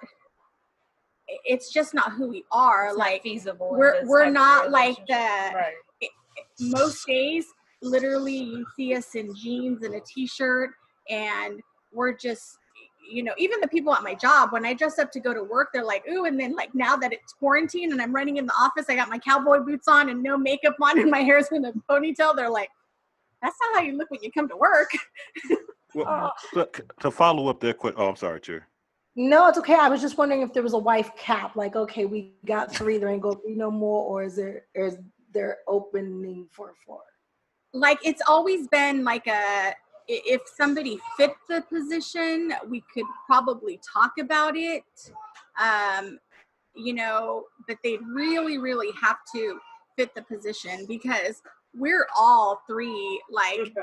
it's 1.46 1.72
just 1.72 1.94
not 1.94 2.12
who 2.14 2.28
we 2.28 2.44
are 2.52 2.88
It's 2.88 2.98
not 2.98 3.06
like 3.08 3.24
feasible 3.24 3.70
we're 3.72 4.06
we're 4.06 4.30
not 4.30 4.72
like 4.72 4.98
the 5.08 5.14
relationship. 5.14 5.74
it- 6.02 6.12
most 6.60 7.06
days 7.08 7.46
literally 7.82 8.36
you 8.38 8.66
see 8.76 8.96
us 8.96 9.16
in 9.16 9.34
jeans 9.36 9.84
and 9.84 9.96
a 9.96 10.00
t-shirt 10.02 10.72
and 11.10 11.60
we're 11.92 12.14
just 12.16 12.58
you 13.12 13.22
know 13.24 13.34
even 13.38 13.60
the 13.62 13.68
people 13.68 13.94
at 13.94 14.02
my 14.04 14.14
job 14.16 14.52
when 14.54 14.66
i 14.66 14.74
dress 14.74 14.98
up 15.00 15.12
to 15.12 15.20
go 15.20 15.34
to 15.34 15.44
work 15.44 15.70
they're 15.74 15.84
like 15.84 16.04
ooh 16.10 16.26
and 16.26 16.40
then 16.40 16.56
like 16.56 16.74
now 16.74 16.96
that 16.96 17.12
it's 17.12 17.34
quarantine 17.34 17.92
and 17.92 18.02
i'm 18.02 18.14
running 18.16 18.38
in 18.38 18.46
the 18.46 18.54
office 18.54 18.86
i 18.90 18.96
got 18.96 19.10
my 19.10 19.18
cowboy 19.20 19.60
boots 19.60 19.88
on 19.88 20.10
and 20.10 20.24
no 20.24 20.38
makeup 20.38 20.76
on 20.82 20.98
and 21.00 21.12
my 21.12 21.20
hair's 21.20 21.48
in 21.52 21.66
a 21.66 21.74
ponytail 21.90 22.36
they're 22.36 22.50
like 22.50 22.70
that's 23.42 23.58
not 23.62 23.80
how 23.82 23.86
you 23.86 23.98
look 23.98 24.10
when 24.10 24.24
you 24.24 24.32
come 24.32 24.48
to 24.48 24.56
work 24.58 24.90
Well, 25.96 26.08
oh. 26.08 26.30
to, 26.56 26.84
to 27.02 27.12
follow 27.12 27.50
up 27.50 27.60
that 27.60 27.78
quick. 27.78 27.94
oh, 27.98 28.10
I'm 28.10 28.16
sorry, 28.16 28.40
Chair. 28.42 28.68
No, 29.16 29.48
it's 29.48 29.58
okay. 29.60 29.76
I 29.76 29.90
was 29.90 30.02
just 30.02 30.18
wondering 30.18 30.42
if 30.42 30.54
there 30.54 30.64
was 30.64 30.74
a 30.74 30.78
wife 30.78 31.12
cap. 31.16 31.56
Like, 31.56 31.76
okay, 31.76 32.06
we 32.06 32.34
got 32.46 32.74
three, 32.74 32.98
there 32.98 33.10
ain't 33.10 33.22
gonna 33.22 33.38
be 33.46 33.54
no 33.54 33.70
more, 33.70 34.04
or 34.06 34.24
is 34.24 34.36
there 34.36 34.66
is 34.74 34.98
there 35.34 35.58
opening 35.68 36.48
for 36.52 36.74
four? 36.86 37.02
like 37.74 38.00
it's 38.04 38.22
always 38.28 38.68
been 38.68 39.04
like 39.04 39.28
a 39.28 39.74
if 40.08 40.42
somebody 40.58 41.00
fit 41.18 41.34
the 41.50 41.62
position 41.62 42.54
we 42.70 42.84
could 42.94 43.06
probably 43.26 43.80
talk 43.92 44.12
about 44.20 44.56
it 44.56 44.84
um 45.60 46.20
you 46.76 46.94
know 46.94 47.44
but 47.68 47.78
they'd 47.84 48.02
really 48.08 48.58
really 48.58 48.90
have 49.02 49.18
to 49.34 49.60
fit 49.98 50.14
the 50.14 50.22
position 50.22 50.86
because 50.88 51.42
we're 51.76 52.08
all 52.18 52.62
three 52.68 53.22
like 53.32 53.74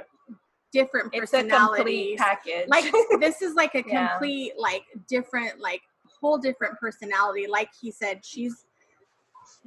different 0.72 1.10
It's 1.12 1.32
a 1.32 1.38
complete 1.42 1.50
personalities 1.50 2.18
package. 2.18 2.68
like 2.68 2.84
this 3.20 3.42
is 3.42 3.54
like 3.54 3.74
a 3.74 3.82
Yeah. 3.86 4.08
complete 4.08 4.52
like 4.58 4.84
different 5.08 5.60
like 5.60 5.80
whole 6.20 6.38
different 6.38 6.78
personality 6.78 7.46
like 7.46 7.70
he 7.80 7.90
said 7.90 8.20
she's 8.24 8.66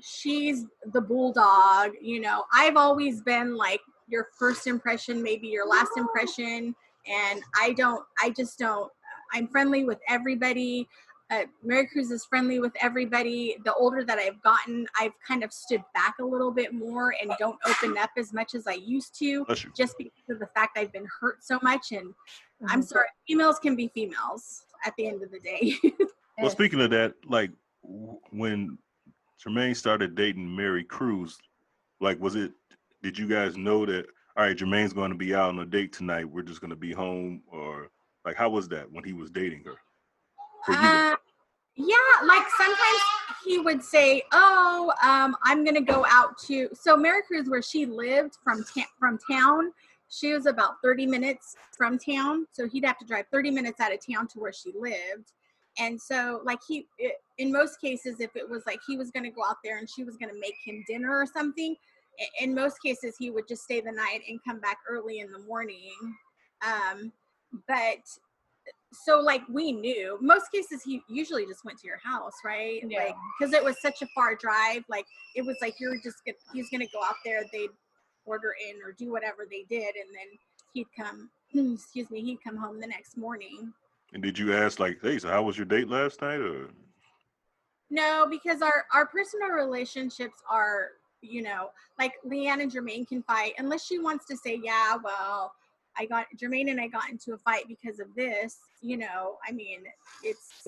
she's 0.01 0.65
the 0.93 1.01
bulldog 1.01 1.91
you 2.01 2.19
know 2.19 2.43
i've 2.53 2.77
always 2.77 3.21
been 3.21 3.55
like 3.55 3.81
your 4.07 4.27
first 4.37 4.67
impression 4.67 5.21
maybe 5.21 5.47
your 5.47 5.67
last 5.67 5.91
impression 5.97 6.75
and 7.07 7.41
i 7.59 7.73
don't 7.73 8.03
i 8.21 8.29
just 8.29 8.57
don't 8.59 8.91
i'm 9.33 9.47
friendly 9.47 9.83
with 9.83 9.99
everybody 10.07 10.87
uh, 11.33 11.45
mary 11.63 11.87
cruz 11.87 12.11
is 12.11 12.25
friendly 12.25 12.59
with 12.59 12.73
everybody 12.81 13.57
the 13.65 13.73
older 13.75 14.03
that 14.03 14.17
i've 14.19 14.41
gotten 14.43 14.85
i've 14.99 15.13
kind 15.27 15.43
of 15.43 15.51
stood 15.53 15.83
back 15.93 16.15
a 16.19 16.23
little 16.23 16.51
bit 16.51 16.73
more 16.73 17.13
and 17.21 17.31
don't 17.39 17.57
open 17.65 17.97
up 17.97 18.09
as 18.17 18.33
much 18.33 18.55
as 18.55 18.67
i 18.67 18.73
used 18.73 19.17
to 19.17 19.45
just 19.75 19.97
because 19.97 20.29
of 20.29 20.39
the 20.39 20.47
fact 20.47 20.77
i've 20.77 20.91
been 20.93 21.07
hurt 21.19 21.43
so 21.43 21.59
much 21.61 21.91
and 21.91 22.13
i'm 22.69 22.81
Mhm. 22.81 22.85
sorry 22.87 23.07
females 23.27 23.59
can 23.59 23.75
be 23.75 23.87
females 23.93 24.65
at 24.85 24.93
the 24.97 25.07
end 25.07 25.23
of 25.23 25.31
the 25.31 25.39
day 25.39 25.75
Well, 26.41 26.49
speaking 26.49 26.81
of 26.81 26.89
that, 26.89 27.13
like 27.27 27.51
when 28.31 28.77
Jermaine 29.45 29.75
started 29.77 30.15
dating 30.15 30.53
Mary 30.55 30.83
Cruz, 30.83 31.37
like 32.01 32.19
was 32.19 32.35
it? 32.35 32.51
Did 33.03 33.17
you 33.19 33.27
guys 33.27 33.55
know 33.55 33.85
that? 33.85 34.07
All 34.35 34.43
right, 34.43 34.57
Jermaine's 34.57 34.93
going 34.93 35.11
to 35.11 35.17
be 35.17 35.35
out 35.35 35.49
on 35.49 35.59
a 35.59 35.65
date 35.65 35.93
tonight. 35.93 36.25
We're 36.27 36.41
just 36.41 36.59
going 36.59 36.71
to 36.71 36.75
be 36.75 36.91
home, 36.91 37.43
or 37.47 37.89
like 38.25 38.35
how 38.35 38.49
was 38.49 38.67
that 38.69 38.91
when 38.91 39.03
he 39.03 39.13
was 39.13 39.29
dating 39.29 39.63
her? 39.65 39.75
For 40.65 40.71
you, 40.73 40.79
Uh, 40.79 41.12
yeah, 41.75 41.95
like 42.25 42.45
sometimes 42.57 43.01
he 43.43 43.59
would 43.59 43.83
say, 43.83 44.23
"Oh, 44.31 44.93
um, 45.01 45.35
I'm 45.43 45.63
gonna 45.65 45.81
go 45.81 46.05
out 46.07 46.37
to." 46.47 46.69
So 46.73 46.95
Mary 46.95 47.23
Cruz, 47.23 47.49
where 47.49 47.61
she 47.61 47.85
lived 47.85 48.37
from 48.43 48.63
ta- 48.63 48.89
from 48.99 49.17
town, 49.17 49.73
she 50.09 50.33
was 50.33 50.45
about 50.45 50.81
30 50.83 51.07
minutes 51.07 51.55
from 51.75 51.97
town. 51.97 52.47
So 52.51 52.67
he'd 52.67 52.85
have 52.85 52.99
to 52.99 53.05
drive 53.05 53.25
30 53.31 53.51
minutes 53.51 53.79
out 53.79 53.93
of 53.93 53.99
town 54.05 54.27
to 54.29 54.39
where 54.39 54.53
she 54.53 54.71
lived. 54.77 55.33
And 55.79 55.99
so, 55.99 56.41
like 56.43 56.59
he, 56.67 56.85
it, 56.99 57.15
in 57.39 57.51
most 57.51 57.81
cases, 57.81 58.19
if 58.19 58.35
it 58.35 58.47
was 58.47 58.63
like 58.67 58.79
he 58.85 58.95
was 58.95 59.09
gonna 59.09 59.31
go 59.31 59.43
out 59.43 59.57
there 59.63 59.79
and 59.79 59.89
she 59.89 60.03
was 60.03 60.15
gonna 60.17 60.39
make 60.39 60.55
him 60.63 60.83
dinner 60.87 61.09
or 61.09 61.25
something, 61.25 61.75
in 62.39 62.53
most 62.53 62.77
cases 62.83 63.15
he 63.17 63.31
would 63.31 63.47
just 63.47 63.63
stay 63.63 63.81
the 63.81 63.91
night 63.91 64.21
and 64.29 64.39
come 64.47 64.59
back 64.59 64.77
early 64.87 65.19
in 65.19 65.31
the 65.31 65.39
morning. 65.39 65.95
Um, 66.61 67.11
but 67.67 68.07
so 68.91 69.19
like 69.19 69.41
we 69.49 69.71
knew 69.71 70.17
most 70.21 70.51
cases 70.51 70.83
he 70.83 71.01
usually 71.09 71.45
just 71.45 71.65
went 71.65 71.79
to 71.79 71.87
your 71.87 71.97
house 72.03 72.33
right 72.45 72.81
Yeah. 72.87 73.05
like 73.05 73.15
because 73.39 73.53
it 73.53 73.63
was 73.63 73.81
such 73.81 74.01
a 74.01 74.07
far 74.13 74.35
drive 74.35 74.83
like 74.89 75.05
it 75.35 75.43
was 75.43 75.57
like 75.61 75.75
you're 75.79 75.95
just 76.03 76.17
gonna, 76.25 76.37
he's 76.53 76.69
gonna 76.69 76.87
go 76.93 77.01
out 77.03 77.15
there 77.25 77.43
they'd 77.51 77.69
order 78.25 78.53
in 78.69 78.75
or 78.83 78.91
do 78.91 79.11
whatever 79.11 79.47
they 79.49 79.63
did 79.69 79.95
and 79.95 80.09
then 80.13 80.37
he'd 80.73 80.87
come 80.97 81.29
excuse 81.73 82.09
me 82.11 82.21
he'd 82.21 82.43
come 82.43 82.55
home 82.55 82.79
the 82.79 82.87
next 82.87 83.17
morning 83.17 83.73
and 84.13 84.21
did 84.21 84.37
you 84.37 84.53
ask 84.53 84.79
like, 84.79 84.99
hey, 85.01 85.17
so 85.17 85.27
how 85.27 85.41
was 85.41 85.57
your 85.57 85.65
date 85.65 85.89
last 85.89 86.21
night? 86.21 86.39
Or 86.39 86.69
no 87.89 88.27
because 88.29 88.61
our 88.61 88.85
our 88.93 89.05
personal 89.07 89.49
relationships 89.49 90.37
are 90.49 90.89
you 91.21 91.41
know 91.41 91.69
like 91.99 92.13
leanne 92.25 92.61
and 92.61 92.71
jermaine 92.71 93.07
can 93.07 93.21
fight 93.23 93.53
unless 93.57 93.85
she 93.85 93.99
wants 93.99 94.25
to 94.25 94.35
say 94.37 94.59
yeah 94.63 94.95
well 95.03 95.53
i 95.97 96.05
got 96.05 96.25
jermaine 96.41 96.69
and 96.69 96.79
i 96.79 96.87
got 96.87 97.09
into 97.09 97.33
a 97.33 97.37
fight 97.37 97.63
because 97.67 97.99
of 97.99 98.07
this 98.15 98.57
you 98.81 98.97
know 98.97 99.37
i 99.47 99.51
mean 99.51 99.79
it's 100.23 100.65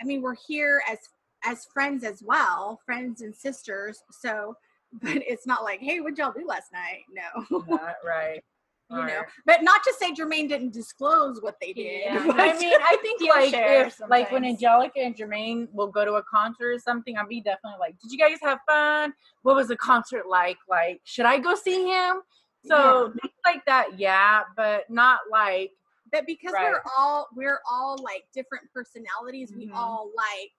i 0.00 0.04
mean 0.04 0.22
we're 0.22 0.36
here 0.46 0.82
as 0.90 0.98
as 1.44 1.66
friends 1.72 2.04
as 2.04 2.22
well 2.22 2.80
friends 2.84 3.20
and 3.22 3.34
sisters 3.34 4.00
so 4.10 4.54
but 5.02 5.16
it's 5.16 5.46
not 5.46 5.62
like 5.64 5.80
hey 5.80 6.00
what'd 6.00 6.18
y'all 6.18 6.32
do 6.32 6.46
last 6.46 6.72
night 6.72 7.02
no 7.12 7.62
Not 7.68 7.96
right. 8.04 8.42
you 8.90 8.96
know 8.96 9.02
Right. 9.04 9.24
but 9.44 9.62
not 9.62 9.82
to 9.84 9.92
say 10.00 10.12
jermaine 10.14 10.48
didn't 10.48 10.72
disclose 10.72 11.42
what 11.42 11.56
they 11.60 11.74
did 11.74 12.04
Yeah. 12.06 12.24
I 12.38 12.58
mean, 12.58 12.72
I 12.80 12.96
think 13.02 13.20
like 13.28 13.52
if 13.54 14.00
like 14.08 14.32
when. 14.32 14.46
Angelica 14.46 15.00
and 15.00 15.14
Jermaine 15.14 15.68
will 15.74 15.88
go 15.88 16.06
to 16.06 16.14
a 16.14 16.22
concert 16.22 16.70
or 16.72 16.78
something, 16.78 17.18
I'll 17.18 17.26
be 17.26 17.42
definitely 17.42 17.80
like, 17.80 17.96
"Did 18.00 18.10
you 18.12 18.18
guys 18.18 18.38
have 18.40 18.60
fun? 18.66 19.12
What 19.42 19.56
was 19.56 19.68
the 19.68 19.76
concert 19.76 20.26
like? 20.26 20.56
Like, 20.70 21.02
should 21.04 21.26
I 21.26 21.38
go 21.38 21.54
see 21.54 21.86
him?" 21.86 22.22
So 22.66 23.12
things 23.22 23.34
like 23.44 23.64
that, 23.66 23.98
yeah, 23.98 24.42
but 24.56 24.88
not 24.90 25.20
like 25.30 25.72
but 26.10 26.26
because 26.26 26.52
Right. 26.54 26.70
we're 26.70 26.82
all 26.98 27.28
we're 27.34 27.60
all 27.70 27.98
like 28.02 28.24
different 28.32 28.64
personalities 28.72 29.52
we 29.54 29.66
Mhm. 29.68 29.74
all 29.76 30.10
like 30.16 30.52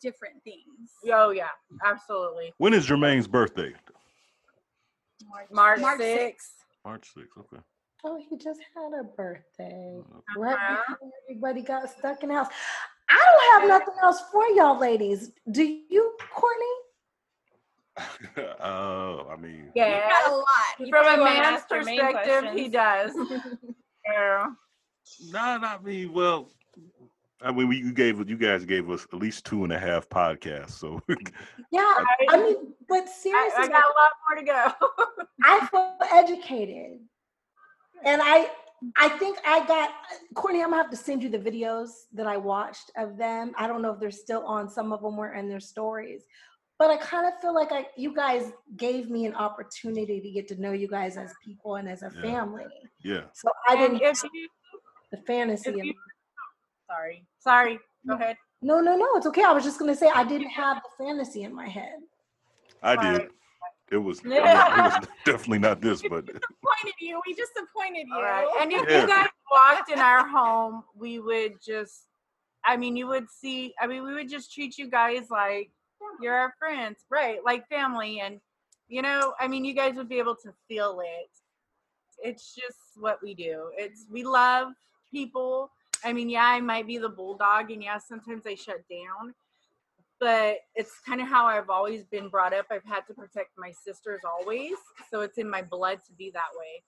different 0.00 0.42
things 0.42 0.90
oh 1.12 1.30
yeah, 1.30 1.50
absolutely. 1.84 2.52
when 2.58 2.74
is 2.74 2.84
Jermaine's 2.86 3.28
birthday? 3.28 3.72
March 5.52 5.80
March 5.80 5.98
sixth. 5.98 6.64
March 6.84 7.08
6th. 7.14 7.38
Okay. 7.38 7.62
Oh, 8.04 8.16
he 8.28 8.36
just 8.36 8.60
had 8.74 8.92
a 8.98 9.04
birthday. 9.04 10.00
Uh-huh. 10.00 10.20
Right 10.40 10.58
before 10.68 11.10
everybody 11.28 11.62
got 11.62 11.88
stuck 11.90 12.22
in 12.22 12.28
the 12.30 12.34
house. 12.36 12.48
I 13.10 13.16
don't 13.58 13.60
have 13.60 13.80
nothing 13.80 13.94
else 14.02 14.22
for 14.32 14.46
y'all 14.54 14.78
ladies. 14.78 15.32
Do 15.50 15.64
you, 15.64 16.16
Courtney? 16.30 16.66
Oh, 18.60 19.26
I 19.30 19.36
mean, 19.36 19.70
Yeah, 19.74 20.08
got 20.08 20.30
a 20.30 20.34
lot 20.34 20.44
You 20.78 20.88
from 20.90 21.20
a 21.20 21.24
man's 21.24 21.62
perspective, 21.68 22.52
he 22.54 22.68
questions. 22.70 22.72
does. 22.72 23.12
yeah. 24.06 24.46
no, 25.30 25.58
not 25.58 25.84
me. 25.84 26.06
Well, 26.06 26.50
I 27.40 27.52
mean, 27.52 27.68
we 27.68 27.76
you 27.78 27.92
gave 27.92 28.28
you 28.28 28.36
guys 28.36 28.64
gave 28.64 28.90
us 28.90 29.06
at 29.12 29.18
least 29.18 29.44
two 29.46 29.64
and 29.64 29.72
a 29.72 29.78
half 29.78 30.08
podcasts, 30.08 30.70
so 30.72 31.00
Yeah, 31.70 31.94
I 32.30 32.36
mean, 32.36 32.74
but 32.88 33.04
I, 33.04 33.06
seriously, 33.06 33.64
I 33.64 33.68
got 33.68 33.84
a 33.84 33.94
lot 33.94 34.10
more 34.28 34.38
to 34.38 34.44
go. 34.44 35.24
I 35.44 35.66
feel 35.70 35.94
educated. 36.12 36.98
And 38.04 38.20
I 38.22 38.50
I 38.96 39.08
think 39.08 39.38
I 39.44 39.66
got 39.66 39.90
Courtney. 40.34 40.62
I'm 40.62 40.70
gonna 40.70 40.82
have 40.82 40.90
to 40.90 40.96
send 40.96 41.22
you 41.22 41.28
the 41.28 41.38
videos 41.38 41.90
that 42.12 42.26
I 42.26 42.36
watched 42.36 42.90
of 42.96 43.16
them. 43.16 43.52
I 43.58 43.66
don't 43.66 43.82
know 43.82 43.92
if 43.92 44.00
they're 44.00 44.10
still 44.10 44.44
on. 44.44 44.68
Some 44.68 44.92
of 44.92 45.02
them 45.02 45.16
were 45.16 45.34
in 45.34 45.48
their 45.48 45.60
stories, 45.60 46.24
but 46.78 46.90
I 46.90 46.96
kind 46.96 47.26
of 47.26 47.32
feel 47.40 47.54
like 47.54 47.72
I, 47.72 47.86
you 47.96 48.14
guys 48.14 48.52
gave 48.76 49.10
me 49.10 49.26
an 49.26 49.34
opportunity 49.34 50.20
to 50.20 50.30
get 50.30 50.46
to 50.48 50.60
know 50.60 50.72
you 50.72 50.86
guys 50.88 51.16
as 51.16 51.34
people 51.44 51.74
and 51.76 51.88
as 51.88 52.02
a 52.02 52.12
Yeah. 52.14 52.22
family. 52.22 52.64
Yeah. 53.02 53.22
So 53.32 53.48
I 53.68 53.76
didn't 53.76 54.00
if 54.00 54.22
you- 54.32 54.48
the 55.10 55.18
fantasy. 55.26 55.70
you- 55.74 55.94
sorry, 56.86 57.26
sorry. 57.38 57.78
Go 58.06 58.14
ahead. 58.14 58.36
no, 58.62 58.80
no, 58.80 58.96
no. 58.96 59.06
It's 59.16 59.26
okay. 59.26 59.42
I 59.42 59.52
was 59.52 59.64
just 59.64 59.78
gonna 59.78 59.94
say 59.96 60.08
I 60.14 60.24
didn't 60.24 60.50
have 60.50 60.80
the 60.82 61.04
fantasy 61.04 61.42
in 61.42 61.54
my 61.54 61.66
head. 61.68 61.98
I 62.82 62.94
did. 62.96 63.30
It 63.90 63.96
was, 63.96 64.20
I 64.24 64.28
mean, 64.28 64.36
it 64.38 64.42
was 64.42 65.06
definitely 65.24 65.58
not 65.60 65.80
this, 65.80 66.02
but 66.02 66.26
Disappointed 66.26 66.94
you. 67.00 67.20
We 67.26 67.32
disappointed 67.34 68.06
you. 68.06 68.14
All 68.14 68.22
right. 68.22 68.46
And 68.60 68.70
if 68.72 68.88
Yeah. 68.88 69.00
you 69.00 69.06
guys 69.08 69.28
walked 69.50 69.90
in 69.90 69.98
our 69.98 70.26
home, 70.28 70.84
we 70.94 71.18
would 71.18 71.54
just, 71.64 72.06
I 72.64 72.76
mean, 72.76 72.96
you 72.96 73.06
would 73.06 73.28
see, 73.30 73.74
I 73.80 73.86
mean, 73.86 74.02
we 74.04 74.12
would 74.14 74.28
just 74.28 74.52
treat 74.52 74.76
you 74.76 74.88
guys 74.90 75.30
like 75.30 75.70
you're 76.20 76.34
our 76.34 76.54
friends, 76.58 76.98
right? 77.10 77.38
Like 77.44 77.68
family. 77.68 78.20
And, 78.20 78.40
you 78.88 79.02
know, 79.02 79.34
I 79.38 79.48
mean, 79.48 79.64
you 79.64 79.74
guys 79.74 79.96
would 79.96 80.08
be 80.08 80.18
able 80.18 80.36
to 80.36 80.52
feel 80.68 81.00
it. 81.00 81.30
It's 82.20 82.54
just 82.54 82.78
what 82.96 83.22
we 83.22 83.34
do. 83.34 83.70
It's, 83.76 84.06
we 84.10 84.24
love 84.24 84.72
people. 85.10 85.70
I 86.04 86.12
mean, 86.12 86.28
yeah, 86.28 86.46
I 86.46 86.60
might 86.60 86.86
be 86.86 86.98
the 86.98 87.08
bulldog, 87.08 87.70
and 87.70 87.82
yeah, 87.82 87.98
sometimes 87.98 88.44
I 88.46 88.54
shut 88.54 88.82
down, 88.88 89.34
but 90.20 90.58
it's 90.76 90.92
kind 91.04 91.20
of 91.20 91.26
how 91.26 91.46
I've 91.46 91.70
always 91.70 92.04
been 92.04 92.28
brought 92.28 92.54
up. 92.54 92.66
I've 92.70 92.84
had 92.84 93.00
to 93.08 93.14
protect 93.14 93.50
my 93.58 93.72
sisters 93.72 94.20
always, 94.24 94.74
so 95.10 95.22
it's 95.22 95.38
in 95.38 95.50
my 95.50 95.62
blood 95.62 95.98
to 96.06 96.12
be 96.12 96.30
that 96.30 96.50
way. 96.56 96.84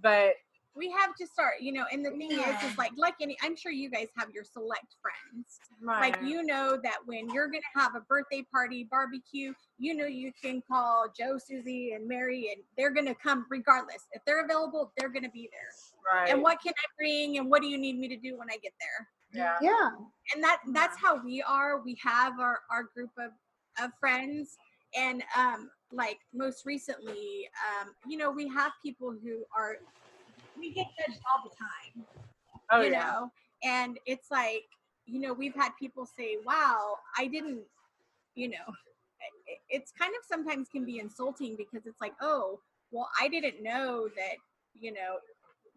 But 0.00 0.34
we 0.74 0.90
have 0.90 1.14
to 1.16 1.26
start, 1.26 1.54
you 1.60 1.72
know, 1.72 1.84
and 1.92 2.04
the 2.04 2.10
thing 2.10 2.32
is, 2.32 2.62
is 2.64 2.78
like, 2.78 2.92
like 2.96 3.14
any, 3.20 3.36
I'm 3.42 3.54
sure 3.54 3.72
you 3.72 3.90
guys 3.90 4.08
have 4.16 4.30
your 4.32 4.44
select 4.44 4.96
friends. 5.02 5.60
Like, 5.84 6.18
you 6.24 6.42
know 6.42 6.78
that 6.82 6.98
when 7.04 7.28
you're 7.30 7.48
going 7.48 7.62
to 7.62 7.80
have 7.80 7.94
a 7.94 8.00
birthday 8.00 8.44
party, 8.50 8.88
barbecue, 8.90 9.52
you 9.78 9.94
know, 9.94 10.06
you 10.06 10.32
can 10.42 10.62
call 10.66 11.06
Joe, 11.16 11.36
Susie, 11.38 11.92
and 11.92 12.08
Mary, 12.08 12.50
and 12.54 12.62
they're 12.76 12.90
going 12.90 13.06
to 13.06 13.14
come 13.14 13.44
regardless. 13.50 14.06
If 14.12 14.24
they're 14.24 14.44
available, 14.44 14.92
they're 14.96 15.10
going 15.10 15.24
to 15.24 15.30
be 15.30 15.50
there. 15.52 16.20
Right. 16.20 16.30
And 16.30 16.42
what 16.42 16.58
can 16.62 16.72
I 16.72 16.86
bring? 16.96 17.38
And 17.38 17.50
what 17.50 17.60
do 17.60 17.68
you 17.68 17.78
need 17.78 17.98
me 17.98 18.08
to 18.08 18.16
do 18.16 18.38
when 18.38 18.48
I 18.48 18.56
get 18.62 18.72
there? 18.80 19.08
Yeah. 19.34 19.56
Yeah. 19.62 19.90
and 20.34 20.44
that 20.44 20.58
that's 20.72 20.98
how 20.98 21.22
we 21.22 21.42
are 21.42 21.80
we 21.80 21.96
have 22.02 22.38
our 22.38 22.60
our 22.70 22.84
group 22.94 23.10
of 23.18 23.30
of 23.82 23.90
friends 23.98 24.58
and 24.94 25.22
um 25.36 25.70
like 25.90 26.18
most 26.34 26.66
recently 26.66 27.48
um 27.80 27.94
you 28.06 28.18
know 28.18 28.30
we 28.30 28.46
have 28.48 28.72
people 28.82 29.10
who 29.22 29.42
are 29.56 29.76
we 30.62 30.72
get 30.72 30.86
judged 30.98 31.20
all 31.30 31.42
the 31.44 31.54
time 31.56 32.06
Oh, 32.70 32.80
you 32.80 32.90
yeah. 32.90 33.00
know 33.02 33.30
and 33.64 33.98
it's 34.06 34.30
like 34.30 34.62
you 35.04 35.20
know 35.20 35.32
we've 35.34 35.54
had 35.54 35.70
people 35.78 36.06
say 36.06 36.36
wow 36.46 36.94
i 37.18 37.26
didn't 37.26 37.60
you 38.34 38.48
know 38.48 38.66
it- 39.46 39.58
it's 39.68 39.90
kind 39.92 40.12
of 40.18 40.24
sometimes 40.26 40.68
can 40.68 40.84
be 40.84 40.98
insulting 41.00 41.54
because 41.56 41.84
it's 41.86 42.00
like 42.00 42.14
oh 42.22 42.60
well 42.92 43.08
i 43.20 43.28
didn't 43.28 43.62
know 43.62 44.08
that 44.16 44.36
you 44.80 44.92
know 44.92 45.16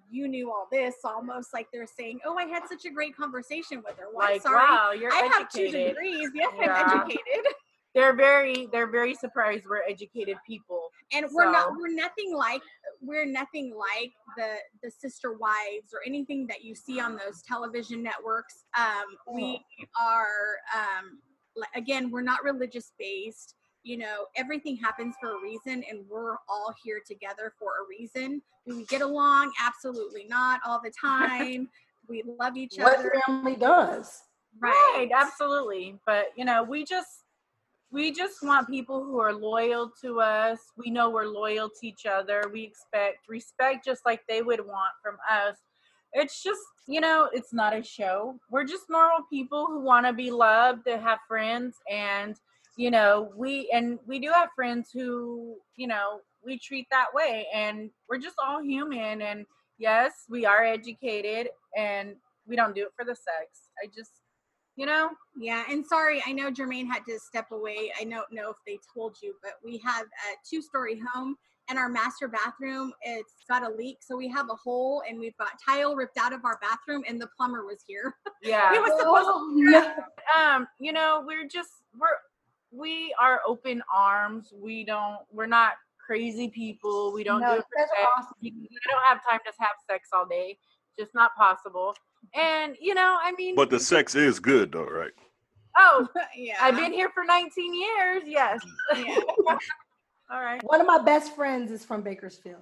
you 0.09 0.27
knew 0.27 0.51
all 0.51 0.67
this 0.71 0.95
almost 1.03 1.53
like 1.53 1.67
they're 1.73 1.87
saying 1.87 2.19
oh 2.25 2.37
i 2.37 2.45
had 2.45 2.63
such 2.69 2.85
a 2.85 2.89
great 2.91 3.15
conversation 3.17 3.81
with 3.85 3.97
her 3.97 4.05
I'm 4.09 4.13
Like, 4.15 4.41
sorry 4.41 4.55
wow, 4.55 4.91
you're 4.91 5.11
i 5.11 5.29
have 5.33 5.49
two 5.49 5.63
educated. 5.63 5.95
degrees 5.95 6.29
yes 6.35 6.51
Yeah. 6.61 6.73
i'm 6.73 6.87
educated 6.93 7.45
They're 7.95 8.13
very, 8.13 8.67
they're 8.71 8.91
very 8.91 9.15
surprised 9.15 9.63
we're 9.67 9.81
educated 9.89 10.37
people. 10.45 10.89
and 11.13 11.25
we're 11.31 11.51
not 11.51 11.71
we're 11.77 11.93
nothing 11.93 12.35
like 12.35 12.61
we're 13.01 13.25
nothing 13.25 13.73
like 13.75 14.11
the 14.37 14.55
the 14.83 14.91
sister 14.91 15.33
wives 15.33 15.93
or 15.93 15.99
anything 16.05 16.45
that 16.47 16.63
you 16.63 16.75
see 16.75 16.99
on 16.99 17.15
those 17.15 17.41
television 17.47 18.01
networks 18.01 18.65
um 18.77 19.05
we 19.31 19.63
are 20.01 20.57
um 20.75 21.19
again 21.75 22.09
we're 22.09 22.23
not 22.23 22.43
religious 22.43 22.93
based 22.97 23.55
you 23.83 23.97
know 23.97 24.25
everything 24.35 24.75
happens 24.75 25.15
for 25.21 25.37
a 25.37 25.41
reason 25.41 25.83
and 25.89 26.03
we're 26.09 26.37
all 26.49 26.73
here 26.83 27.01
together 27.05 27.53
for 27.59 27.67
a 27.67 27.87
reason 27.87 28.41
do 28.65 28.75
we 28.75 28.85
get 28.85 29.01
along 29.01 29.51
absolutely 29.61 30.25
not 30.27 30.59
all 30.65 30.81
the 30.83 30.91
time 30.99 31.69
we 32.07 32.23
love 32.39 32.57
each 32.57 32.79
other. 32.79 32.83
What 32.83 32.99
other 32.99 33.13
family 33.25 33.55
does? 33.55 34.21
Right, 34.59 35.09
absolutely. 35.13 35.99
But 36.05 36.27
you 36.35 36.45
know, 36.45 36.63
we 36.63 36.85
just 36.85 37.23
we 37.95 38.11
just 38.11 38.43
want 38.43 38.67
people 38.67 39.05
who 39.05 39.21
are 39.21 39.33
loyal 39.33 39.89
to 40.01 40.19
us. 40.19 40.59
We 40.77 40.91
know 40.91 41.09
we're 41.09 41.27
loyal 41.27 41.69
to 41.69 41.87
each 41.87 42.05
other. 42.05 42.43
We 42.51 42.63
expect 42.63 43.29
respect 43.29 43.85
just 43.85 44.01
like 44.05 44.19
they 44.27 44.41
would 44.41 44.59
want 44.59 44.91
from 45.01 45.15
us. 45.31 45.55
It's 46.11 46.43
just, 46.43 46.59
you 46.89 46.99
know, 46.99 47.29
it's 47.31 47.53
not 47.53 47.73
a 47.73 47.81
show. 47.81 48.35
We're 48.51 48.65
just 48.65 48.89
normal 48.89 49.25
people 49.31 49.67
who 49.67 49.79
want 49.81 50.05
to 50.05 50.11
be 50.11 50.29
loved, 50.29 50.85
to 50.87 50.99
have 50.99 51.19
friends 51.25 51.77
and 51.89 52.35
you 52.77 52.91
know, 52.91 53.31
we 53.37 53.71
and 53.73 53.97
we 54.05 54.19
do 54.19 54.29
have 54.33 54.49
friends 54.53 54.89
who, 54.93 55.55
you 55.77 55.87
know, 55.87 56.19
we 56.45 56.59
treat 56.59 56.87
that 56.91 57.07
way 57.13 57.47
and 57.53 57.89
we're 58.09 58.17
just 58.17 58.35
all 58.45 58.61
human 58.61 59.21
and 59.21 59.45
yes, 59.77 60.25
we 60.29 60.45
are 60.45 60.65
educated 60.65 61.47
and 61.77 62.15
we 62.45 62.57
don't 62.57 62.75
do 62.75 62.83
it 62.83 62.91
for 62.97 63.05
the 63.05 63.15
sex. 63.15 63.69
I 63.81 63.87
just 63.87 64.11
you 64.75 64.85
know 64.85 65.09
Yeah, 65.37 65.63
and 65.69 65.85
sorry, 65.85 66.21
I 66.27 66.31
know 66.31 66.51
Jermaine 66.51 66.87
had 66.87 67.05
to 67.05 67.19
step 67.19 67.51
away. 67.51 67.91
I 67.99 68.03
don't 68.05 68.31
know 68.31 68.49
if 68.51 68.57
they 68.65 68.79
told 68.93 69.17
you, 69.21 69.35
but 69.43 69.53
we 69.63 69.77
have 69.79 70.05
a 70.05 70.29
two-story 70.49 71.01
home, 71.13 71.35
and 71.69 71.77
our 71.79 71.89
master 71.89 72.27
bathroom 72.27 72.93
it's 73.01 73.33
got 73.49 73.63
a 73.63 73.69
leak, 73.75 73.97
so 74.01 74.15
we 74.15 74.27
have 74.29 74.47
a 74.51 74.55
hole, 74.55 75.03
and 75.07 75.19
we've 75.19 75.37
got 75.37 75.51
tile 75.65 75.95
ripped 75.95 76.17
out 76.17 76.33
of 76.33 76.45
our 76.45 76.57
bathroom, 76.61 77.03
and 77.07 77.19
the 77.21 77.27
plumber 77.37 77.65
was 77.65 77.79
here. 77.87 78.15
yeah 78.43 78.71
he 78.73 78.79
was 78.79 78.91
supposed 78.99 79.27
to. 79.57 79.93
um 80.37 80.67
you 80.79 80.91
know 80.93 81.23
we're 81.25 81.47
just 81.47 81.69
we're 81.99 82.19
we 82.71 83.13
are 83.19 83.39
open 83.47 83.81
arms 83.93 84.53
we 84.61 84.83
don't 84.83 85.19
we're 85.31 85.45
not 85.47 85.73
crazy 86.05 86.49
people 86.49 87.11
we 87.13 87.23
don't 87.23 87.41
No, 87.41 87.53
do 87.53 87.59
it 87.59 87.65
for 87.73 87.79
sex 87.79 87.91
awesome. 88.17 88.33
we 88.41 88.51
don't 88.89 89.03
have 89.07 89.19
time 89.27 89.39
to 89.45 89.51
have 89.59 89.71
sex 89.89 90.09
all 90.13 90.25
day 90.25 90.57
just 90.97 91.13
not 91.13 91.35
possible 91.35 91.93
and 92.33 92.75
you 92.79 92.93
know 92.93 93.17
i 93.21 93.31
mean 93.37 93.55
but 93.55 93.69
the 93.69 93.79
sex 93.79 94.15
is 94.15 94.39
good 94.39 94.71
though, 94.71 94.85
right? 94.85 95.11
oh 95.77 96.07
yeah 96.35 96.55
i've 96.61 96.75
been 96.75 96.93
here 96.93 97.09
for 97.13 97.23
19 97.23 97.73
years 97.73 98.23
yes 98.25 98.61
Yeah. 98.95 99.19
all 100.31 100.41
right 100.41 100.61
One 100.63 100.81
of 100.81 100.87
my 100.87 100.99
best 101.03 101.35
friends 101.35 101.71
is 101.71 101.85
from 101.85 102.01
Bakersfield. 102.01 102.61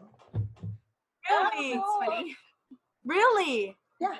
really 1.29 1.73
That's 1.73 1.85
funny. 2.05 2.35
really 3.05 3.77
Yeah. 4.01 4.15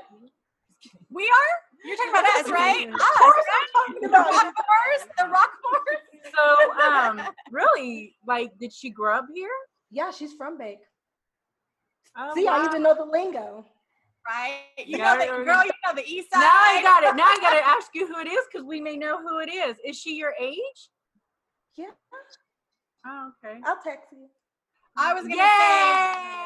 We 1.10 1.24
are. 1.24 1.52
You're 1.86 1.96
talking 1.96 2.10
about 2.12 2.26
us, 2.46 2.50
right? 2.52 2.88
Of 2.90 2.94
Us, 2.94 3.02
course 3.18 3.36
right? 3.36 3.68
I'm 3.76 3.94
talking 3.94 4.02
The 4.02 4.08
about 4.10 4.34
you. 4.34 4.40
Roquemores. 4.40 5.04
The 5.18 5.24
Roquemores. 5.38 6.32
so 6.36 6.82
um 6.82 7.22
really 7.52 8.16
like 8.28 8.52
did 8.60 8.72
she 8.74 8.90
grow 8.90 9.16
up 9.18 9.26
here 9.34 9.50
Yeah, 9.92 10.12
she's 10.12 10.34
from 10.34 10.58
Bake. 10.58 10.80
oh, 12.18 12.34
See, 12.36 12.48
I 12.48 12.66
even 12.66 12.84
know 12.84 12.96
the 12.96 13.06
lingo. 13.06 13.66
Right. 14.28 14.62
You 14.78 14.98
Yeah, 14.98 15.14
know 15.16 15.20
the 15.20 15.44
girl. 15.46 15.64
You 15.66 15.72
know 15.86 15.94
the 15.96 16.06
East 16.08 16.32
Side. 16.32 16.40
Now 16.40 16.52
I 16.54 16.80
got 16.82 17.04
it. 17.04 17.16
Now 17.16 17.26
I 17.26 17.38
got 17.42 17.52
to 17.60 17.68
ask 17.78 17.90
you 17.94 18.08
who 18.08 18.20
it 18.20 18.28
is 18.28 18.46
because 18.52 18.66
we 18.66 18.80
may 18.80 18.96
know 18.96 19.22
who 19.22 19.40
it 19.40 19.50
is. 19.50 19.78
Is 19.86 19.98
she 19.98 20.16
your 20.16 20.34
age? 20.40 20.90
Yeah, 21.78 21.88
Oh, 23.06 23.32
okay. 23.44 23.60
I'll 23.66 23.80
text 23.84 24.08
you. 24.14 24.28
I 24.96 25.14
was 25.14 25.24
gonna 25.24 25.36
Yay! 25.36 25.42
say 25.42 25.48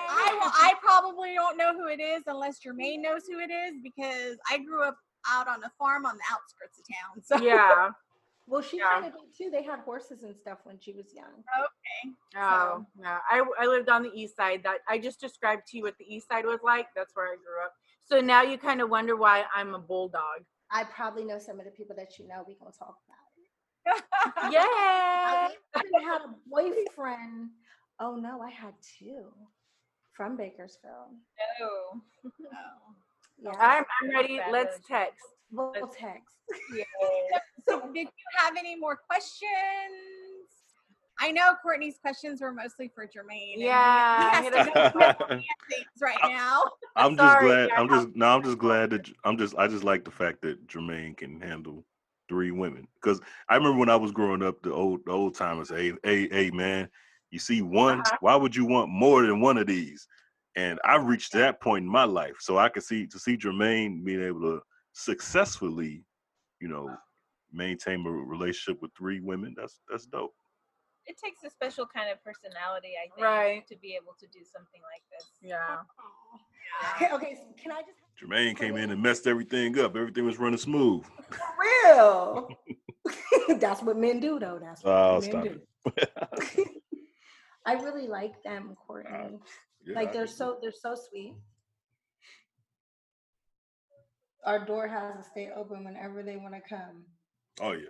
I 0.10 0.30
will, 0.42 0.52
I 0.54 0.74
probably 0.82 1.34
don't 1.36 1.58
know 1.58 1.74
who 1.74 1.88
it 1.88 2.00
is 2.00 2.24
unless 2.28 2.60
Jermaine 2.66 3.02
knows 3.02 3.24
who 3.30 3.40
it 3.40 3.52
is 3.52 3.74
because 3.84 4.38
I 4.50 4.58
grew 4.60 4.84
up 4.84 4.98
out 5.30 5.48
on 5.50 5.62
a 5.66 5.70
farm 5.78 6.06
on 6.06 6.16
the 6.16 6.24
outskirts 6.32 6.80
of 6.80 6.86
town. 6.88 7.22
So 7.24 7.46
Yeah. 7.46 7.90
Well, 8.48 8.62
she 8.62 8.78
Yeah. 8.78 8.90
kind 8.90 9.06
of 9.06 9.14
did 9.14 9.36
too. 9.36 9.50
They 9.52 9.62
had 9.62 9.80
horses 9.82 10.24
and 10.24 10.36
stuff 10.36 10.60
when 10.64 10.80
she 10.80 10.94
was 10.94 11.14
young. 11.14 11.44
okay. 11.60 12.16
Oh, 12.38 12.86
yeah. 13.00 13.20
I, 13.30 13.44
I 13.60 13.66
lived 13.66 13.90
on 13.90 14.04
the 14.04 14.12
east 14.14 14.36
side. 14.36 14.64
That 14.64 14.80
I 14.88 14.98
just 14.98 15.20
described 15.20 15.68
to 15.68 15.78
you 15.78 15.84
what 15.84 15.98
the 15.98 16.06
east 16.14 16.28
side 16.30 16.46
was 16.46 16.60
like. 16.64 16.88
That's 16.96 17.16
where 17.16 17.28
I 17.28 17.36
grew 17.36 17.64
up. 17.64 17.74
So 18.04 18.22
now 18.22 18.42
you 18.42 18.58
kind 18.58 18.82
of 18.82 18.90
wonder 18.90 19.16
why 19.16 19.46
I'm 19.54 19.76
a 19.76 19.80
bulldog. 19.80 20.46
I 20.72 20.86
probably 20.86 21.26
know 21.26 21.40
some 21.40 21.60
of 21.60 21.66
the 21.66 21.72
people 21.72 21.96
that 21.98 22.18
you 22.18 22.28
know. 22.28 22.44
We 22.48 22.56
gonna 22.56 22.72
talk 22.72 22.98
about 23.06 23.98
it. 23.98 24.04
Yeah. 24.52 24.62
I 24.64 25.50
even 25.78 26.08
had 26.08 26.22
a 26.22 26.34
boyfriend. 26.50 27.50
Oh 28.00 28.16
no, 28.16 28.42
I 28.42 28.50
had 28.50 28.74
two 29.00 29.26
from 30.14 30.38
Bakersfield. 30.38 31.16
Oh. 31.62 32.02
No. 32.40 32.52
Yeah, 33.40 33.52
I'm, 33.60 33.86
I'm 34.02 34.10
ready. 34.16 34.42
Let's 34.52 34.80
text. 34.88 35.24
We'll 35.52 35.74
text. 35.88 36.36
So 37.70 37.82
did 37.94 38.06
you 38.06 38.26
have 38.38 38.56
any 38.58 38.78
more 38.78 38.96
questions? 38.96 39.50
I 41.20 41.32
know 41.32 41.54
Courtney's 41.62 41.98
questions 41.98 42.40
were 42.40 42.54
mostly 42.54 42.90
for 42.96 43.06
Jermaine. 43.06 43.56
Yeah, 43.58 44.40
He, 44.40 44.46
hit 44.46 44.54
has 44.54 44.68
to 44.68 44.72
us 44.72 44.94
know 44.96 45.02
up. 45.02 45.20
what 45.20 45.30
things 45.30 45.86
right 46.02 46.18
now. 46.24 46.64
I'm 46.96 47.18
just 47.18 47.34
Sorry, 47.34 47.46
glad. 47.46 47.70
I'm 47.72 47.90
just 47.90 48.16
no. 48.16 48.28
I'm 48.28 48.42
just 48.42 48.58
glad 48.58 48.92
that 48.92 49.12
I'm 49.26 49.38
just. 49.38 49.54
I 49.58 49.68
just 49.68 49.84
like 49.84 50.06
the 50.06 50.12
fact 50.12 50.42
that 50.44 50.66
Jermaine 50.68 51.18
can 51.18 51.42
handle 51.42 51.84
three 52.30 52.52
women. 52.52 52.88
Because 53.02 53.20
I 53.50 53.58
remember 53.58 53.80
when 53.80 53.90
I 53.90 53.98
was 53.98 54.14
growing 54.14 54.44
up, 54.44 54.62
the 54.62 54.72
old 54.72 55.02
the 55.06 55.12
old 55.12 55.36
timers, 55.36 55.70
hey, 55.70 55.92
hey, 56.06 56.30
hey, 56.30 56.50
man, 56.52 56.88
you 57.32 57.40
see 57.40 57.62
one. 57.62 58.00
Uh-huh. 58.00 58.18
Why 58.22 58.38
would 58.38 58.56
you 58.56 58.64
want 58.64 58.90
more 58.90 59.24
than 59.24 59.42
one 59.42 59.58
of 59.58 59.68
these? 59.68 60.08
and 60.58 60.80
I 60.84 60.96
reached 60.96 61.34
that 61.34 61.62
point 61.62 61.84
in 61.84 61.92
my 61.92 62.04
life, 62.04 62.38
so 62.40 62.58
I 62.58 62.68
could 62.68 62.84
see 62.84 63.06
to 63.08 63.20
see 63.20 63.38
Jermaine 63.38 64.04
being 64.04 64.24
able 64.24 64.42
to 64.42 64.62
successfully, 64.98 66.04
you 66.60 66.68
know, 66.68 66.90
maintain 67.54 68.06
a 68.06 68.10
relationship 68.10 68.82
with 68.82 68.92
three 68.98 69.20
women. 69.20 69.54
That's 69.58 69.80
that's 69.90 70.06
dope. 70.08 70.34
It 71.06 71.16
takes 71.24 71.44
a 71.46 71.50
special 71.50 71.86
kind 71.86 72.10
of 72.12 72.22
personality, 72.24 72.94
I 73.02 73.08
think, 73.16 73.24
Right. 73.26 73.68
to 73.68 73.78
be 73.78 73.96
able 73.96 74.14
to 74.20 74.28
do 74.28 74.40
something 74.44 74.82
like 74.92 75.04
this. 75.12 75.30
Yeah. 75.42 75.78
Okay, 76.96 77.14
okay, 77.16 77.36
so 77.36 77.44
can 77.62 77.72
I 77.72 77.82
just 77.82 78.00
Jermaine 78.22 78.58
came 78.58 78.76
in 78.76 78.90
and 78.90 79.02
messed 79.02 79.28
everything 79.28 79.78
up. 79.80 79.96
Everything 79.96 80.26
was 80.26 80.40
running 80.40 80.58
smooth. 80.58 81.06
for 81.06 81.40
real? 81.62 82.50
That's 83.60 83.82
what 83.84 83.96
men 83.98 84.20
do, 84.20 84.40
though. 84.40 84.60
That's 84.62 84.84
what 84.84 84.92
Oh, 84.92 85.14
men 85.22 85.30
stop 85.30 85.44
do. 85.44 85.62
it. 85.96 86.84
I 87.66 87.74
really 87.74 88.08
like 88.08 88.42
them, 88.44 88.76
Courtney. 88.86 89.12
Uh, 89.14 89.38
yeah, 89.86 89.96
like 89.96 90.12
they're 90.12 90.26
so 90.28 90.58
they're 90.62 90.72
so 90.72 90.96
sweet. 90.96 91.36
Our 94.48 94.64
door 94.66 94.88
has 94.88 95.18
to 95.18 95.30
stay 95.30 95.50
open 95.54 95.84
whenever 95.84 96.24
they 96.24 96.38
want 96.38 96.54
to 96.56 96.62
come 96.62 97.04
Oh 97.60 97.74
yeah. 97.74 97.90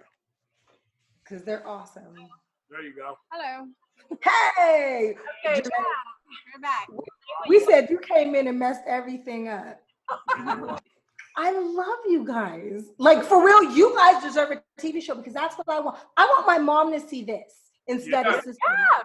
because 1.23 1.45
they're 1.45 1.65
awesome. 1.67 2.15
There 2.71 2.81
you 2.81 2.95
go. 2.95 3.15
Hello. 3.31 3.67
Hey, 4.57 5.15
Okay, 5.45 5.61
Jermaine, 5.61 5.69
We're 6.55 6.61
back. 6.61 6.87
we 7.47 7.59
said 7.59 7.89
you 7.91 7.99
came 7.99 8.33
in 8.33 8.47
and 8.47 8.57
messed 8.57 8.81
everything 8.87 9.49
up. 9.49 9.79
I 11.37 11.51
love 11.51 11.99
you 12.07 12.25
guys. 12.25 12.85
Like 12.97 13.23
for 13.23 13.45
real, 13.45 13.61
you 13.75 13.95
guys 13.95 14.23
deserve 14.23 14.49
a 14.49 14.63
TV 14.81 14.99
show 14.99 15.13
because 15.13 15.33
that's 15.35 15.55
what 15.59 15.69
I 15.69 15.79
want. 15.79 15.99
I 16.17 16.25
want 16.25 16.47
my 16.47 16.57
mom 16.57 16.91
to 16.91 16.99
see 16.99 17.23
this 17.23 17.53
instead 17.85 18.25
Yeah. 18.25 18.33
of 18.37 18.43
sister. 18.43 18.57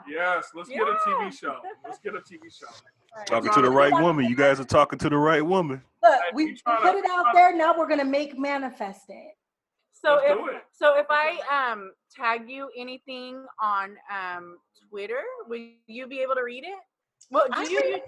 Yes, 0.08 0.46
let's 0.54 0.70
get 0.70 0.80
a 0.88 0.96
TV 1.06 1.30
show. 1.38 1.56
Let's 1.84 1.98
get 1.98 2.14
a 2.14 2.20
TV 2.20 2.50
show. 2.50 2.66
Talking 3.26 3.50
to 3.52 3.60
the 3.62 3.70
right 3.70 3.92
woman. 4.00 4.24
You 4.24 4.36
guys 4.36 4.60
are 4.60 4.64
talking 4.64 4.98
to 4.98 5.08
the 5.08 5.16
right 5.16 5.44
woman. 5.44 5.82
Look, 6.02 6.20
we 6.34 6.46
we 6.46 6.56
put 6.82 6.94
it 6.96 7.04
out 7.10 7.26
there. 7.34 7.54
Now 7.56 7.76
we're 7.76 7.88
gonna 7.88 8.04
make 8.04 8.38
manifest 8.38 9.02
it. 9.08 9.32
So 9.92 10.14
Let's 10.16 10.40
if 10.40 10.62
so 10.72 10.96
if 10.98 11.06
I 11.10 11.38
um 11.72 11.92
tag 12.14 12.48
you 12.48 12.70
anything 12.76 13.44
on 13.60 13.96
um 14.12 14.58
Twitter, 14.88 15.22
will 15.46 15.68
you 15.86 16.06
be 16.06 16.20
able 16.20 16.34
to 16.34 16.42
read 16.42 16.64
it? 16.64 16.78
Well, 17.30 17.46
do 17.46 17.52
I 17.60 17.64
you? 17.64 17.80
read- 17.80 18.02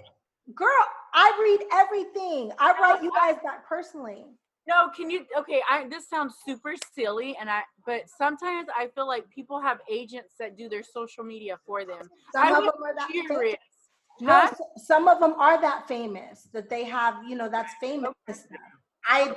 Girl, 0.53 0.69
I 1.15 1.31
read 1.41 1.67
everything. 1.73 2.51
I 2.59 2.75
write 2.79 3.01
you 3.01 3.11
guys 3.11 3.37
back 3.43 3.67
personally. 3.67 4.25
No, 4.67 4.89
can 4.95 5.09
you? 5.09 5.25
Okay, 5.37 5.61
I 5.67 5.87
this 5.87 6.07
sounds 6.07 6.35
super 6.45 6.73
silly, 6.93 7.35
and 7.39 7.49
I 7.49 7.61
but 7.85 8.03
sometimes 8.15 8.67
I 8.77 8.87
feel 8.93 9.07
like 9.07 9.27
people 9.29 9.59
have 9.59 9.79
agents 9.91 10.35
that 10.39 10.55
do 10.55 10.69
their 10.69 10.83
social 10.83 11.23
media 11.23 11.57
for 11.65 11.83
them. 11.83 12.09
Some 12.31 12.43
I 12.43 12.49
of 12.51 12.57
was 12.57 12.73
them 12.73 12.83
are 14.21 14.27
that 14.27 14.49
famous. 14.49 14.57
curious. 14.57 14.59
No, 14.59 14.65
Huh? 14.75 14.79
some 14.83 15.07
of 15.07 15.19
them 15.19 15.33
are 15.39 15.61
that 15.61 15.87
famous 15.87 16.43
that 16.53 16.69
they 16.69 16.83
have, 16.85 17.15
you 17.27 17.35
know, 17.35 17.49
that's 17.49 17.73
famous. 17.81 18.13
I 19.07 19.35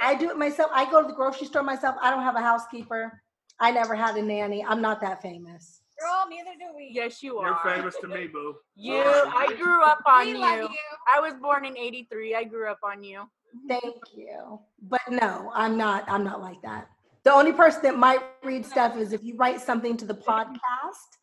I 0.00 0.14
do 0.16 0.30
it 0.30 0.36
myself. 0.38 0.70
I 0.74 0.90
go 0.90 1.00
to 1.02 1.06
the 1.08 1.14
grocery 1.14 1.46
store 1.46 1.62
myself. 1.62 1.96
I 2.00 2.10
don't 2.10 2.22
have 2.22 2.34
a 2.36 2.40
housekeeper. 2.40 3.22
I 3.60 3.70
never 3.70 3.94
had 3.94 4.16
a 4.16 4.22
nanny. 4.22 4.64
I'm 4.64 4.80
not 4.80 5.00
that 5.02 5.22
famous. 5.22 5.80
Girl, 6.00 6.24
neither 6.28 6.50
do 6.58 6.74
we. 6.74 6.90
Yes, 6.92 7.22
you 7.22 7.38
are. 7.38 7.46
You're 7.48 7.54
are. 7.54 7.76
famous 7.76 7.94
to 8.00 8.08
me, 8.08 8.26
boo. 8.26 8.56
You, 8.74 8.94
I 9.00 9.54
grew 9.56 9.82
up 9.84 10.00
on 10.06 10.26
We 10.26 10.32
you. 10.32 10.38
love 10.38 10.58
you. 10.62 10.78
I 11.14 11.20
was 11.20 11.34
born 11.34 11.64
in 11.64 11.76
'83. 11.78 12.34
I 12.34 12.44
grew 12.44 12.68
up 12.68 12.80
on 12.82 13.04
you. 13.04 13.28
Thank 13.68 13.94
you. 14.16 14.58
But 14.82 15.02
no, 15.10 15.52
I'm 15.54 15.76
not 15.76 16.04
I'm 16.08 16.24
not 16.24 16.40
like 16.40 16.60
that. 16.62 16.88
The 17.22 17.32
only 17.32 17.52
person 17.52 17.82
that 17.82 17.96
might 17.96 18.20
read 18.42 18.66
stuff 18.66 18.96
is 18.96 19.12
if 19.12 19.22
you 19.22 19.36
write 19.36 19.60
something 19.60 19.96
to 19.98 20.04
the 20.04 20.14
podcast. 20.14 21.18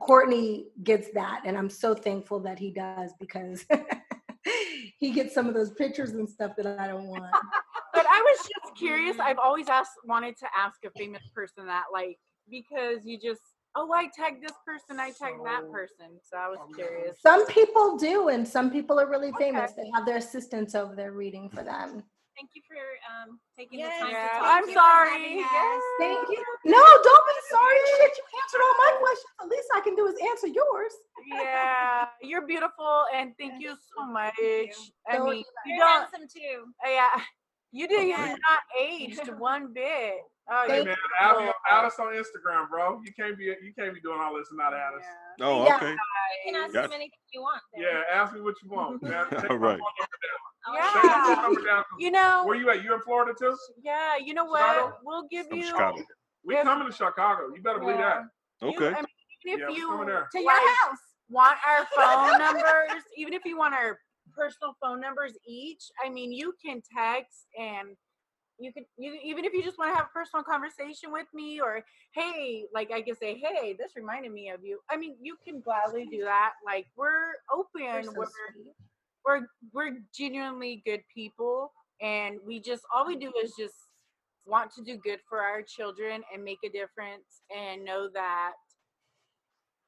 Courtney 0.00 0.66
gets 0.82 1.10
that, 1.14 1.42
and 1.44 1.56
I'm 1.56 1.70
so 1.70 1.94
thankful 1.94 2.40
that 2.40 2.58
he 2.58 2.70
does 2.70 3.12
because 3.18 3.64
he 4.98 5.12
gets 5.12 5.34
some 5.34 5.46
of 5.46 5.54
those 5.54 5.70
pictures 5.72 6.10
and 6.10 6.28
stuff 6.28 6.52
that 6.56 6.66
I 6.78 6.88
don't 6.88 7.06
want. 7.06 7.24
But 7.94 8.06
I 8.10 8.20
was 8.20 8.38
just 8.40 8.76
curious. 8.76 9.20
I've 9.20 9.38
always 9.38 9.68
asked, 9.68 9.92
wanted 10.04 10.36
to 10.38 10.46
ask 10.58 10.84
a 10.84 10.90
famous 10.98 11.22
person 11.32 11.64
that, 11.66 11.84
like, 11.92 12.18
because 12.50 13.04
you 13.04 13.20
just, 13.20 13.40
oh, 13.76 13.92
I 13.92 14.08
tagged 14.12 14.42
this 14.42 14.56
person, 14.66 14.98
I 14.98 15.12
tagged 15.12 15.46
that 15.46 15.70
person. 15.70 16.18
So 16.28 16.36
I 16.36 16.48
was 16.48 16.58
curious. 16.74 17.16
Some 17.22 17.46
people 17.46 17.96
do, 17.96 18.30
and 18.30 18.46
some 18.46 18.68
people 18.68 18.98
are 18.98 19.08
really 19.08 19.30
famous. 19.38 19.74
They 19.76 19.88
have 19.94 20.06
their 20.06 20.16
assistants 20.16 20.74
over 20.74 20.96
there 20.96 21.12
reading 21.12 21.48
for 21.48 21.62
them. 21.62 22.02
Thank 22.36 22.50
you 22.54 22.62
for 22.66 22.74
um, 23.06 23.38
taking 23.56 23.78
Yes, 23.78 23.94
the 23.98 24.04
time 24.06 24.12
Yeah, 24.12 24.26
to 24.26 24.38
talk. 24.38 24.46
I'm 24.50 24.66
to 24.66 24.72
sorry. 24.72 25.36
Yes. 25.38 25.82
Thank 25.98 26.28
you. 26.28 26.42
No, 26.66 26.82
don't 26.82 27.26
be 27.30 27.38
sorry. 27.50 27.78
Shit, 27.98 28.12
you 28.18 28.24
answered 28.42 28.62
all 28.62 28.74
my 28.78 28.92
questions. 28.98 29.32
The 29.40 29.46
least 29.46 29.68
I 29.74 29.80
can 29.80 29.94
do 29.94 30.06
is 30.06 30.14
answer 30.30 30.48
yours. 30.48 30.92
Yeah, 31.26 32.06
you're 32.22 32.46
beautiful, 32.46 33.04
and 33.14 33.32
thank 33.38 33.60
you 33.62 33.76
so 33.96 34.06
much. 34.06 34.34
I 34.38 34.68
So 35.14 35.24
mean, 35.26 35.36
you 35.36 35.44
You're 35.66 35.78
don't, 35.78 36.00
handsome 36.10 36.28
too. 36.28 36.64
yeah, 36.84 37.20
you 37.72 37.86
did. 37.88 38.08
You're 38.08 38.18
Yes. 38.18 38.38
not 38.50 38.60
aged 38.80 39.28
one 39.38 39.72
bit. 39.72 40.14
Oh, 40.50 40.64
Hey 40.68 40.76
you're 40.76 40.84
man, 40.84 40.96
add, 41.20 41.38
me, 41.38 41.50
add 41.70 41.84
us 41.86 41.98
on 41.98 42.08
Instagram, 42.12 42.68
bro. 42.68 43.00
You 43.04 43.12
can't 43.18 43.36
be 43.38 43.44
you 43.44 43.72
can't 43.78 43.94
be 43.94 44.00
doing 44.00 44.20
all 44.20 44.34
this 44.36 44.48
and 44.50 44.58
not 44.58 44.74
add 44.74 44.94
us. 44.94 45.04
Oh, 45.40 45.64
Yeah. 45.66 45.76
okay. 45.76 45.92
You 45.92 46.52
can 46.52 46.62
ask 46.62 46.72
Gotcha. 46.74 46.84
as 46.84 46.90
many 46.90 47.10
you 47.32 47.40
want. 47.40 47.62
then. 47.72 47.82
Yeah, 47.82 48.02
ask 48.12 48.34
me 48.34 48.40
what 48.42 48.54
you 48.62 48.68
want. 48.68 49.02
Man. 49.02 49.26
Take 49.30 49.50
All 49.50 49.56
right. 49.56 49.78
phone 49.78 49.96
number 50.00 50.18
down. 50.20 50.40
Oh, 50.66 50.72
I'll 50.72 50.74
Yeah. 50.76 50.92
Take 50.92 51.02
my 51.04 51.10
share. 51.24 51.34
phone 51.36 51.42
number 51.44 51.62
down. 51.64 51.84
You 51.98 52.10
know, 52.10 52.42
Where 52.44 52.56
you 52.56 52.68
at? 52.70 52.84
You 52.84 52.94
in 52.94 53.00
Florida 53.00 53.32
too? 53.38 53.56
yeah, 53.82 54.16
you 54.22 54.34
know 54.34 54.44
what? 54.44 54.60
Chicago? 54.60 54.96
We'll 55.02 55.26
give 55.30 55.46
you. 55.50 55.62
Chicago. 55.64 56.02
We 56.44 56.56
If- 56.56 56.64
coming 56.64 56.86
to 56.88 56.92
Chicago. 56.94 57.54
You 57.54 57.62
better 57.62 57.78
believe 57.78 57.98
Yeah. 57.98 58.22
that. 58.60 58.66
you- 58.66 58.76
Okay. 58.76 58.88
I 58.88 59.00
mean, 59.00 59.06
even 59.46 59.58
Yeah, 59.60 59.64
if 59.64 59.70
we 59.70 59.76
you 59.78 59.88
coming 59.88 60.06
there. 60.08 60.28
To 60.30 60.38
your 60.38 60.46
like, 60.52 60.76
house. 60.82 60.98
want 61.30 61.58
our 61.66 61.86
phone 61.86 62.38
numbers, 62.38 63.02
even 63.16 63.32
if 63.32 63.44
you 63.46 63.56
want 63.56 63.72
our 63.74 63.98
personal 64.36 64.74
phone 64.82 65.00
numbers 65.00 65.36
each, 65.46 65.90
I 66.04 66.10
mean, 66.10 66.32
you 66.32 66.52
can 66.64 66.82
text 66.94 67.46
and 67.58 67.96
you 68.58 68.72
can 68.72 68.84
you 68.96 69.18
even 69.24 69.44
if 69.44 69.52
you 69.52 69.62
just 69.62 69.78
want 69.78 69.92
to 69.92 69.96
have 69.96 70.06
a 70.06 70.18
personal 70.18 70.44
conversation 70.44 71.12
with 71.12 71.26
me 71.34 71.60
or 71.60 71.84
hey, 72.14 72.64
like 72.72 72.90
I 72.92 73.02
can 73.02 73.16
say, 73.16 73.34
hey, 73.34 73.74
this 73.78 73.92
reminded 73.96 74.32
me 74.32 74.50
of 74.50 74.64
you. 74.64 74.80
I 74.90 74.96
mean, 74.96 75.16
you 75.20 75.36
can 75.44 75.60
gladly 75.60 76.06
do 76.10 76.22
that. 76.24 76.52
Like 76.64 76.86
we're 76.96 77.34
open. 77.52 78.04
So 78.04 78.12
we're 78.16 78.26
we're 79.24 79.46
we're 79.72 79.96
genuinely 80.16 80.82
good 80.84 81.02
people 81.12 81.72
and 82.00 82.38
we 82.46 82.60
just 82.60 82.82
all 82.94 83.06
we 83.06 83.16
do 83.16 83.32
is 83.42 83.52
just 83.58 83.74
want 84.46 84.70
to 84.74 84.82
do 84.82 84.96
good 84.98 85.20
for 85.28 85.40
our 85.40 85.62
children 85.62 86.22
and 86.32 86.44
make 86.44 86.58
a 86.64 86.68
difference 86.68 87.42
and 87.54 87.84
know 87.84 88.08
that 88.12 88.52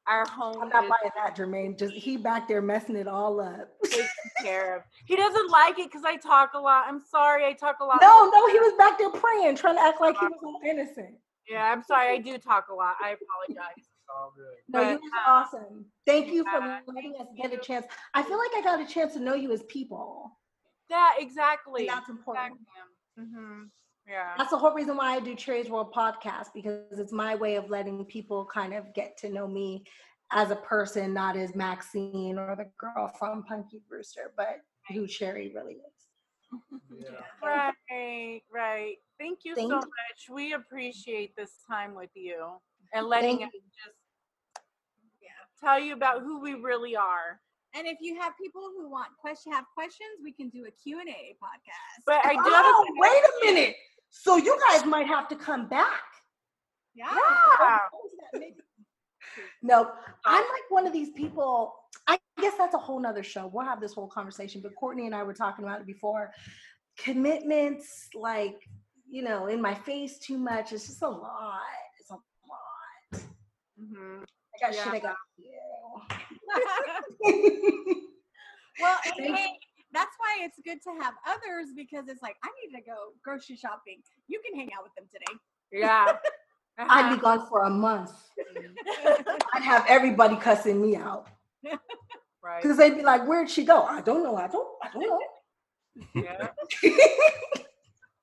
our 0.07 0.25
home 0.27 0.61
I'm 0.61 0.69
not 0.69 0.85
is 0.85 0.89
buying 0.89 1.11
that, 1.15 1.35
Jermaine. 1.35 1.77
Just 1.77 1.93
he 1.93 2.17
back 2.17 2.47
there 2.47 2.61
messing 2.61 2.95
it 2.95 3.07
all 3.07 3.39
up. 3.39 3.69
taken 3.85 4.07
care 4.41 4.77
of. 4.77 4.83
He 5.05 5.15
doesn't 5.15 5.49
like 5.49 5.79
it 5.79 5.89
because 5.91 6.03
I 6.05 6.15
talk 6.15 6.51
a 6.53 6.59
lot. 6.59 6.85
I'm 6.87 7.01
sorry, 7.01 7.45
I 7.45 7.53
talk 7.53 7.77
a 7.81 7.85
lot. 7.85 7.99
No, 8.01 8.29
no, 8.29 8.47
he 8.47 8.59
was 8.59 8.73
back 8.77 8.97
there 8.97 9.09
praying, 9.09 9.55
trying 9.55 9.75
to 9.75 9.81
act 9.81 10.01
like 10.01 10.17
he 10.17 10.25
was 10.25 10.39
all 10.43 10.59
innocent. 10.65 11.15
Yeah, 11.49 11.71
I'm 11.71 11.83
sorry. 11.83 12.15
I 12.15 12.17
do 12.17 12.37
talk 12.37 12.67
a 12.69 12.73
lot. 12.73 12.95
I 13.01 13.15
apologize. 13.15 13.85
All 14.09 14.33
good. 14.35 14.45
No, 14.69 14.81
But, 14.81 14.91
you 14.91 14.95
was 14.95 15.11
awesome. 15.25 15.85
Thank 16.05 16.31
you 16.31 16.43
for 16.43 16.59
yeah, 16.59 16.79
letting 16.87 17.15
us 17.19 17.27
get 17.37 17.53
a 17.53 17.57
chance. 17.57 17.85
I 18.13 18.23
feel 18.23 18.37
like 18.37 18.51
I 18.55 18.61
got 18.61 18.81
a 18.81 18.85
chance 18.85 19.13
to 19.13 19.19
know 19.19 19.33
you 19.33 19.51
as 19.51 19.63
people. 19.63 20.31
Yeah, 20.89 21.11
exactly. 21.17 21.87
And 21.87 21.97
that's 21.97 22.09
important. 22.09 22.57
hmm 23.17 23.63
Yeah. 24.07 24.33
That's 24.37 24.51
the 24.51 24.57
whole 24.57 24.73
reason 24.73 24.95
why 24.95 25.15
I 25.15 25.19
do 25.19 25.35
Cherie's 25.35 25.69
World 25.69 25.93
podcast 25.93 26.47
because 26.53 26.97
it's 26.99 27.11
my 27.11 27.35
way 27.35 27.55
of 27.55 27.69
letting 27.69 28.05
people 28.05 28.47
kind 28.51 28.73
of 28.73 28.93
get 28.93 29.17
to 29.17 29.29
know 29.29 29.47
me 29.47 29.83
as 30.31 30.51
a 30.51 30.55
person, 30.57 31.13
not 31.13 31.35
as 31.35 31.55
Maxine 31.55 32.37
or 32.37 32.55
the 32.55 32.69
girl 32.79 33.11
from 33.19 33.43
Punky 33.43 33.81
Brewster, 33.87 34.31
but 34.37 34.59
who 34.89 35.07
Cherry 35.07 35.51
really 35.53 35.73
is. 35.75 36.61
Yeah. 36.99 37.09
Right, 37.89 38.41
right. 38.53 38.95
Thank 39.19 39.39
you 39.43 39.55
Thank 39.55 39.69
so 39.69 39.75
you. 39.75 39.81
much. 39.81 40.29
We 40.29 40.53
appreciate 40.53 41.35
this 41.35 41.51
time 41.69 41.95
with 41.95 42.09
you 42.13 42.57
and 42.93 43.05
letting 43.07 43.39
Thank 43.39 43.43
us 43.43 43.51
just 43.85 43.97
tell 45.63 45.79
you 45.79 45.93
about 45.93 46.21
who 46.21 46.41
we 46.41 46.53
really 46.53 46.95
are. 46.95 47.39
And 47.75 47.87
if 47.87 47.97
you 48.01 48.19
have 48.19 48.33
people 48.41 48.61
who 48.75 48.89
want 48.89 49.07
question 49.19 49.51
have 49.53 49.65
questions, 49.73 50.09
we 50.23 50.31
can 50.31 50.49
do 50.49 50.65
a 50.67 50.71
Q&A 50.71 51.35
podcast. 51.41 52.03
But 52.05 52.25
I 52.25 52.33
do 52.33 52.49
have 52.49 52.65
Oh, 52.65 52.85
a 52.87 53.01
wait 53.01 53.23
a 53.23 53.53
minute. 53.53 53.75
So 54.21 54.37
you 54.37 54.57
guys 54.69 54.85
might 54.85 55.07
have 55.07 55.27
to 55.29 55.35
come 55.35 55.67
back. 55.67 56.01
yeah. 56.95 57.07
Yeah. 58.33 58.39
No, 59.61 59.89
I'm 60.25 60.41
like 60.41 60.69
one 60.69 60.87
of 60.87 60.93
these 60.93 61.09
people. 61.11 61.73
I 62.07 62.17
guess 62.39 62.53
that's 62.57 62.73
a 62.75 62.77
whole 62.77 62.99
nother 62.99 63.23
show. 63.23 63.47
We'll 63.51 63.65
have 63.65 63.81
this 63.81 63.93
whole 63.93 64.07
conversation. 64.07 64.61
But 64.61 64.75
Courtney 64.75 65.05
and 65.07 65.15
I 65.15 65.23
were 65.23 65.33
talking 65.33 65.65
about 65.65 65.81
it 65.81 65.87
before. 65.87 66.31
Commitments, 66.97 68.07
like, 68.15 68.55
you 69.09 69.23
know, 69.23 69.47
in 69.47 69.61
my 69.61 69.73
face 69.75 70.17
too 70.19 70.37
much. 70.37 70.71
It's 70.73 70.87
just 70.87 71.01
a 71.01 71.09
lot. 71.09 71.59
It's 71.99 72.09
a 72.09 72.13
lot. 72.13 72.21
Mhm. 73.79 74.23
I 74.23 74.25
got 74.67 74.73
Yeah. 74.75 74.83
shit 74.83 74.93
I 74.93 74.99
got 74.99 75.15
to 75.37 75.43
do. 75.43 75.51
well, 78.81 78.99
and 79.17 79.35
hey, 79.35 79.47
that's 79.93 80.15
why 80.17 80.39
it's 80.41 80.59
good 80.63 80.81
to 80.83 81.03
have 81.03 81.13
others 81.27 81.69
because 81.75 82.07
it's 82.07 82.21
like 82.21 82.35
I 82.43 82.49
need 82.61 82.75
to 82.77 82.83
go 82.83 83.13
grocery 83.23 83.55
shopping. 83.55 84.01
You 84.27 84.41
can 84.45 84.57
hang 84.57 84.69
out 84.77 84.83
with 84.83 84.93
them 84.95 85.05
today. 85.11 85.39
Yeah. 85.71 86.13
I'd 86.79 87.09
be 87.09 87.15
uh-huh. 87.15 87.37
gone 87.37 87.49
for 87.49 87.63
a 87.63 87.69
month. 87.69 88.11
I'd 89.53 89.63
have 89.63 89.85
everybody 89.87 90.35
cussing 90.35 90.79
me 90.81 90.95
out. 90.95 91.27
Right. 92.43 92.61
Because 92.61 92.77
they'd 92.77 92.95
be 92.95 93.01
like, 93.03 93.27
"Where'd 93.27 93.49
she 93.49 93.65
go? 93.65 93.83
I 93.83 94.01
don't 94.01 94.23
know. 94.23 94.37
I 94.37 94.47
don't. 94.47 94.67
I 94.83 94.89
don't 94.93 95.01
know." 95.01 95.19
Yeah. 96.13 96.49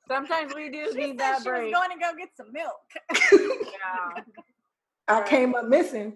Sometimes 0.08 0.54
we 0.54 0.70
do 0.70 0.92
She 0.92 0.98
need 0.98 1.18
that 1.18 1.38
she 1.42 1.48
break. 1.48 1.64
was 1.64 1.72
going 1.72 1.90
to 1.90 2.04
go 2.04 2.16
get 2.16 2.28
some 2.36 2.52
milk. 2.52 2.74
yeah. 3.72 4.22
I 5.08 5.22
came 5.26 5.54
up 5.54 5.66
missing. 5.66 6.14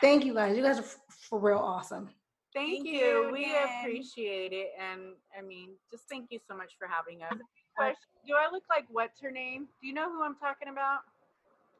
Thank 0.00 0.24
you 0.24 0.34
guys. 0.34 0.56
You 0.56 0.62
guys 0.62 0.78
are 0.78 0.82
f- 0.82 0.98
for 1.28 1.38
real 1.38 1.58
awesome. 1.58 2.10
Thank, 2.52 2.84
Thank 2.84 2.86
you. 2.88 2.92
you 2.94 3.30
We 3.32 3.54
appreciate 3.80 4.52
it. 4.52 4.72
And 4.78 5.14
I 5.38 5.42
mean, 5.42 5.70
just 5.90 6.04
thank 6.08 6.26
you 6.30 6.40
so 6.48 6.56
much 6.56 6.72
for 6.78 6.88
having 6.88 7.22
us. 7.22 7.38
Question 7.76 7.96
Do 8.26 8.34
I 8.34 8.50
look 8.52 8.64
like 8.68 8.86
what's 8.90 9.20
her 9.20 9.30
name? 9.30 9.66
Do 9.80 9.86
you 9.86 9.94
know 9.94 10.10
who 10.10 10.22
I'm 10.24 10.34
talking 10.34 10.68
about? 10.68 11.00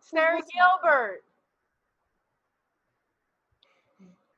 Sara 0.01 0.41
Gilbert. 0.55 1.23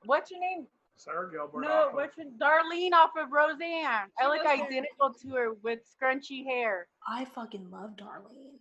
What's 0.04 0.30
your 0.30 0.40
name? 0.40 0.66
Sara 0.96 1.30
Gilbert. 1.30 1.60
No, 1.62 1.90
what's 1.92 2.16
your 2.16 2.26
Darlene 2.40 2.92
off 2.92 3.10
of 3.18 3.30
Roseanne. 3.30 4.08
I 4.20 4.24
look 4.26 4.34
looks 4.38 4.44
like- 4.44 4.62
identical 4.62 5.12
to 5.22 5.28
her 5.30 5.52
with 5.62 5.80
scrunchy 5.84 6.44
hair. 6.44 6.86
I 7.06 7.24
fucking 7.26 7.70
love 7.70 7.90
Darlene. 7.96 8.58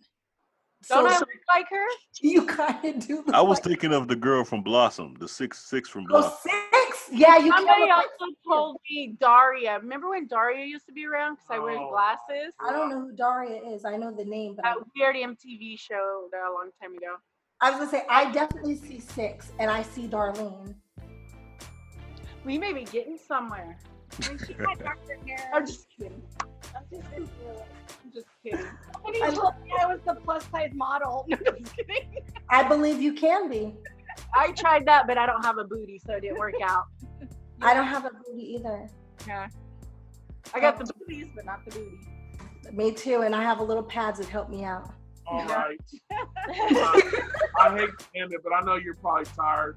Don't 0.88 1.04
So- 1.04 1.06
I 1.06 1.12
so 1.14 1.20
look 1.20 1.28
like 1.54 1.66
her? 1.70 1.86
you 2.20 2.44
kind 2.46 2.84
of 2.84 3.06
do. 3.06 3.16
Look 3.18 3.34
I 3.34 3.40
was 3.40 3.58
like- 3.58 3.64
thinking 3.64 3.92
of 3.92 4.08
the 4.08 4.16
girl 4.16 4.44
from 4.44 4.62
Blossom, 4.62 5.14
the 5.18 5.28
six 5.28 5.64
six 5.64 5.88
from 5.88 6.04
Oh, 6.10 6.20
Blossom. 6.20 6.50
Six? 6.92 7.08
Yeah, 7.12 7.36
you 7.38 7.50
Somebody 7.52 7.80
look 7.80 7.88
like 7.90 8.06
also 8.20 8.32
told 8.46 8.76
me 8.90 9.16
Daria. 9.20 9.78
Remember 9.78 10.10
when 10.10 10.26
Daria 10.26 10.64
used 10.64 10.86
to 10.86 10.92
be 10.92 11.06
around 11.06 11.34
because 11.36 11.48
I 11.50 11.58
wear 11.58 11.78
Oh. 11.78 11.90
glasses? 11.90 12.54
I 12.60 12.72
don't 12.72 12.88
know 12.88 13.00
who 13.00 13.12
Daria 13.12 13.62
is. 13.62 13.84
I 13.84 13.96
know 13.96 14.10
the 14.10 14.24
name, 14.24 14.54
but 14.56 14.62
That 14.62 14.76
weird 14.96 15.16
MTV 15.16 15.78
show 15.78 16.28
that 16.32 16.42
a 16.48 16.52
long 16.52 16.70
time 16.80 16.94
ago. 16.96 17.16
I 17.60 17.70
was 17.70 17.78
gonna 17.78 17.90
say 17.90 18.04
I 18.08 18.30
definitely 18.32 18.76
see 18.76 18.98
six, 19.00 19.52
and 19.58 19.70
I 19.70 19.82
see 19.82 20.08
Darlene. 20.08 20.74
We 22.44 22.58
may 22.58 22.72
be 22.72 22.84
getting 22.84 23.18
somewhere. 23.18 23.78
When 24.28 24.36
she 24.38 24.52
had 24.52 24.78
darker 24.78 25.16
hair. 25.26 25.50
I'm 25.54 25.64
just 25.66 25.86
kidding. 25.88 26.20
I'm 26.76 26.84
just 26.92 27.08
kidding. 27.10 27.28
I'm 28.04 28.12
just 28.12 28.26
kidding. 28.44 28.66
Somebody 28.92 29.20
told 29.36 29.54
me 29.64 29.70
I 29.80 29.86
was 29.86 30.00
the 30.04 30.16
plus 30.22 30.44
size 30.50 30.70
model. 30.74 31.24
No, 31.30 31.38
I'm 31.48 31.64
just 31.64 31.76
kidding. 31.76 32.04
I 32.50 32.62
believe 32.68 33.00
you 33.00 33.14
can 33.14 33.48
be. 33.48 33.74
I 34.34 34.52
tried 34.52 34.86
that, 34.86 35.06
but 35.06 35.18
I 35.18 35.26
don't 35.26 35.44
have 35.44 35.58
a 35.58 35.64
booty, 35.64 36.00
so 36.04 36.14
it 36.14 36.20
didn't 36.22 36.38
work 36.38 36.54
out. 36.62 36.84
I 37.60 37.74
don't 37.74 37.86
have 37.86 38.04
a 38.04 38.10
booty 38.10 38.54
either. 38.54 38.88
Yeah. 39.26 39.48
I 40.54 40.60
got 40.60 40.78
the 40.78 40.84
oh. 40.84 40.98
booties, 40.98 41.28
but 41.34 41.44
not 41.44 41.64
the 41.64 41.70
booty. 41.72 41.98
Me 42.72 42.92
too, 42.92 43.22
and 43.22 43.34
I 43.34 43.42
have 43.42 43.58
a 43.60 43.62
little 43.62 43.82
pads 43.82 44.18
that 44.18 44.28
help 44.28 44.48
me 44.48 44.64
out. 44.64 44.92
All 45.26 45.44
right. 45.46 45.78
I, 46.10 47.22
I 47.60 47.76
hate 47.76 47.90
to 47.98 48.06
end 48.20 48.32
it, 48.32 48.40
but 48.42 48.52
I 48.52 48.60
know 48.62 48.76
you're 48.76 48.94
probably 48.94 49.24
tired. 49.36 49.76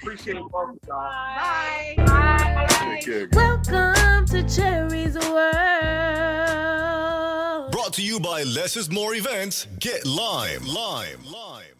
Appreciate 0.00 0.36
both 0.50 0.70
of 0.70 0.78
y'all. 0.88 0.98
Bye. 0.98 2.66
Take 2.68 3.04
care. 3.04 3.28
Welcome 3.32 4.24
to 4.26 4.42
Cherie's 4.44 5.16
World. 5.28 5.50
Brought 7.70 7.92
to 7.94 8.02
you 8.02 8.18
by 8.18 8.42
Less 8.44 8.76
is 8.76 8.90
More 8.90 9.14
Events. 9.14 9.66
Get 9.78 10.06
Lime. 10.06 10.64
Lime. 10.66 11.22
Lime. 11.24 11.79